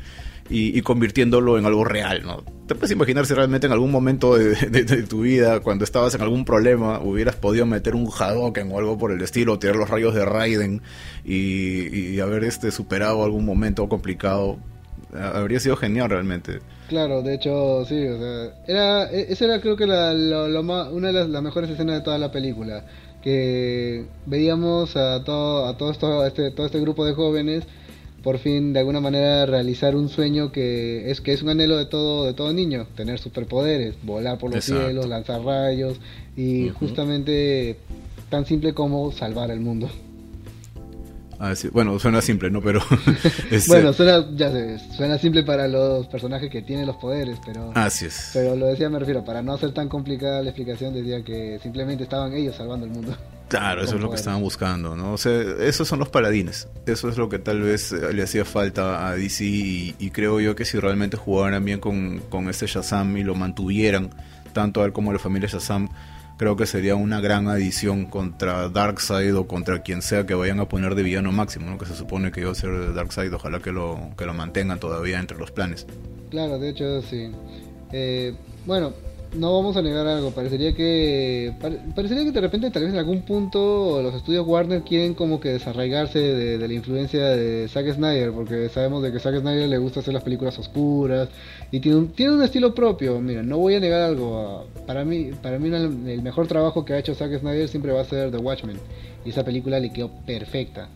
y, 0.51 0.81
convirtiéndolo 0.81 1.57
en 1.57 1.65
algo 1.65 1.85
real, 1.85 2.23
¿no? 2.23 2.43
Te 2.67 2.75
puedes 2.75 2.91
imaginar 2.91 3.25
si 3.25 3.33
realmente 3.33 3.67
en 3.67 3.73
algún 3.73 3.91
momento 3.91 4.35
de, 4.35 5.03
tu 5.03 5.21
vida, 5.21 5.61
cuando 5.61 5.85
estabas 5.85 6.13
en 6.15 6.21
algún 6.21 6.43
problema, 6.45 6.99
hubieras 6.99 7.35
podido 7.35 7.65
meter 7.65 7.95
un 7.95 8.07
Hadoken 8.07 8.71
o 8.71 8.77
algo 8.77 8.97
por 8.97 9.11
el 9.11 9.21
estilo, 9.21 9.59
tirar 9.59 9.77
los 9.77 9.89
rayos 9.89 10.13
de 10.13 10.25
Raiden 10.25 10.81
y, 11.23 12.19
haber 12.19 12.43
este 12.43 12.71
superado 12.71 13.23
algún 13.23 13.45
momento 13.45 13.87
complicado. 13.87 14.57
Habría 15.13 15.59
sido 15.59 15.75
genial 15.75 16.09
realmente. 16.09 16.59
Claro, 16.87 17.21
de 17.21 17.35
hecho, 17.35 17.83
sí, 17.85 18.05
o 18.05 18.17
sea, 18.17 18.53
era, 18.67 19.11
e, 19.11 19.31
esa 19.31 19.45
era 19.45 19.61
creo 19.61 19.75
que 19.75 19.87
la, 19.87 20.13
una 20.91 21.07
de 21.07 21.27
las, 21.27 21.43
mejores 21.43 21.69
escenas 21.69 21.95
de 21.95 22.01
toda 22.01 22.17
la 22.17 22.31
película, 22.31 22.85
que 23.21 24.05
veíamos 24.25 24.95
a 24.95 25.23
todo, 25.23 25.67
a 25.67 25.77
todo, 25.77 25.91
esto, 25.91 26.25
este, 26.25 26.51
todo 26.51 26.65
este 26.65 26.79
grupo 26.79 27.05
de 27.05 27.13
jóvenes 27.13 27.65
por 28.23 28.37
fin 28.37 28.73
de 28.73 28.79
alguna 28.79 28.99
manera 28.99 29.45
realizar 29.45 29.95
un 29.95 30.09
sueño 30.09 30.51
que 30.51 31.09
es 31.09 31.21
que 31.21 31.33
es 31.33 31.41
un 31.41 31.49
anhelo 31.49 31.77
de 31.77 31.85
todo 31.85 32.25
de 32.25 32.33
todo 32.33 32.53
niño. 32.53 32.87
Tener 32.95 33.19
superpoderes 33.19 33.95
volar 34.03 34.37
por 34.37 34.53
los 34.53 34.63
cielos 34.63 35.07
lanzar 35.07 35.41
rayos 35.41 35.99
y 36.35 36.69
justamente 36.69 37.77
tan 38.29 38.45
simple 38.45 38.73
como 38.73 39.11
salvar 39.11 39.51
el 39.51 39.59
mundo. 39.59 39.89
Ah, 41.43 41.55
bueno 41.71 41.97
suena 41.97 42.21
simple 42.21 42.51
no 42.51 42.61
pero 42.61 42.81
bueno 43.67 43.93
suena 43.93 44.23
ya 44.35 44.51
sé, 44.51 44.77
suena 44.95 45.17
simple 45.17 45.41
para 45.41 45.67
los 45.67 46.05
personajes 46.05 46.51
que 46.51 46.61
tienen 46.61 46.85
los 46.85 46.97
poderes 46.97 47.39
pero 47.43 47.71
así 47.73 48.05
es. 48.05 48.29
pero 48.31 48.55
lo 48.55 48.67
decía 48.67 48.91
me 48.91 48.99
refiero 48.99 49.25
para 49.25 49.41
no 49.41 49.53
hacer 49.53 49.73
tan 49.73 49.89
complicada 49.89 50.43
la 50.43 50.51
explicación 50.51 50.93
decía 50.93 51.23
que 51.23 51.57
simplemente 51.63 52.03
estaban 52.03 52.31
ellos 52.33 52.55
salvando 52.55 52.85
el 52.85 52.91
mundo 52.91 53.17
Claro, 53.51 53.83
eso 53.83 53.95
es 53.95 54.01
lo 54.01 54.09
que 54.09 54.15
estaban 54.15 54.41
buscando, 54.41 54.95
¿no? 54.95 55.11
O 55.11 55.17
sea, 55.17 55.41
esos 55.59 55.85
son 55.85 55.99
los 55.99 56.07
paladines. 56.07 56.69
Eso 56.85 57.09
es 57.09 57.17
lo 57.17 57.27
que 57.27 57.37
tal 57.37 57.59
vez 57.59 57.91
eh, 57.91 58.13
le 58.13 58.23
hacía 58.23 58.45
falta 58.45 59.05
a 59.05 59.13
DC 59.17 59.43
y, 59.43 60.09
creo 60.13 60.39
yo 60.39 60.55
que 60.55 60.63
si 60.63 60.79
realmente 60.79 61.17
jugaran 61.17 61.65
bien 61.65 61.81
con, 61.81 62.19
con 62.29 62.47
este 62.49 62.65
Shazam 62.65 63.17
y 63.17 63.25
lo 63.25 63.35
mantuvieran, 63.35 64.09
tanto 64.53 64.81
a 64.81 64.85
él 64.85 64.93
como 64.93 65.09
a 65.09 65.13
la 65.15 65.19
familia 65.19 65.49
Shazam, 65.51 65.89
creo 66.37 66.55
que 66.55 66.65
sería 66.65 66.95
una 66.95 67.19
gran 67.19 67.49
adición 67.49 68.05
contra 68.05 68.69
Darkseid 68.69 69.35
o 69.35 69.45
contra 69.47 69.81
quien 69.81 70.01
sea 70.01 70.25
que 70.25 70.33
vayan 70.33 70.61
a 70.61 70.69
poner 70.69 70.95
de 70.95 71.03
villano 71.03 71.33
máximo, 71.33 71.69
¿no? 71.69 71.77
que 71.77 71.85
se 71.85 71.95
supone 71.97 72.31
que 72.31 72.39
iba 72.39 72.51
a 72.51 72.55
ser 72.55 72.93
Darkseid, 72.93 73.33
ojalá 73.33 73.59
que 73.59 73.73
lo, 73.73 74.11
que 74.17 74.25
lo 74.25 74.33
mantengan 74.33 74.79
todavía 74.79 75.19
entre 75.19 75.37
los 75.37 75.51
planes. 75.51 75.85
Claro, 76.29 76.57
de 76.57 76.69
hecho 76.69 77.01
sí. 77.01 77.29
Eh, 77.91 78.33
bueno, 78.65 78.93
no 79.33 79.53
vamos 79.53 79.77
a 79.77 79.81
negar 79.81 80.07
algo, 80.07 80.31
parecería 80.31 80.73
que 80.73 81.53
parecería 81.95 82.25
que 82.25 82.31
de 82.31 82.41
repente 82.41 82.69
tal 82.69 82.83
vez 82.83 82.93
en 82.93 82.99
algún 82.99 83.21
punto 83.21 84.01
los 84.01 84.13
estudios 84.13 84.45
Warner 84.45 84.81
quieren 84.81 85.13
como 85.13 85.39
que 85.39 85.49
desarraigarse 85.49 86.19
de, 86.19 86.67
la 86.67 86.73
influencia 86.73 87.27
de 87.27 87.67
Zack 87.69 87.93
Snyder, 87.93 88.31
porque 88.31 88.67
sabemos 88.69 89.03
de 89.03 89.11
que 89.11 89.19
Zack 89.19 89.39
Snyder 89.39 89.69
le 89.69 89.77
gusta 89.77 90.01
hacer 90.01 90.13
las 90.13 90.23
películas 90.23 90.59
oscuras 90.59 91.29
y 91.71 91.79
tiene 91.79 91.97
un, 91.97 92.07
tiene 92.09 92.33
un 92.35 92.43
estilo 92.43 92.75
propio. 92.75 93.19
Mira, 93.21 93.41
no 93.41 93.57
voy 93.57 93.75
a 93.75 93.79
negar 93.79 94.01
algo, 94.01 94.67
para 94.85 95.05
mí 95.05 95.31
para 95.41 95.59
mí 95.59 95.69
el 95.69 96.21
mejor 96.21 96.47
trabajo 96.47 96.83
que 96.83 96.93
ha 96.93 96.99
hecho 96.99 97.15
Zack 97.15 97.39
Snyder 97.39 97.67
siempre 97.69 97.93
va 97.93 98.01
a 98.01 98.05
ser 98.05 98.31
The 98.31 98.37
Watchmen 98.37 98.77
y 99.25 99.29
esa 99.29 99.45
película 99.45 99.79
le 99.79 99.93
quedó 99.93 100.11
perfecta. 100.25 100.89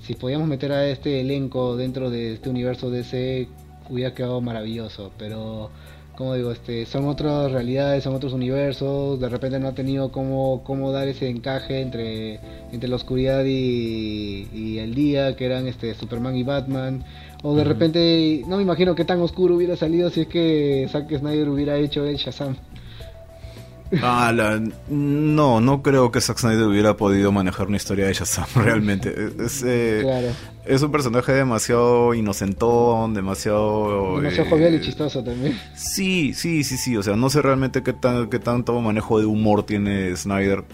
Si 0.00 0.14
podíamos 0.14 0.48
meter 0.48 0.72
a 0.72 0.86
este 0.86 1.20
elenco 1.20 1.76
dentro 1.76 2.10
de 2.10 2.34
este 2.34 2.50
universo 2.50 2.90
DC 2.90 3.48
hubiera 3.90 4.14
quedado 4.14 4.40
maravilloso, 4.40 5.12
pero 5.18 5.70
como 6.16 6.34
digo, 6.34 6.52
este, 6.52 6.86
son 6.86 7.06
otras 7.06 7.50
realidades, 7.50 8.04
son 8.04 8.14
otros 8.14 8.32
universos, 8.32 9.18
de 9.18 9.28
repente 9.28 9.58
no 9.58 9.68
ha 9.68 9.72
tenido 9.72 10.12
cómo, 10.12 10.62
cómo 10.64 10.92
dar 10.92 11.08
ese 11.08 11.28
encaje 11.28 11.80
entre, 11.80 12.38
entre 12.72 12.88
la 12.88 12.96
oscuridad 12.96 13.44
y, 13.44 14.78
el 14.78 14.94
día, 14.94 15.34
que 15.36 15.46
eran 15.46 15.66
este 15.66 15.94
Superman 15.94 16.36
y 16.36 16.42
Batman, 16.42 17.04
o 17.42 17.54
de 17.54 17.64
repente, 17.64 18.42
no 18.46 18.56
me 18.56 18.62
imagino 18.62 18.94
que 18.94 19.04
tan 19.04 19.20
oscuro 19.20 19.56
hubiera 19.56 19.76
salido 19.76 20.10
si 20.10 20.22
es 20.22 20.26
que 20.28 20.86
Zack 20.90 21.18
Snyder 21.18 21.48
hubiera 21.48 21.76
hecho 21.76 22.04
el 22.04 22.16
Shazam. 22.16 22.56
Ah, 24.02 24.32
no, 24.88 25.60
no 25.60 25.82
creo 25.82 26.10
que 26.10 26.20
Zack 26.20 26.38
Snyder 26.38 26.66
hubiera 26.66 26.96
podido 26.96 27.32
manejar 27.32 27.68
una 27.68 27.76
historia 27.76 28.06
de 28.06 28.14
Shazam 28.14 28.46
realmente. 28.64 29.14
Es, 29.44 29.62
eh, 29.66 30.32
es 30.64 30.82
un 30.82 30.90
personaje 30.90 31.32
demasiado 31.32 32.14
inocentón, 32.14 33.14
demasiado... 33.14 34.20
Demasiado 34.20 34.50
jovial 34.50 34.74
y 34.74 34.76
eh, 34.76 34.80
chistoso 34.80 35.22
también. 35.22 35.58
Sí, 35.74 36.32
sí, 36.34 36.64
sí, 36.64 36.76
sí. 36.76 36.96
O 36.96 37.02
sea, 37.02 37.16
no 37.16 37.30
sé 37.30 37.42
realmente 37.42 37.82
qué, 37.82 37.92
tan, 37.92 38.30
qué 38.30 38.38
tanto 38.38 38.80
manejo 38.80 39.18
de 39.18 39.26
humor 39.26 39.64
tiene 39.64 40.16
Snyder, 40.16 40.64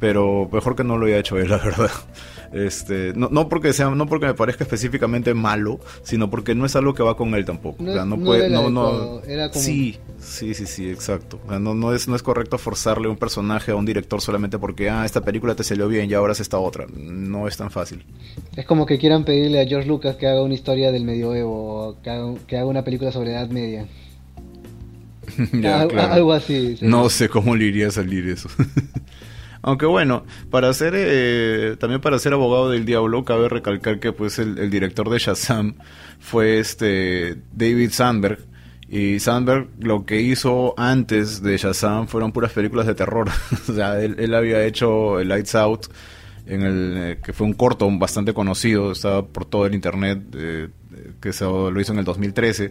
pero 0.00 0.48
mejor 0.52 0.76
que 0.76 0.84
no 0.84 0.98
lo 0.98 1.06
haya 1.06 1.18
hecho 1.18 1.38
él, 1.38 1.50
la 1.50 1.58
verdad. 1.58 1.90
Este, 2.54 3.12
no, 3.16 3.28
no 3.32 3.48
porque 3.48 3.72
sea, 3.72 3.90
no 3.90 4.06
porque 4.06 4.26
me 4.26 4.34
parezca 4.34 4.62
específicamente 4.62 5.34
malo, 5.34 5.80
sino 6.04 6.30
porque 6.30 6.54
no 6.54 6.64
es 6.64 6.76
algo 6.76 6.94
que 6.94 7.02
va 7.02 7.16
con 7.16 7.34
él 7.34 7.44
tampoco. 7.44 7.82
No, 7.82 8.04
no 8.04 8.16
puede, 8.16 8.48
no, 8.48 8.70
no, 8.70 9.20
Sí, 9.52 9.98
sí, 10.24 10.54
sí, 10.54 10.66
sí, 10.66 10.90
exacto. 10.90 11.40
no, 11.48 11.74
no 11.74 11.94
es, 11.94 12.08
no 12.08 12.16
es 12.16 12.22
correcto 12.22 12.58
forzarle 12.58 13.08
un 13.08 13.16
personaje 13.16 13.72
a 13.72 13.76
un 13.76 13.86
director 13.86 14.20
solamente 14.20 14.58
porque 14.58 14.90
ah, 14.90 15.04
esta 15.04 15.20
película 15.20 15.54
te 15.54 15.64
salió 15.64 15.88
bien 15.88 16.10
y 16.10 16.14
ahora 16.14 16.32
es 16.32 16.40
esta 16.40 16.58
otra. 16.58 16.86
No 16.92 17.46
es 17.46 17.56
tan 17.56 17.70
fácil. 17.70 18.04
Es 18.56 18.66
como 18.66 18.86
que 18.86 18.98
quieran 18.98 19.24
pedirle 19.24 19.60
a 19.60 19.66
George 19.66 19.88
Lucas 19.88 20.16
que 20.16 20.26
haga 20.26 20.42
una 20.42 20.54
historia 20.54 20.90
del 20.90 21.04
medioevo, 21.04 21.88
o 21.88 22.02
que 22.02 22.10
haga, 22.10 22.34
que 22.46 22.56
haga 22.56 22.66
una 22.66 22.82
película 22.82 23.12
sobre 23.12 23.32
Edad 23.32 23.48
Media. 23.50 23.86
Algo 26.10 26.32
así. 26.32 26.76
No 26.80 27.08
sé 27.08 27.28
cómo 27.28 27.56
le 27.56 27.64
iría 27.66 27.88
a 27.88 27.90
salir 27.90 28.28
eso. 28.28 28.48
Aunque 29.66 29.86
bueno, 29.86 30.26
para 30.50 30.72
ser 30.74 30.92
eh, 30.94 31.76
también 31.80 32.02
para 32.02 32.18
ser 32.18 32.34
abogado 32.34 32.68
del 32.70 32.84
diablo 32.84 33.24
cabe 33.24 33.48
recalcar 33.48 33.98
que 33.98 34.12
pues 34.12 34.38
el, 34.38 34.70
director 34.70 35.08
de 35.08 35.18
Shazam 35.18 35.76
fue 36.20 36.58
este 36.58 37.38
David 37.50 37.90
Sandberg 37.90 38.40
y 38.94 39.18
Sandberg 39.18 39.70
lo 39.80 40.06
que 40.06 40.20
hizo 40.20 40.72
antes 40.76 41.42
de 41.42 41.56
Shazam 41.56 42.06
fueron 42.06 42.30
puras 42.30 42.52
películas 42.52 42.86
de 42.86 42.94
terror. 42.94 43.28
o 43.68 43.72
sea, 43.72 44.00
él, 44.00 44.32
había 44.32 44.64
hecho 44.64 45.18
Lights 45.24 45.56
Out 45.56 45.86
en 46.46 46.62
el 46.62 46.94
eh, 46.96 47.18
que 47.20 47.32
fue 47.32 47.44
un 47.44 47.54
corto 47.54 47.90
bastante 47.98 48.32
conocido, 48.32 48.92
estaba 48.92 49.26
por 49.26 49.46
todo 49.46 49.66
el 49.66 49.74
internet 49.74 50.22
eh, 50.36 50.68
que 51.20 51.32
se, 51.32 51.44
lo 51.44 51.80
hizo 51.80 51.92
en 51.92 51.98
el 51.98 52.04
2013. 52.04 52.70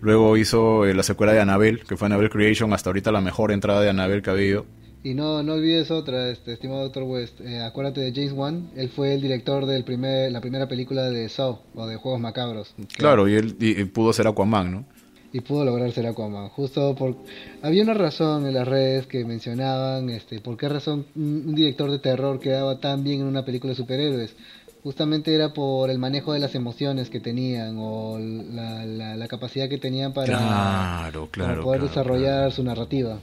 Luego 0.00 0.36
hizo 0.36 0.84
la 0.84 1.02
secuela 1.02 1.32
de 1.32 1.40
Annabelle, 1.40 1.80
que 1.80 1.96
fue 1.96 2.06
Annabelle 2.06 2.30
Creation, 2.30 2.72
hasta 2.72 2.90
ahorita 2.90 3.10
la 3.10 3.20
mejor 3.20 3.50
entrada 3.50 3.80
de 3.80 3.90
Annabelle 3.90 4.22
que 4.22 4.30
ha 4.30 4.34
habido. 4.34 4.66
Y 5.02 5.14
no, 5.14 5.42
no 5.42 5.54
olvides 5.54 5.90
otra, 5.90 6.30
este, 6.30 6.52
estimado 6.52 6.84
Dr. 6.84 7.02
West. 7.02 7.40
Eh, 7.40 7.60
acuérdate 7.60 8.00
de 8.00 8.12
James 8.14 8.32
Wan. 8.32 8.70
Él 8.76 8.90
fue 8.90 9.14
el 9.14 9.20
director 9.20 9.66
de 9.66 9.82
primer, 9.82 10.30
la 10.30 10.40
primera 10.40 10.68
película 10.68 11.10
de 11.10 11.28
Saw, 11.28 11.58
o 11.74 11.86
de 11.88 11.96
Juegos 11.96 12.20
Macabros. 12.20 12.76
Claro, 12.96 13.26
y 13.26 13.34
él 13.34 13.90
pudo 13.92 14.12
ser 14.12 14.28
Aquaman, 14.28 14.70
¿no? 14.70 14.93
Y 15.34 15.40
pudo 15.40 15.64
lograr 15.64 15.90
ser 15.90 16.06
Aquaman. 16.06 16.48
Justo 16.50 16.94
por... 16.94 17.16
Había 17.60 17.82
una 17.82 17.94
razón 17.94 18.46
en 18.46 18.54
las 18.54 18.68
redes 18.68 19.08
que 19.08 19.24
mencionaban, 19.24 20.08
este, 20.08 20.38
por 20.38 20.56
qué 20.56 20.68
razón 20.68 21.06
un 21.16 21.56
director 21.56 21.90
de 21.90 21.98
terror 21.98 22.38
quedaba 22.38 22.78
tan 22.78 23.02
bien 23.02 23.22
en 23.22 23.26
una 23.26 23.44
película 23.44 23.72
de 23.72 23.76
superhéroes. 23.76 24.36
Justamente 24.84 25.34
era 25.34 25.52
por 25.52 25.90
el 25.90 25.98
manejo 25.98 26.34
de 26.34 26.38
las 26.38 26.54
emociones 26.54 27.10
que 27.10 27.18
tenían 27.18 27.74
o 27.78 28.16
la, 28.20 28.86
la, 28.86 29.26
capacidad 29.26 29.68
que 29.68 29.78
tenían 29.78 30.12
para, 30.12 31.10
poder 31.60 31.82
desarrollar 31.82 32.52
su 32.52 32.62
narrativa. 32.62 33.18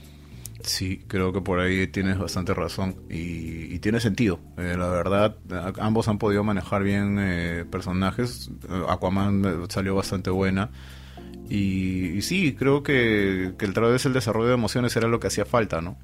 Sí, 0.64 1.02
creo 1.08 1.32
que 1.32 1.40
por 1.40 1.60
ahí 1.60 1.86
tienes 1.86 2.18
bastante 2.18 2.52
razón 2.52 2.96
y, 3.08 3.78
tiene 3.78 4.00
sentido. 4.00 4.38
Eh, 4.58 4.76
la 4.78 4.88
verdad, 4.88 5.36
ambos 5.80 6.08
han 6.08 6.18
podido 6.18 6.44
manejar 6.44 6.82
bien 6.82 7.16
eh, 7.18 7.64
personajes. 7.64 8.50
Aquaman 8.86 9.44
eh, 9.46 9.66
salió 9.70 9.94
bastante 9.94 10.28
buena. 10.28 10.70
Y, 11.54 12.22
sí, 12.22 12.54
creo 12.54 12.82
que, 12.82 13.52
el 13.58 13.74
través 13.74 14.06
el 14.06 14.14
desarrollo 14.14 14.48
de 14.48 14.54
emociones 14.54 14.96
era 14.96 15.06
lo 15.06 15.20
que 15.20 15.26
hacía 15.26 15.44
falta, 15.44 15.82
¿no? 15.82 15.96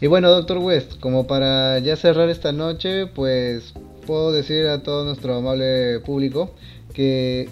Y 0.00 0.06
bueno, 0.06 0.30
Doctor 0.30 0.58
West, 0.58 0.98
como 1.00 1.26
para 1.26 1.78
ya 1.80 1.96
cerrar 1.96 2.30
esta 2.30 2.52
noche, 2.52 3.06
pues 3.06 3.74
puedo 4.06 4.32
decir 4.32 4.66
a 4.66 4.82
todo 4.82 5.04
nuestro 5.04 5.36
amable 5.36 6.00
público 6.00 6.54
que 6.94 7.50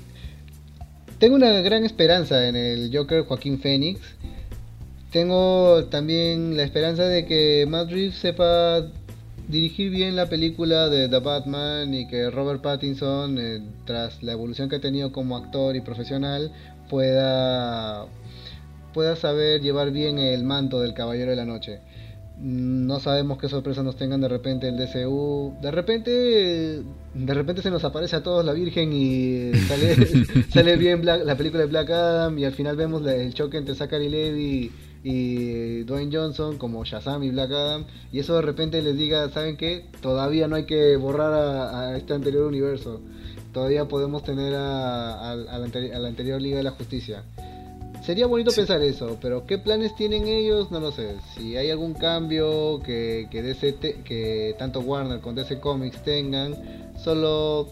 tengo 1.18 1.36
una 1.36 1.52
gran 1.60 1.84
esperanza 1.84 2.48
en 2.48 2.56
el 2.56 2.90
Joker 2.90 3.24
Joaquín 3.24 3.60
Phoenix 3.60 4.00
tengo 5.14 5.84
también 5.90 6.56
la 6.56 6.64
esperanza 6.64 7.04
de 7.04 7.24
que 7.24 7.66
Madrid 7.68 8.10
sepa 8.10 8.84
dirigir 9.46 9.92
bien 9.92 10.16
la 10.16 10.28
película 10.28 10.88
de 10.88 11.08
The 11.08 11.20
Batman 11.20 11.94
y 11.94 12.08
que 12.08 12.30
Robert 12.30 12.60
Pattinson, 12.62 13.38
eh, 13.38 13.62
tras 13.84 14.24
la 14.24 14.32
evolución 14.32 14.68
que 14.68 14.74
ha 14.74 14.80
tenido 14.80 15.12
como 15.12 15.36
actor 15.36 15.76
y 15.76 15.82
profesional, 15.82 16.50
pueda, 16.88 18.06
pueda 18.92 19.16
saber 19.16 19.60
llevar 19.60 19.90
bien 19.90 20.18
el 20.18 20.44
manto 20.44 20.80
del 20.80 20.94
Caballero 20.94 21.30
de 21.30 21.36
la 21.36 21.44
Noche. 21.44 21.80
No 22.36 22.98
sabemos 22.98 23.38
qué 23.38 23.48
sorpresas 23.48 23.84
nos 23.84 23.96
tengan 23.96 24.20
de 24.20 24.28
repente 24.28 24.68
el 24.68 24.76
DCU. 24.76 25.54
De 25.62 25.70
repente, 25.70 26.82
de 27.14 27.34
repente 27.34 27.62
se 27.62 27.70
nos 27.70 27.84
aparece 27.84 28.16
a 28.16 28.22
todos 28.22 28.44
la 28.44 28.52
Virgen 28.52 28.92
y 28.92 29.52
sale, 29.68 29.96
sale 30.50 30.76
bien 30.76 31.04
la 31.04 31.36
película 31.36 31.62
de 31.62 31.68
Black 31.68 31.90
Adam 31.90 32.38
y 32.38 32.44
al 32.44 32.52
final 32.52 32.76
vemos 32.76 33.06
el 33.06 33.32
choque 33.34 33.58
entre 33.58 33.74
Zachary 33.74 34.08
Levi 34.08 34.72
y 35.04 35.82
Dwayne 35.82 36.10
Johnson 36.10 36.56
como 36.56 36.82
Shazam 36.82 37.22
y 37.22 37.30
Black 37.30 37.50
Adam 37.52 37.84
y 38.10 38.18
eso 38.18 38.34
de 38.36 38.42
repente 38.42 38.80
les 38.80 38.96
diga, 38.96 39.28
¿saben 39.28 39.58
qué? 39.58 39.84
Todavía 40.00 40.48
no 40.48 40.56
hay 40.56 40.64
que 40.64 40.96
borrar 40.96 41.32
a, 41.34 41.96
este 41.96 42.14
anterior 42.14 42.46
universo. 42.46 43.02
Todavía 43.54 43.86
podemos 43.86 44.24
tener 44.24 44.52
a, 44.56 45.36
la, 45.36 46.08
anterior 46.08 46.42
Liga 46.42 46.56
de 46.56 46.64
la 46.64 46.72
Justicia. 46.72 47.22
Sería 48.04 48.26
bonito 48.26 48.50
pensar 48.50 48.82
eso, 48.82 49.16
pero 49.22 49.46
¿qué 49.46 49.58
planes 49.58 49.94
tienen 49.94 50.26
ellos? 50.26 50.72
No 50.72 50.80
lo 50.80 50.90
sé. 50.90 51.14
Si 51.34 51.56
hay 51.56 51.70
algún 51.70 51.94
cambio 51.94 52.80
que, 52.84 53.28
que, 53.30 53.42
DC 53.42 53.76
que 54.04 54.56
tanto 54.58 54.80
Warner 54.80 55.20
con 55.20 55.36
DC 55.36 55.60
Comics 55.60 56.02
tengan, 56.02 56.56
solo 56.98 57.68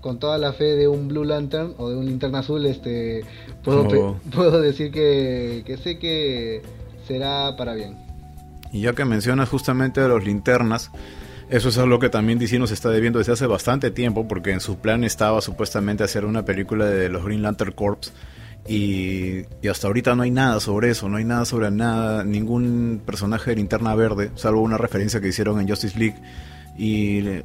con 0.00 0.20
toda 0.20 0.38
la 0.38 0.52
fe 0.52 0.76
de 0.76 0.86
un 0.86 1.08
Blue 1.08 1.24
Lantern 1.24 1.74
o 1.76 1.90
de 1.90 1.96
un 1.96 2.06
Linterna 2.06 2.38
Azul, 2.38 2.64
este, 2.66 3.24
puedo, 3.64 3.82
oh. 3.82 4.16
puedo 4.32 4.60
decir 4.60 4.92
que, 4.92 5.64
que 5.66 5.76
sé 5.76 5.98
que 5.98 6.62
será 7.08 7.56
para 7.56 7.74
bien. 7.74 7.96
Y 8.72 8.82
ya 8.82 8.92
que 8.92 9.04
mencionas 9.04 9.48
justamente 9.48 10.00
a 10.00 10.06
los 10.06 10.24
linternas, 10.24 10.92
eso 11.50 11.68
es 11.68 11.78
algo 11.78 11.98
que 11.98 12.08
también 12.08 12.38
DC 12.38 12.58
nos 12.58 12.70
está 12.70 12.90
debiendo 12.90 13.18
desde 13.18 13.32
hace 13.32 13.46
bastante 13.46 13.90
tiempo, 13.90 14.28
porque 14.28 14.52
en 14.52 14.60
su 14.60 14.78
plan 14.78 15.02
estaba 15.02 15.40
supuestamente 15.40 16.04
hacer 16.04 16.24
una 16.24 16.44
película 16.44 16.86
de 16.86 17.08
los 17.08 17.24
Green 17.24 17.42
Lantern 17.42 17.72
Corps. 17.72 18.12
Y, 18.68 19.46
hasta 19.68 19.88
ahorita 19.88 20.14
no 20.14 20.22
hay 20.22 20.30
nada 20.30 20.60
sobre 20.60 20.90
eso, 20.90 21.08
no 21.08 21.16
hay 21.16 21.24
nada 21.24 21.44
sobre 21.44 21.70
nada, 21.72 22.22
ningún 22.22 23.02
personaje 23.04 23.50
de 23.50 23.56
linterna 23.56 23.94
verde, 23.96 24.30
salvo 24.36 24.60
una 24.60 24.78
referencia 24.78 25.20
que 25.20 25.28
hicieron 25.28 25.60
en 25.60 25.68
Justice 25.68 25.98
League. 25.98 26.16
Y 26.78 27.42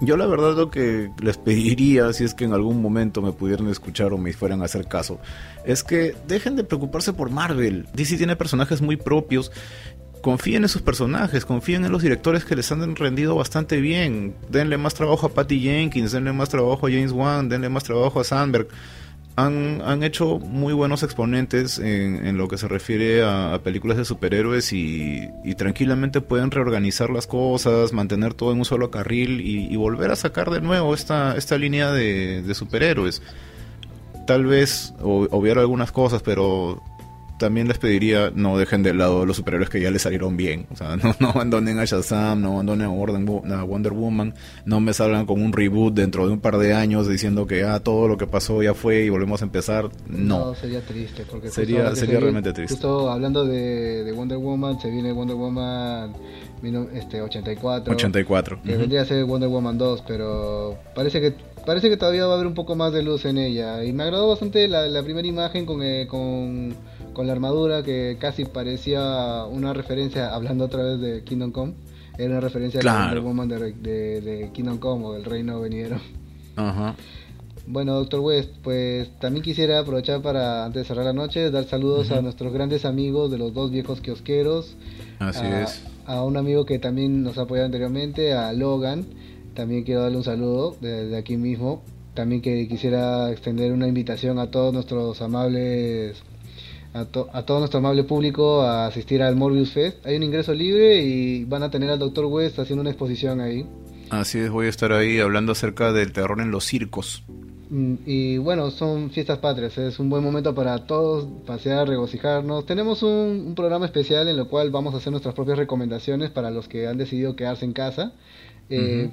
yo 0.00 0.16
la 0.18 0.26
verdad 0.26 0.54
lo 0.54 0.70
que 0.70 1.10
les 1.22 1.38
pediría, 1.38 2.12
si 2.12 2.24
es 2.24 2.34
que 2.34 2.44
en 2.44 2.52
algún 2.52 2.82
momento 2.82 3.22
me 3.22 3.32
pudieran 3.32 3.68
escuchar 3.68 4.12
o 4.12 4.18
me 4.18 4.32
fueran 4.32 4.60
a 4.60 4.66
hacer 4.66 4.86
caso, 4.86 5.18
es 5.64 5.82
que 5.82 6.14
dejen 6.28 6.56
de 6.56 6.64
preocuparse 6.64 7.14
por 7.14 7.30
Marvel. 7.30 7.86
DC 7.94 8.18
tiene 8.18 8.36
personajes 8.36 8.82
muy 8.82 8.96
propios. 8.96 9.50
Confíen 10.20 10.64
en 10.64 10.68
sus 10.68 10.82
personajes, 10.82 11.44
confíen 11.44 11.84
en 11.84 11.92
los 11.92 12.02
directores 12.02 12.44
que 12.44 12.56
les 12.56 12.70
han 12.72 12.96
rendido 12.96 13.34
bastante 13.34 13.80
bien. 13.80 14.34
Denle 14.48 14.76
más 14.76 14.94
trabajo 14.94 15.26
a 15.26 15.30
Patty 15.30 15.60
Jenkins, 15.60 16.12
denle 16.12 16.32
más 16.32 16.48
trabajo 16.48 16.86
a 16.86 16.90
James 16.90 17.12
Wan, 17.12 17.48
denle 17.48 17.68
más 17.68 17.84
trabajo 17.84 18.20
a 18.20 18.24
Sandberg 18.24 18.68
han, 19.36 20.02
hecho 20.02 20.38
muy 20.38 20.72
buenos 20.72 21.02
exponentes 21.02 21.78
en, 21.78 22.36
lo 22.38 22.48
que 22.48 22.56
se 22.56 22.68
refiere 22.68 23.22
a, 23.22 23.60
películas 23.62 23.98
de 23.98 24.04
superhéroes 24.04 24.72
y, 24.72 25.28
tranquilamente 25.56 26.22
pueden 26.22 26.50
reorganizar 26.50 27.10
las 27.10 27.26
cosas, 27.26 27.92
mantener 27.92 28.34
todo 28.34 28.52
en 28.52 28.58
un 28.58 28.64
solo 28.64 28.90
carril 28.90 29.40
y, 29.42 29.76
volver 29.76 30.10
a 30.10 30.16
sacar 30.16 30.50
de 30.50 30.60
nuevo 30.60 30.94
esta, 30.94 31.36
esta 31.36 31.58
línea 31.58 31.92
de, 31.92 32.42
de 32.42 32.54
superhéroes. 32.54 33.22
Tal 34.26 34.46
vez 34.46 34.94
obviar 35.00 35.58
algunas 35.58 35.92
cosas, 35.92 36.22
pero 36.22 36.82
también 37.38 37.68
les 37.68 37.78
pediría 37.78 38.30
no 38.34 38.56
dejen 38.58 38.82
de 38.82 38.94
lado 38.94 39.26
los 39.26 39.36
superhéroes 39.36 39.70
que 39.70 39.80
ya 39.80 39.90
les 39.90 40.02
salieron 40.02 40.36
bien. 40.36 40.66
O 40.72 40.76
sea, 40.76 40.96
no, 41.20 41.28
abandonen 41.28 41.78
a 41.78 41.84
Shazam, 41.84 42.40
no 42.40 42.54
abandonen 42.54 42.86
a 42.86 43.64
Wonder 43.64 43.92
Woman, 43.92 44.34
no 44.64 44.80
me 44.80 44.92
salgan 44.92 45.26
con 45.26 45.42
un 45.42 45.52
reboot 45.52 45.94
dentro 45.94 46.26
de 46.26 46.32
un 46.32 46.40
par 46.40 46.58
de 46.58 46.74
años 46.74 47.08
diciendo 47.08 47.46
que 47.46 47.64
ah, 47.64 47.80
todo 47.80 48.08
lo 48.08 48.16
que 48.16 48.26
pasó 48.26 48.62
ya 48.62 48.74
fue 48.74 49.04
y 49.04 49.08
volvemos 49.10 49.42
a 49.42 49.44
empezar. 49.44 49.90
No, 50.08 50.54
sería 50.54 50.80
triste. 50.80 51.24
Porque 51.30 51.48
sería 51.48 51.94
sería 51.94 52.20
realmente 52.20 52.52
triste. 52.52 52.74
Justo 52.74 53.10
hablando 53.10 53.44
de, 53.44 54.12
Wonder 54.16 54.38
Woman, 54.38 54.80
se 54.80 54.90
viene 54.90 55.12
Wonder 55.12 55.36
Woman 55.36 56.14
este 56.94 57.20
84. 57.20 57.92
84. 57.92 58.62
Que 58.62 58.76
vendría 58.76 59.02
a 59.02 59.04
ser 59.04 59.24
Wonder 59.24 59.48
Woman 59.48 59.78
2, 59.78 60.04
pero 60.06 60.78
parece 60.94 61.20
que 61.20 61.34
parece 61.64 61.90
que 61.90 61.96
todavía 61.96 62.24
va 62.26 62.32
a 62.32 62.34
haber 62.36 62.46
un 62.46 62.54
poco 62.54 62.76
más 62.76 62.92
de 62.92 63.02
luz 63.02 63.24
en 63.24 63.38
ella. 63.38 63.84
Y 63.84 63.92
me 63.92 64.04
agradó 64.04 64.28
bastante 64.28 64.66
la, 64.68 64.86
la 64.86 65.02
primera 65.02 65.26
imagen 65.26 65.66
con, 65.66 65.82
eh, 65.82 66.06
con 66.08 66.74
con 67.16 67.26
la 67.26 67.32
armadura 67.32 67.82
que 67.82 68.18
casi 68.20 68.44
parecía 68.44 69.46
una 69.50 69.72
referencia, 69.72 70.34
hablando 70.34 70.66
otra 70.66 70.82
vez 70.82 71.00
de 71.00 71.24
Kingdom 71.24 71.50
Come, 71.50 71.72
era 72.18 72.32
una 72.32 72.40
referencia 72.40 72.78
a 72.80 73.14
la 73.14 73.20
Woman 73.22 73.48
de, 73.48 74.20
de, 74.20 74.50
Kingdom 74.52 74.76
Come 74.76 75.06
o 75.06 75.12
del 75.14 75.24
Reino 75.24 75.58
Venidero. 75.58 75.96
Ajá. 76.56 76.94
Bueno, 77.66 77.94
Doctor 77.94 78.20
West, 78.20 78.50
pues 78.62 79.08
también 79.18 79.42
quisiera 79.42 79.78
aprovechar 79.78 80.20
para, 80.20 80.66
antes 80.66 80.82
de 80.82 80.88
cerrar 80.88 81.06
la 81.06 81.14
noche, 81.14 81.50
dar 81.50 81.64
saludos 81.64 82.10
a 82.10 82.20
nuestros 82.20 82.52
grandes 82.52 82.84
amigos 82.84 83.30
de 83.30 83.38
los 83.38 83.54
dos 83.54 83.70
viejos 83.70 84.02
kiosqueros. 84.02 84.76
Así 85.18 85.46
es. 85.46 85.84
A 86.04 86.22
un 86.22 86.36
amigo 86.36 86.66
que 86.66 86.78
también 86.78 87.22
nos 87.22 87.38
ha 87.38 87.44
apoyado 87.44 87.64
anteriormente, 87.64 88.34
a 88.34 88.52
Logan. 88.52 89.06
También 89.54 89.84
quiero 89.84 90.02
darle 90.02 90.18
un 90.18 90.24
saludo 90.24 90.76
desde 90.82 91.16
aquí 91.16 91.38
mismo. 91.38 91.80
También 92.12 92.42
que 92.42 92.68
quisiera 92.68 93.30
extender 93.30 93.72
una 93.72 93.88
invitación 93.88 94.38
a 94.38 94.50
todos 94.50 94.74
nuestros 94.74 95.22
amables 95.22 96.22
a, 97.00 97.42
todo 97.42 97.58
nuestro 97.58 97.78
amable 97.78 98.04
público 98.04 98.62
a 98.62 98.86
asistir 98.86 99.22
al 99.22 99.36
Morbius 99.36 99.72
Fest. 99.72 100.04
Hay 100.06 100.16
un 100.16 100.22
ingreso 100.22 100.54
libre 100.54 101.02
y 101.02 101.44
van 101.44 101.62
a 101.62 101.70
tener 101.70 101.90
al 101.90 101.98
Dr. 101.98 102.24
West 102.26 102.58
haciendo 102.58 102.80
una 102.80 102.90
exposición 102.90 103.40
ahí. 103.40 103.66
Así 104.10 104.38
es, 104.38 104.50
voy 104.50 104.66
a 104.66 104.70
estar 104.70 104.92
ahí 104.92 105.18
hablando 105.18 105.52
acerca 105.52 105.92
del 105.92 106.12
terror 106.12 106.40
en 106.40 106.50
los 106.50 106.64
circos. 106.64 107.24
Mm, 107.68 107.94
y 108.06 108.38
bueno, 108.38 108.70
son 108.70 109.10
fiestas 109.10 109.38
patrias, 109.38 109.76
es 109.78 109.98
un 109.98 110.08
buen 110.08 110.22
momento 110.22 110.54
para 110.54 110.86
todos 110.86 111.26
pasear, 111.44 111.88
regocijarnos. 111.88 112.64
Tenemos 112.64 113.02
un, 113.02 113.54
programa 113.56 113.86
especial 113.86 114.28
en 114.28 114.38
el 114.38 114.46
cual 114.46 114.70
vamos 114.70 114.94
a 114.94 114.98
hacer 114.98 115.10
nuestras 115.10 115.34
propias 115.34 115.58
recomendaciones 115.58 116.30
para 116.30 116.50
los 116.50 116.68
que 116.68 116.86
han 116.86 116.96
decidido 116.96 117.34
quedarse 117.34 117.64
en 117.64 117.72
casa. 117.72 118.12
Eh, 118.68 119.10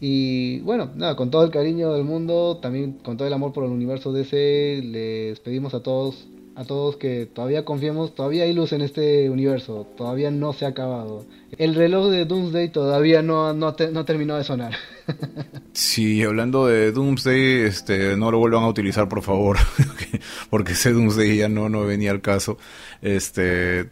y 0.00 0.60
bueno, 0.60 0.90
nada, 0.94 1.16
con 1.16 1.30
todo 1.30 1.44
el 1.44 1.50
cariño 1.50 1.92
del 1.92 2.04
mundo, 2.04 2.58
también 2.60 2.92
con 2.92 3.16
todo 3.16 3.26
el 3.26 3.34
amor 3.34 3.52
por 3.52 3.64
el 3.64 3.70
universo 3.70 4.12
DC, 4.12 4.82
les 4.84 5.40
pedimos 5.40 5.74
a 5.74 5.82
todos 5.82 6.26
a 6.56 6.64
todos 6.64 6.96
que 6.96 7.26
todavía 7.26 7.66
confiemos, 7.66 8.14
todavía 8.14 8.44
hay 8.44 8.54
luz 8.54 8.72
en 8.72 8.80
este 8.80 9.28
universo, 9.28 9.86
todavía 9.94 10.30
no 10.30 10.54
se 10.54 10.64
ha 10.64 10.68
acabado. 10.68 11.26
El 11.58 11.74
reloj 11.74 12.10
de 12.10 12.24
Doomsday 12.24 12.70
todavía 12.70 13.20
no, 13.20 13.52
no, 13.52 13.74
terminó 13.74 14.38
de 14.38 14.44
sonar. 14.44 14.72
sí, 15.74 16.22
hablando 16.22 16.66
de 16.66 16.92
Doomsday, 16.92 17.64
este, 17.64 18.16
no 18.16 18.30
lo 18.30 18.38
vuelvan 18.38 18.64
a 18.64 18.68
utilizar 18.68 19.06
por 19.06 19.22
favor, 19.22 19.58
porque 20.50 20.72
ese 20.72 20.94
Doomsday 20.94 21.36
ya 21.36 21.50
no, 21.50 21.68
no 21.68 21.84
venía 21.84 22.10
al 22.10 22.22
caso. 22.22 22.56
Este, 23.02 23.90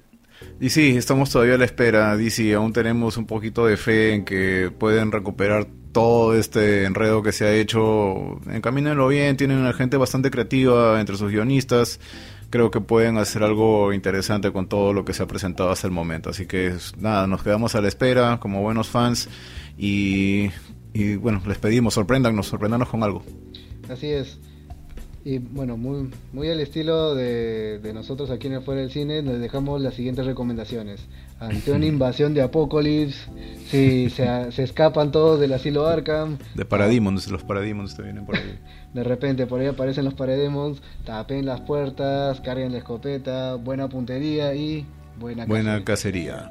y 0.58 0.70
sí, 0.70 0.96
estamos 0.96 1.28
todavía 1.28 1.56
a 1.56 1.58
la 1.58 1.66
espera, 1.66 2.16
DC, 2.16 2.54
aún 2.54 2.72
tenemos 2.72 3.18
un 3.18 3.26
poquito 3.26 3.66
de 3.66 3.76
fe 3.76 4.14
en 4.14 4.24
que 4.24 4.72
pueden 4.76 5.12
recuperar 5.12 5.66
todo 5.92 6.34
este 6.34 6.86
enredo 6.86 7.22
que 7.22 7.32
se 7.32 7.44
ha 7.44 7.52
hecho. 7.52 8.40
Encamínenlo 8.50 9.06
bien, 9.08 9.36
tienen 9.36 9.58
una 9.58 9.74
gente 9.74 9.98
bastante 9.98 10.30
creativa 10.30 10.98
entre 10.98 11.18
sus 11.18 11.30
guionistas 11.30 12.00
creo 12.54 12.70
que 12.70 12.80
pueden 12.80 13.18
hacer 13.18 13.42
algo 13.42 13.92
interesante 13.92 14.52
con 14.52 14.68
todo 14.68 14.92
lo 14.92 15.04
que 15.04 15.12
se 15.12 15.24
ha 15.24 15.26
presentado 15.26 15.70
hasta 15.70 15.88
el 15.88 15.92
momento. 15.92 16.30
Así 16.30 16.46
que 16.46 16.72
nada, 17.00 17.26
nos 17.26 17.42
quedamos 17.42 17.74
a 17.74 17.80
la 17.80 17.88
espera 17.88 18.38
como 18.38 18.62
buenos 18.62 18.86
fans 18.86 19.28
y, 19.76 20.50
y 20.92 21.16
bueno, 21.16 21.42
les 21.48 21.58
pedimos, 21.58 21.94
sorpréndanos, 21.94 22.46
sorpréndanos 22.46 22.88
con 22.88 23.02
algo. 23.02 23.24
Así 23.88 24.06
es. 24.06 24.38
Y 25.24 25.38
bueno, 25.38 25.76
muy, 25.76 26.12
muy 26.32 26.48
al 26.48 26.60
estilo 26.60 27.16
de, 27.16 27.90
nosotros 27.92 28.30
aquí 28.30 28.46
en 28.46 28.52
el 28.52 28.62
Fuera 28.62 28.82
del 28.82 28.92
Cine, 28.92 29.20
les 29.22 29.40
dejamos 29.40 29.82
las 29.82 29.94
siguientes 29.94 30.24
recomendaciones. 30.24 31.08
Ante 31.44 31.72
una 31.72 31.86
invasión 31.86 32.34
de 32.34 32.42
Apocalipsis, 32.42 33.28
si 33.68 34.10
se, 34.10 34.52
se, 34.52 34.62
escapan 34.62 35.12
todos 35.12 35.40
del 35.40 35.52
asilo 35.52 35.86
Arkham. 35.86 36.38
De 36.54 36.64
Parademons, 36.64 37.30
los 37.30 37.42
Parademons 37.42 37.96
te 37.96 38.02
vienen 38.02 38.24
por 38.24 38.36
ahí. 38.36 38.58
De 38.94 39.02
repente 39.04 39.46
por 39.46 39.60
ahí 39.60 39.66
aparecen 39.66 40.04
los 40.04 40.14
Parademons, 40.14 40.80
tapen 41.04 41.46
las 41.46 41.60
puertas, 41.60 42.40
carguen 42.40 42.72
la 42.72 42.78
escopeta, 42.78 43.56
buena 43.56 43.88
puntería 43.88 44.54
y 44.54 44.86
buena 45.18 45.46
Buena 45.46 45.84
cacería. 45.84 46.50